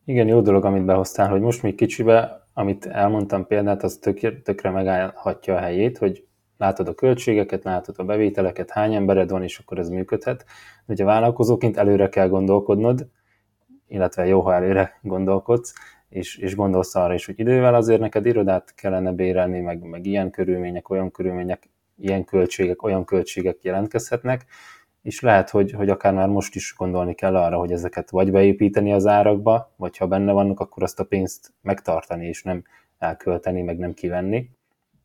Igen, 0.04 0.28
jó 0.28 0.40
dolog, 0.40 0.64
amit 0.64 0.84
behoztál, 0.84 1.28
hogy 1.28 1.40
most 1.40 1.62
még 1.62 1.74
kicsibe, 1.74 2.46
amit 2.52 2.86
elmondtam 2.86 3.46
példát, 3.46 3.82
az 3.82 3.98
tök, 4.00 4.42
tökre 4.42 4.70
megállhatja 4.70 5.54
a 5.54 5.60
helyét, 5.60 5.98
hogy 5.98 6.26
látod 6.56 6.88
a 6.88 6.94
költségeket, 6.94 7.64
látod 7.64 7.94
a 7.98 8.04
bevételeket, 8.04 8.70
hány 8.70 8.94
embered 8.94 9.30
van, 9.30 9.42
és 9.42 9.58
akkor 9.58 9.78
ez 9.78 9.88
működhet. 9.88 10.44
Ugye 10.86 11.04
vállalkozóként 11.04 11.76
előre 11.76 12.08
kell 12.08 12.28
gondolkodnod, 12.28 13.06
illetve 13.92 14.26
jó, 14.26 14.40
ha 14.40 14.54
előre 14.54 14.98
gondolkodsz, 15.02 15.74
és, 16.08 16.36
és 16.36 16.54
gondolsz 16.54 16.94
arra 16.94 17.14
is, 17.14 17.26
hogy 17.26 17.38
idővel 17.38 17.74
azért 17.74 18.00
neked 18.00 18.26
irodát 18.26 18.74
kellene 18.74 19.12
bérelni, 19.12 19.60
meg, 19.60 19.82
meg 19.82 20.06
ilyen 20.06 20.30
körülmények, 20.30 20.90
olyan 20.90 21.10
körülmények, 21.10 21.70
ilyen 21.98 22.24
költségek, 22.24 22.82
olyan 22.82 23.04
költségek 23.04 23.62
jelentkezhetnek, 23.62 24.44
és 25.02 25.20
lehet, 25.20 25.50
hogy, 25.50 25.72
hogy 25.72 25.88
akár 25.88 26.14
már 26.14 26.28
most 26.28 26.54
is 26.54 26.74
gondolni 26.76 27.14
kell 27.14 27.36
arra, 27.36 27.58
hogy 27.58 27.72
ezeket 27.72 28.10
vagy 28.10 28.30
beépíteni 28.30 28.92
az 28.92 29.06
árakba, 29.06 29.72
vagy 29.76 29.96
ha 29.96 30.06
benne 30.06 30.32
vannak, 30.32 30.60
akkor 30.60 30.82
azt 30.82 31.00
a 31.00 31.04
pénzt 31.04 31.52
megtartani, 31.60 32.26
és 32.26 32.42
nem 32.42 32.62
elkölteni, 32.98 33.62
meg 33.62 33.78
nem 33.78 33.94
kivenni, 33.94 34.50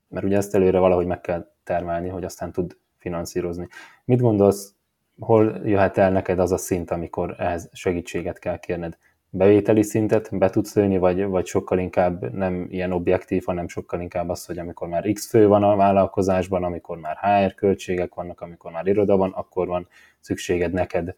mert 0.07 0.26
ugye 0.26 0.38
ezt 0.38 0.55
előre 0.55 0.80
valahogy 0.80 1.05
meg 1.05 1.22
kell 1.22 1.51
termelni, 1.64 2.09
hogy 2.09 2.23
aztán 2.23 2.51
tud 2.51 2.77
finanszírozni. 2.97 3.68
Mit 4.05 4.22
gondolsz 4.22 4.73
hol 5.19 5.61
jöhet 5.64 5.98
el 5.98 6.11
neked 6.11 6.39
az 6.39 6.52
a 6.52 6.57
szint, 6.57 6.91
amikor 6.91 7.35
ehhez 7.38 7.69
segítséget 7.73 8.39
kell 8.39 8.60
kérned? 8.60 8.98
Bevételi 9.30 9.84
szintet 9.84 10.38
be 10.38 10.49
tudsz 10.49 10.76
lőni, 10.76 10.98
vagy, 10.98 11.26
vagy 11.26 11.45
sokkal 11.45 11.80
inkább 11.80 12.34
nem 12.34 12.68
ilyen 12.69 12.91
objektív, 12.91 13.44
hanem 13.45 13.68
sokkal 13.68 14.02
inkább 14.02 14.30
az, 14.30 14.45
hogy 14.45 14.57
amikor 14.57 14.88
már 14.88 15.11
X 15.14 15.30
fő 15.30 15.48
van 15.48 15.64
a 15.64 15.76
vállalkozásban, 15.76 16.64
amikor 16.64 16.98
már 16.98 17.18
HR 17.18 17.53
költségek 17.53 18.14
vannak, 18.14 18.41
amikor 18.41 18.72
már 18.72 18.88
iroda 18.88 19.18
van, 19.18 19.31
akkor 19.31 19.68
van 19.68 19.88
szükséged 20.19 20.73
neked 20.73 21.15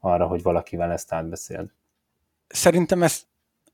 arra, 0.00 0.26
hogy 0.26 0.42
valakivel 0.42 0.92
ezt 0.92 1.12
átbeszéld. 1.12 1.70
Szerintem 2.46 3.02
ezt 3.02 3.26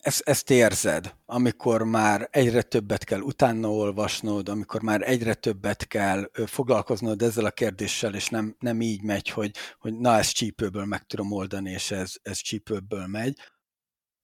ezt, 0.02 0.20
ezt 0.20 0.50
érzed, 0.50 1.14
amikor 1.26 1.82
már 1.82 2.28
egyre 2.30 2.62
többet 2.62 3.04
kell 3.04 3.20
utána 3.20 3.70
olvasnod, 3.72 4.48
amikor 4.48 4.82
már 4.82 5.08
egyre 5.08 5.34
többet 5.34 5.86
kell 5.86 6.30
foglalkoznod 6.46 7.22
ezzel 7.22 7.44
a 7.44 7.50
kérdéssel, 7.50 8.14
és 8.14 8.28
nem, 8.28 8.56
nem 8.58 8.80
így 8.80 9.02
megy, 9.02 9.28
hogy, 9.28 9.56
hogy 9.78 9.98
na, 9.98 10.16
ezt 10.18 10.34
csípőből 10.34 10.84
meg 10.84 11.06
tudom 11.06 11.32
oldani, 11.32 11.70
és 11.70 11.90
ez, 11.90 12.14
ez 12.22 12.38
csípőből 12.38 13.06
megy. 13.06 13.38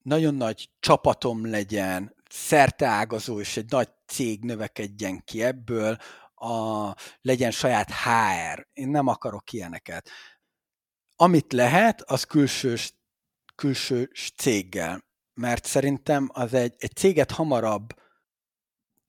Nagyon 0.01 0.35
nagy 0.35 0.69
csapatom 0.79 1.49
legyen, 1.49 2.15
szerteágazó, 2.29 3.39
és 3.39 3.57
egy 3.57 3.69
nagy 3.69 3.89
cég 4.07 4.43
növekedjen 4.43 5.23
ki 5.23 5.43
ebből, 5.43 5.97
a, 6.35 6.95
legyen 7.21 7.51
saját 7.51 7.91
HR. 7.91 8.67
Én 8.73 8.89
nem 8.89 9.07
akarok 9.07 9.51
ilyeneket. 9.53 10.09
Amit 11.15 11.53
lehet, 11.53 12.01
az 12.01 12.23
külsős, 12.23 12.93
külsős 13.55 14.33
céggel 14.35 15.07
mert 15.39 15.65
szerintem 15.65 16.29
az 16.33 16.53
egy, 16.53 16.73
egy 16.77 16.95
céget 16.95 17.31
hamarabb, 17.31 17.93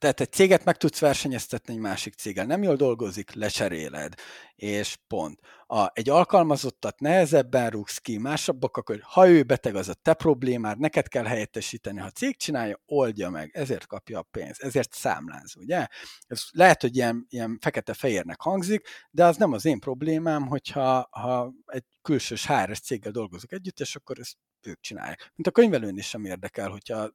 tehát 0.01 0.21
egy 0.21 0.33
céget 0.33 0.65
meg 0.65 0.77
tudsz 0.77 0.99
versenyeztetni 0.99 1.75
egy 1.75 1.81
másik 1.81 2.15
céggel. 2.15 2.47
Nem 2.47 2.63
jól 2.63 2.77
dolgozik, 2.77 3.33
lecseréled, 3.33 4.15
és 4.57 4.97
pont. 5.07 5.41
A, 5.67 5.91
egy 5.93 6.09
alkalmazottat 6.09 7.01
nehezebben 7.01 7.71
rúgsz 7.71 7.99
ki, 7.99 8.19
másabbak, 8.19 8.77
akkor 8.77 9.01
ha 9.03 9.29
ő 9.29 9.43
beteg, 9.43 9.75
az 9.75 9.89
a 9.89 9.95
te 9.95 10.15
problémád, 10.15 10.79
neked 10.79 11.09
kell 11.09 11.25
helyettesíteni. 11.25 11.99
Ha 11.99 12.07
a 12.07 12.11
cég 12.11 12.37
csinálja, 12.37 12.83
oldja 12.87 13.31
meg, 13.31 13.51
ezért 13.53 13.87
kapja 13.87 14.19
a 14.19 14.27
pénzt, 14.31 14.63
ezért 14.63 14.93
számláz, 14.93 15.57
ugye? 15.57 15.87
Ez 16.27 16.43
lehet, 16.51 16.81
hogy 16.81 16.97
ilyen, 16.97 17.27
ilyen 17.29 17.59
fekete-fehérnek 17.61 18.41
hangzik, 18.41 18.89
de 19.11 19.25
az 19.25 19.37
nem 19.37 19.53
az 19.53 19.65
én 19.65 19.79
problémám, 19.79 20.47
hogyha 20.47 21.09
ha 21.11 21.53
egy 21.67 21.85
külsős 22.03 22.47
HRS 22.47 22.81
céggel 22.81 23.13
dolgozok 23.13 23.53
együtt, 23.53 23.81
és 23.81 23.97
akkor 23.97 24.19
ezt 24.19 24.37
ők 24.67 24.81
csinálják. 24.81 25.33
Mint 25.35 25.49
a 25.49 25.51
könyvelőn 25.51 25.97
is 25.97 26.09
sem 26.09 26.25
érdekel, 26.25 26.69
hogyha 26.69 27.11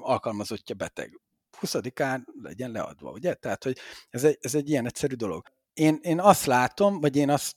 alkalmazottja 0.00 0.74
beteg. 0.74 1.20
20-án 1.60 2.24
legyen 2.42 2.70
leadva, 2.70 3.10
ugye? 3.10 3.34
Tehát, 3.34 3.64
hogy 3.64 3.78
ez 4.10 4.24
egy, 4.24 4.38
ez 4.40 4.54
egy 4.54 4.68
ilyen 4.68 4.86
egyszerű 4.86 5.14
dolog. 5.14 5.46
Én, 5.72 5.98
én 6.02 6.20
azt 6.20 6.44
látom, 6.44 7.00
vagy 7.00 7.16
én 7.16 7.30
azt 7.30 7.56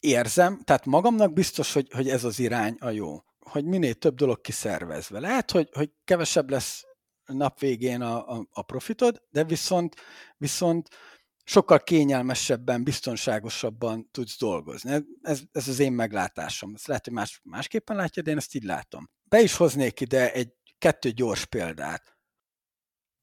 érzem, 0.00 0.60
tehát 0.64 0.84
magamnak 0.84 1.32
biztos, 1.32 1.72
hogy, 1.72 1.92
hogy 1.92 2.08
ez 2.08 2.24
az 2.24 2.38
irány 2.38 2.76
a 2.80 2.90
jó. 2.90 3.18
Hogy 3.38 3.64
minél 3.64 3.94
több 3.94 4.14
dolog 4.14 4.40
kiszervezve. 4.40 5.20
Lehet, 5.20 5.50
hogy, 5.50 5.68
hogy 5.72 5.90
kevesebb 6.04 6.50
lesz 6.50 6.84
nap 7.24 7.60
végén 7.60 8.00
a, 8.00 8.36
a, 8.36 8.46
a 8.50 8.62
profitod, 8.62 9.22
de 9.30 9.44
viszont, 9.44 9.96
viszont 10.36 10.88
sokkal 11.44 11.78
kényelmesebben, 11.78 12.84
biztonságosabban 12.84 14.08
tudsz 14.10 14.38
dolgozni. 14.38 15.04
Ez, 15.22 15.40
ez 15.52 15.68
az 15.68 15.78
én 15.78 15.92
meglátásom. 15.92 16.74
Ez 16.74 16.86
lehet, 16.86 17.04
hogy 17.04 17.14
más, 17.14 17.40
másképpen 17.44 17.96
látja, 17.96 18.22
de 18.22 18.30
én 18.30 18.36
ezt 18.36 18.54
így 18.54 18.64
látom. 18.64 19.10
Be 19.28 19.40
is 19.40 19.56
hoznék 19.56 20.00
ide 20.00 20.32
egy 20.32 20.52
kettő 20.78 21.10
gyors 21.10 21.44
példát. 21.44 22.18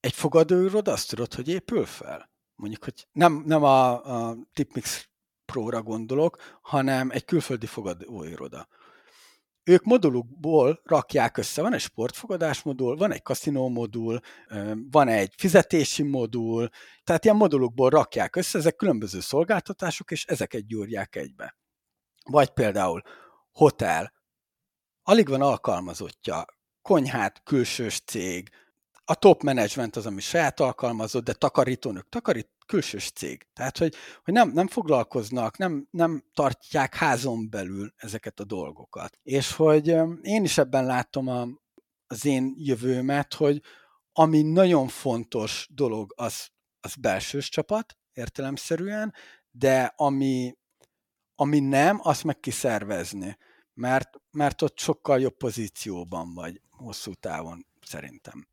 Egy 0.07 0.13
fogadóiroda 0.13 0.91
azt 0.91 1.09
tudod, 1.09 1.34
hogy 1.34 1.47
épül 1.47 1.85
fel? 1.85 2.29
Mondjuk, 2.55 2.84
hogy 2.84 3.07
nem, 3.11 3.43
nem 3.45 3.63
a, 3.63 4.05
a 4.05 4.38
Tipmix 4.53 5.09
Pro-ra 5.45 5.81
gondolok, 5.81 6.59
hanem 6.61 7.09
egy 7.11 7.25
külföldi 7.25 7.65
fogadóiroda. 7.65 8.67
Ők 9.63 9.84
modulukból 9.84 10.81
rakják 10.84 11.38
össze, 11.38 11.61
van 11.61 11.73
egy 11.73 11.79
sportfogadás 11.79 12.61
modul, 12.61 12.95
van 12.95 13.11
egy 13.11 13.21
kaszinó 13.21 13.69
modul, 13.69 14.19
van 14.91 15.07
egy 15.07 15.34
fizetési 15.38 16.03
modul, 16.03 16.69
tehát 17.03 17.23
ilyen 17.23 17.35
modulukból 17.35 17.89
rakják 17.89 18.35
össze, 18.35 18.57
ezek 18.57 18.75
különböző 18.75 19.19
szolgáltatások, 19.19 20.11
és 20.11 20.25
ezeket 20.25 20.67
gyúrják 20.67 21.15
egybe. 21.15 21.57
Vagy 22.23 22.49
például 22.49 23.01
hotel, 23.51 24.13
alig 25.03 25.27
van 25.27 25.41
alkalmazottja, 25.41 26.45
konyhát, 26.81 27.43
külsős 27.43 27.99
cég, 27.99 28.49
a 29.09 29.15
top 29.15 29.43
management 29.43 29.95
az, 29.95 30.05
ami 30.05 30.21
saját 30.21 30.59
alkalmazott, 30.59 31.23
de 31.23 31.34
takarítónök, 31.34 32.09
takarít, 32.09 32.49
külsős 32.65 33.11
cég. 33.11 33.47
Tehát, 33.53 33.77
hogy, 33.77 33.95
hogy 34.23 34.34
nem, 34.34 34.49
nem 34.49 34.67
foglalkoznak, 34.67 35.57
nem, 35.57 35.88
nem 35.91 36.23
tartják 36.34 36.95
házon 36.95 37.49
belül 37.49 37.93
ezeket 37.95 38.39
a 38.39 38.43
dolgokat. 38.43 39.19
És 39.23 39.53
hogy 39.53 39.88
én 40.21 40.43
is 40.43 40.57
ebben 40.57 40.85
látom 40.85 41.27
a, 41.27 41.47
az 42.07 42.25
én 42.25 42.53
jövőmet, 42.57 43.34
hogy, 43.34 43.61
ami 44.11 44.41
nagyon 44.41 44.88
fontos 44.88 45.67
dolog, 45.71 46.13
az, 46.15 46.47
az 46.79 46.95
belsős 46.95 47.49
csapat, 47.49 47.97
értelemszerűen, 48.13 49.13
de 49.51 49.93
ami, 49.95 50.57
ami 51.35 51.59
nem, 51.59 51.99
azt 52.01 52.23
meg 52.23 52.39
kiszervezni, 52.39 53.38
mert, 53.73 54.09
mert 54.31 54.61
ott 54.61 54.79
sokkal 54.79 55.19
jobb 55.19 55.38
pozícióban 55.38 56.34
vagy 56.34 56.61
hosszú 56.69 57.13
távon, 57.13 57.65
szerintem. 57.81 58.47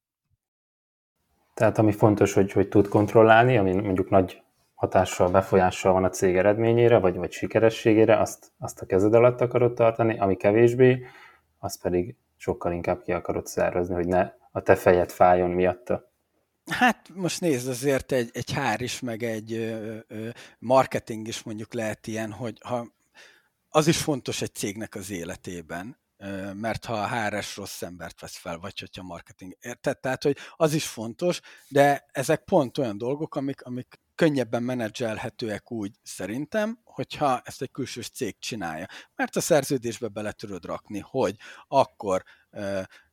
Tehát 1.54 1.78
ami 1.78 1.92
fontos, 1.92 2.32
hogy, 2.32 2.52
hogy 2.52 2.68
tud 2.68 2.88
kontrollálni, 2.88 3.56
ami 3.56 3.72
mondjuk 3.72 4.10
nagy 4.10 4.42
hatással, 4.74 5.30
befolyással 5.30 5.92
van 5.92 6.04
a 6.04 6.08
cég 6.08 6.36
eredményére, 6.36 6.98
vagy, 6.98 7.16
vagy 7.16 7.32
sikerességére, 7.32 8.20
azt, 8.20 8.52
azt 8.58 8.80
a 8.80 8.86
kezed 8.86 9.14
alatt 9.14 9.40
akarod 9.40 9.74
tartani, 9.74 10.18
ami 10.18 10.36
kevésbé, 10.36 11.06
azt 11.58 11.82
pedig 11.82 12.16
sokkal 12.36 12.72
inkább 12.72 13.02
ki 13.02 13.12
akarod 13.12 13.46
szervezni, 13.46 13.94
hogy 13.94 14.06
ne 14.06 14.32
a 14.52 14.60
te 14.60 14.74
fejed 14.74 15.10
fájjon 15.10 15.50
miatta. 15.50 16.12
Hát 16.70 17.10
most 17.14 17.40
nézd, 17.40 17.68
azért 17.68 18.12
egy, 18.12 18.30
egy 18.32 18.52
hár 18.52 18.80
is, 18.80 19.00
meg 19.00 19.22
egy 19.22 19.52
ö, 19.52 19.96
ö, 20.08 20.28
marketing 20.58 21.28
is 21.28 21.42
mondjuk 21.42 21.74
lehet 21.74 22.06
ilyen, 22.06 22.32
hogy 22.32 22.58
ha 22.64 22.86
az 23.68 23.86
is 23.86 24.02
fontos 24.02 24.42
egy 24.42 24.54
cégnek 24.54 24.94
az 24.94 25.10
életében, 25.10 25.96
mert 26.54 26.84
ha 26.84 26.92
a 26.92 27.08
HRS 27.08 27.56
rossz 27.56 27.82
embert 27.82 28.20
vesz 28.20 28.36
fel, 28.36 28.58
vagy 28.58 28.78
hogyha 28.78 29.02
marketing, 29.02 29.56
érted? 29.60 30.00
Tehát, 30.00 30.22
hogy 30.22 30.36
az 30.56 30.72
is 30.72 30.86
fontos, 30.86 31.40
de 31.68 32.06
ezek 32.12 32.44
pont 32.44 32.78
olyan 32.78 32.98
dolgok, 32.98 33.34
amik, 33.34 33.62
amik 33.62 34.00
könnyebben 34.14 34.62
menedzselhetőek 34.62 35.70
úgy 35.70 35.92
szerintem, 36.02 36.78
hogyha 36.84 37.40
ezt 37.44 37.62
egy 37.62 37.70
külsős 37.70 38.08
cég 38.10 38.38
csinálja. 38.38 38.86
Mert 39.14 39.36
a 39.36 39.40
szerződésbe 39.40 40.08
bele 40.08 40.32
tudod 40.32 40.64
rakni, 40.64 40.98
hogy 40.98 41.36
akkor 41.68 42.24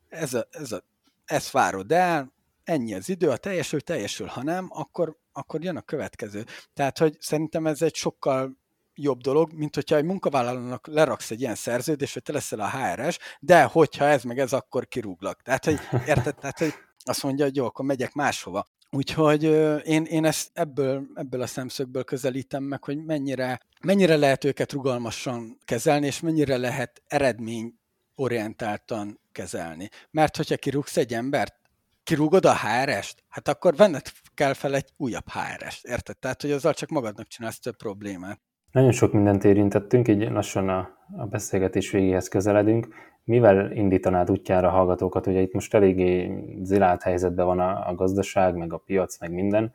ez, 0.10 0.34
a, 0.34 0.48
ez, 0.50 0.72
a, 0.72 0.84
ezt 1.26 1.52
várod 1.52 1.92
el, 1.92 2.34
ennyi 2.64 2.94
az 2.94 3.10
idő, 3.10 3.28
ha 3.28 3.38
teljesül, 3.38 3.82
teljesül, 3.82 4.28
ha 4.28 4.44
nem, 4.44 4.68
akkor, 4.70 5.18
akkor 5.32 5.64
jön 5.64 5.78
a 5.78 5.82
következő. 5.82 6.46
Tehát, 6.74 6.98
hogy 6.98 7.18
szerintem 7.20 7.68
ez 7.68 7.82
egy 7.82 7.96
sokkal 7.96 8.61
jobb 9.02 9.22
dolog, 9.22 9.54
mint 9.54 9.76
hogyha 9.76 9.96
egy 9.96 10.04
munkavállalónak 10.04 10.88
leraksz 10.88 11.32
egy 11.32 11.42
ilyen 11.42 11.56
szerződést, 11.56 12.14
hogy 12.14 12.24
te 12.24 12.32
leszel 12.32 12.60
a 12.60 12.70
HRS, 12.70 13.18
de 13.40 13.64
hogyha 13.64 14.06
ez 14.06 14.24
meg 14.24 14.40
ez, 14.40 14.54
akkor 14.54 14.88
kirúglak. 14.88 15.42
Tehát, 15.42 15.66
hogy 15.66 15.80
érted? 16.08 16.36
Tehát, 16.36 16.60
hogy 16.60 16.74
azt 17.04 17.24
mondja, 17.24 17.46
hogy 17.46 17.56
jó, 17.56 17.66
akkor 17.66 17.86
megyek 17.86 18.14
máshova. 18.14 18.68
Úgyhogy 18.90 19.44
én, 19.84 20.04
én 20.04 20.26
ezt 20.26 20.50
ebből, 20.54 21.08
ebből 21.14 21.42
a 21.42 21.48
szemszögből 21.48 22.04
közelítem 22.04 22.64
meg, 22.64 22.84
hogy 22.84 23.04
mennyire, 23.04 23.60
mennyire 23.82 24.16
lehet 24.16 24.44
őket 24.44 24.72
rugalmasan 24.72 25.58
kezelni, 25.66 26.06
és 26.06 26.20
mennyire 26.20 26.58
lehet 26.58 27.02
eredmény 27.08 27.80
orientáltan 28.16 29.20
kezelni. 29.32 29.90
Mert 30.12 30.38
hogyha 30.38 30.56
kirúgsz 30.56 30.98
egy 30.98 31.14
embert, 31.14 31.56
kirúgod 32.04 32.46
a 32.46 32.58
HRS-t, 32.58 33.24
hát 33.28 33.48
akkor 33.48 33.76
venned 33.76 34.12
kell 34.34 34.54
fel 34.54 34.76
egy 34.76 34.90
újabb 34.98 35.30
HRS-t, 35.30 35.86
érted? 35.86 36.18
Tehát, 36.18 36.42
hogy 36.42 36.52
azzal 36.52 36.74
csak 36.74 36.90
magadnak 36.90 37.28
csinálsz 37.28 37.60
több 37.60 37.76
problémát. 37.76 38.42
Nagyon 38.72 38.92
sok 38.92 39.14
mindent 39.14 39.44
érintettünk, 39.44 40.08
így 40.08 40.30
lassan 40.30 40.70
a, 40.70 40.98
a 41.18 41.26
beszélgetés 41.26 41.92
végéhez 41.92 42.28
közeledünk. 42.28 42.88
Mivel 43.24 43.72
indítanád 43.72 44.32
útjára 44.32 44.68
a 44.68 44.72
hallgatókat? 44.72 45.28
Ugye 45.28 45.42
itt 45.42 45.54
most 45.54 45.74
eléggé 45.74 46.44
zilált 46.62 47.02
helyzetben 47.02 47.46
van 47.46 47.60
a, 47.60 47.88
a 47.88 47.96
gazdaság, 47.96 48.56
meg 48.56 48.74
a 48.74 48.78
piac, 48.78 49.20
meg 49.20 49.32
minden. 49.32 49.74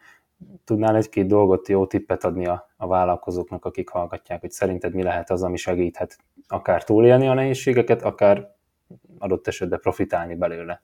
Tudnál 0.64 0.96
egy-két 0.96 1.26
dolgot, 1.26 1.68
jó 1.68 1.86
tippet 1.86 2.24
adni 2.24 2.46
a, 2.46 2.68
a 2.76 2.86
vállalkozóknak, 2.86 3.64
akik 3.64 3.88
hallgatják, 3.88 4.40
hogy 4.40 4.50
szerinted 4.50 4.94
mi 4.94 5.02
lehet 5.02 5.30
az, 5.30 5.42
ami 5.42 5.56
segíthet 5.56 6.18
akár 6.48 6.84
túlélni 6.84 7.28
a 7.28 7.34
nehézségeket, 7.34 8.02
akár 8.02 8.54
adott 9.18 9.46
esetben 9.46 9.80
profitálni 9.80 10.34
belőle? 10.34 10.82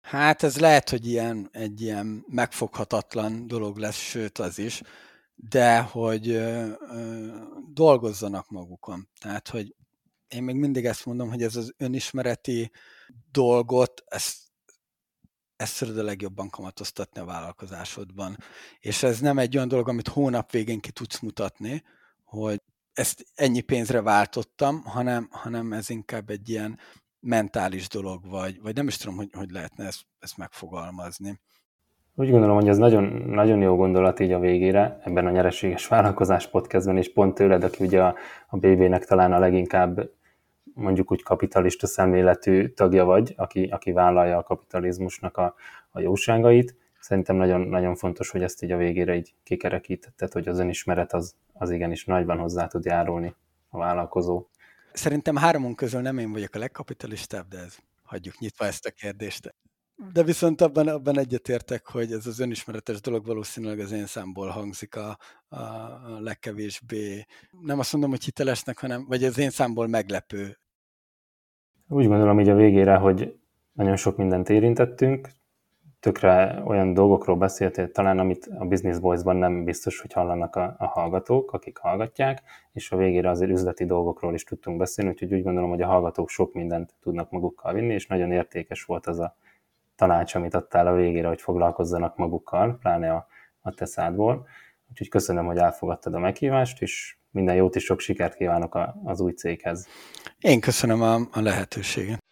Hát 0.00 0.42
ez 0.42 0.60
lehet, 0.60 0.90
hogy 0.90 1.06
ilyen, 1.06 1.48
egy 1.52 1.80
ilyen 1.80 2.24
megfoghatatlan 2.28 3.46
dolog 3.46 3.76
lesz, 3.76 3.98
sőt 3.98 4.38
az 4.38 4.58
is, 4.58 4.82
de 5.34 5.80
hogy 5.80 6.42
dolgozzanak 7.72 8.50
magukon. 8.50 9.08
Tehát, 9.20 9.48
hogy 9.48 9.74
én 10.28 10.42
még 10.42 10.56
mindig 10.56 10.84
ezt 10.84 11.06
mondom, 11.06 11.28
hogy 11.28 11.42
ez 11.42 11.56
az 11.56 11.74
önismereti 11.76 12.70
dolgot, 13.30 14.04
ezt, 14.06 14.36
ezt 15.56 15.78
tudod 15.78 15.98
a 15.98 16.02
legjobban 16.02 16.50
kamatoztatni 16.50 17.20
a 17.20 17.24
vállalkozásodban. 17.24 18.36
És 18.78 19.02
ez 19.02 19.20
nem 19.20 19.38
egy 19.38 19.56
olyan 19.56 19.68
dolog, 19.68 19.88
amit 19.88 20.08
hónap 20.08 20.50
végén 20.50 20.80
ki 20.80 20.90
tudsz 20.90 21.18
mutatni, 21.18 21.82
hogy 22.24 22.62
ezt 22.92 23.26
ennyi 23.34 23.60
pénzre 23.60 24.00
váltottam, 24.00 24.82
hanem, 24.82 25.28
hanem 25.30 25.72
ez 25.72 25.90
inkább 25.90 26.30
egy 26.30 26.48
ilyen 26.48 26.78
mentális 27.20 27.88
dolog, 27.88 28.26
vagy, 28.26 28.60
vagy 28.60 28.74
nem 28.74 28.86
is 28.86 28.96
tudom, 28.96 29.16
hogy, 29.16 29.28
hogy 29.32 29.50
lehetne 29.50 29.84
ezt, 29.86 30.06
ezt 30.18 30.36
megfogalmazni. 30.36 31.40
Úgy 32.16 32.30
gondolom, 32.30 32.56
hogy 32.56 32.68
ez 32.68 32.78
nagyon, 32.78 33.04
nagyon 33.26 33.60
jó 33.60 33.76
gondolat 33.76 34.20
így 34.20 34.32
a 34.32 34.38
végére, 34.38 35.00
ebben 35.04 35.26
a 35.26 35.30
nyereséges 35.30 35.88
vállalkozás 35.88 36.46
podcastben, 36.46 36.96
és 36.96 37.12
pont 37.12 37.34
tőled, 37.34 37.64
aki 37.64 37.84
ugye 37.84 38.02
a, 38.02 38.14
a 38.48 38.56
BB-nek 38.56 39.04
talán 39.04 39.32
a 39.32 39.38
leginkább 39.38 40.10
mondjuk 40.74 41.10
úgy 41.10 41.22
kapitalista 41.22 41.86
szemléletű 41.86 42.68
tagja 42.68 43.04
vagy, 43.04 43.34
aki, 43.36 43.64
aki 43.64 43.92
vállalja 43.92 44.36
a 44.36 44.42
kapitalizmusnak 44.42 45.36
a, 45.36 45.54
a 45.90 46.00
jóságait. 46.00 46.76
Szerintem 47.00 47.36
nagyon, 47.36 47.60
nagyon 47.60 47.94
fontos, 47.94 48.30
hogy 48.30 48.42
ezt 48.42 48.62
így 48.62 48.72
a 48.72 48.76
végére 48.76 49.14
így 49.14 49.34
kikerekítetted, 49.42 50.32
hogy 50.32 50.48
az 50.48 50.58
önismeret 50.58 51.12
az, 51.12 51.34
az 51.52 51.70
igenis 51.70 52.04
nagyban 52.04 52.38
hozzá 52.38 52.66
tud 52.66 52.84
járulni 52.84 53.34
a 53.68 53.78
vállalkozó. 53.78 54.46
Szerintem 54.92 55.36
háromunk 55.36 55.76
közül 55.76 56.00
nem 56.00 56.18
én 56.18 56.32
vagyok 56.32 56.54
a 56.54 56.58
legkapitalistább, 56.58 57.48
de 57.48 57.58
ez 57.58 57.76
hagyjuk 58.02 58.38
nyitva 58.38 58.64
ezt 58.64 58.86
a 58.86 58.90
kérdést. 58.90 59.54
De 60.12 60.22
viszont 60.22 60.60
abban, 60.60 60.88
abban 60.88 61.18
egyetértek, 61.18 61.86
hogy 61.86 62.12
ez 62.12 62.26
az 62.26 62.40
önismeretes 62.40 63.00
dolog 63.00 63.26
valószínűleg 63.26 63.78
az 63.78 63.92
én 63.92 64.06
számból 64.06 64.48
hangzik 64.48 64.96
a, 64.96 65.18
a, 65.48 65.58
legkevésbé, 66.20 67.24
nem 67.60 67.78
azt 67.78 67.92
mondom, 67.92 68.10
hogy 68.10 68.24
hitelesnek, 68.24 68.78
hanem, 68.78 69.04
vagy 69.08 69.24
az 69.24 69.38
én 69.38 69.50
számból 69.50 69.86
meglepő. 69.86 70.58
Úgy 71.88 72.06
gondolom 72.06 72.40
így 72.40 72.48
a 72.48 72.54
végére, 72.54 72.96
hogy 72.96 73.38
nagyon 73.72 73.96
sok 73.96 74.16
mindent 74.16 74.48
érintettünk, 74.48 75.28
tökre 76.04 76.62
olyan 76.64 76.94
dolgokról 76.94 77.36
beszéltél 77.36 77.90
talán, 77.90 78.18
amit 78.18 78.46
a 78.58 78.64
Business 78.64 78.98
Boys-ban 78.98 79.36
nem 79.36 79.64
biztos, 79.64 80.00
hogy 80.00 80.12
hallanak 80.12 80.56
a, 80.56 80.74
a 80.78 80.86
hallgatók, 80.86 81.52
akik 81.52 81.78
hallgatják, 81.78 82.42
és 82.72 82.92
a 82.92 82.96
végére 82.96 83.30
azért 83.30 83.50
üzleti 83.50 83.84
dolgokról 83.84 84.34
is 84.34 84.44
tudtunk 84.44 84.78
beszélni, 84.78 85.10
úgyhogy 85.10 85.34
úgy 85.34 85.42
gondolom, 85.42 85.70
hogy 85.70 85.82
a 85.82 85.86
hallgatók 85.86 86.28
sok 86.28 86.52
mindent 86.52 86.94
tudnak 87.00 87.30
magukkal 87.30 87.72
vinni, 87.72 87.94
és 87.94 88.06
nagyon 88.06 88.32
értékes 88.32 88.84
volt 88.84 89.06
az 89.06 89.18
a 89.18 89.36
tanács, 89.96 90.34
amit 90.34 90.54
adtál 90.54 90.86
a 90.86 90.94
végére, 90.94 91.28
hogy 91.28 91.40
foglalkozzanak 91.40 92.16
magukkal, 92.16 92.78
pláne 92.78 93.12
a, 93.12 93.26
a 93.60 93.74
te 93.74 93.84
szádból. 93.84 94.46
Úgyhogy 94.90 95.08
köszönöm, 95.08 95.46
hogy 95.46 95.56
elfogadtad 95.56 96.14
a 96.14 96.18
meghívást, 96.18 96.82
és 96.82 97.16
minden 97.30 97.54
jót 97.54 97.76
és 97.76 97.84
sok 97.84 98.00
sikert 98.00 98.34
kívánok 98.34 98.74
a, 98.74 99.00
az 99.04 99.20
új 99.20 99.32
céghez. 99.32 99.86
Én 100.40 100.60
köszönöm 100.60 101.02
a, 101.02 101.14
a 101.14 101.40
lehetőséget. 101.40 102.22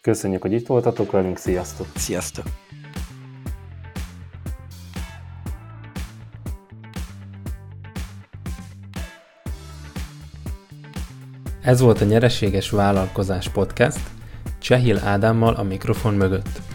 Köszönjük, 0.00 0.42
hogy 0.42 0.52
itt 0.52 0.66
voltatok 0.66 1.10
velünk, 1.10 1.36
sziasztok! 1.36 1.86
Sziasztok! 1.94 2.44
Ez 11.62 11.80
volt 11.80 12.00
a 12.00 12.04
Nyereséges 12.04 12.70
Vállalkozás 12.70 13.48
Podcast, 13.48 14.00
Csehil 14.58 14.98
Ádámmal 14.98 15.54
a 15.54 15.62
mikrofon 15.62 16.14
mögött. 16.14 16.65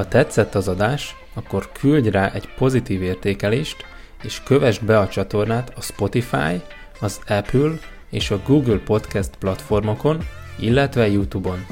Ha 0.00 0.08
tetszett 0.08 0.54
az 0.54 0.68
adás, 0.68 1.16
akkor 1.34 1.72
küldj 1.72 2.08
rá 2.08 2.32
egy 2.32 2.54
pozitív 2.54 3.02
értékelést, 3.02 3.76
és 4.22 4.40
kövessd 4.44 4.84
be 4.84 4.98
a 4.98 5.08
csatornát 5.08 5.72
a 5.76 5.80
Spotify, 5.80 6.60
az 7.00 7.20
Apple 7.28 7.72
és 8.10 8.30
a 8.30 8.40
Google 8.46 8.78
Podcast 8.78 9.30
platformokon, 9.38 10.18
illetve 10.58 11.08
YouTube-on. 11.08 11.66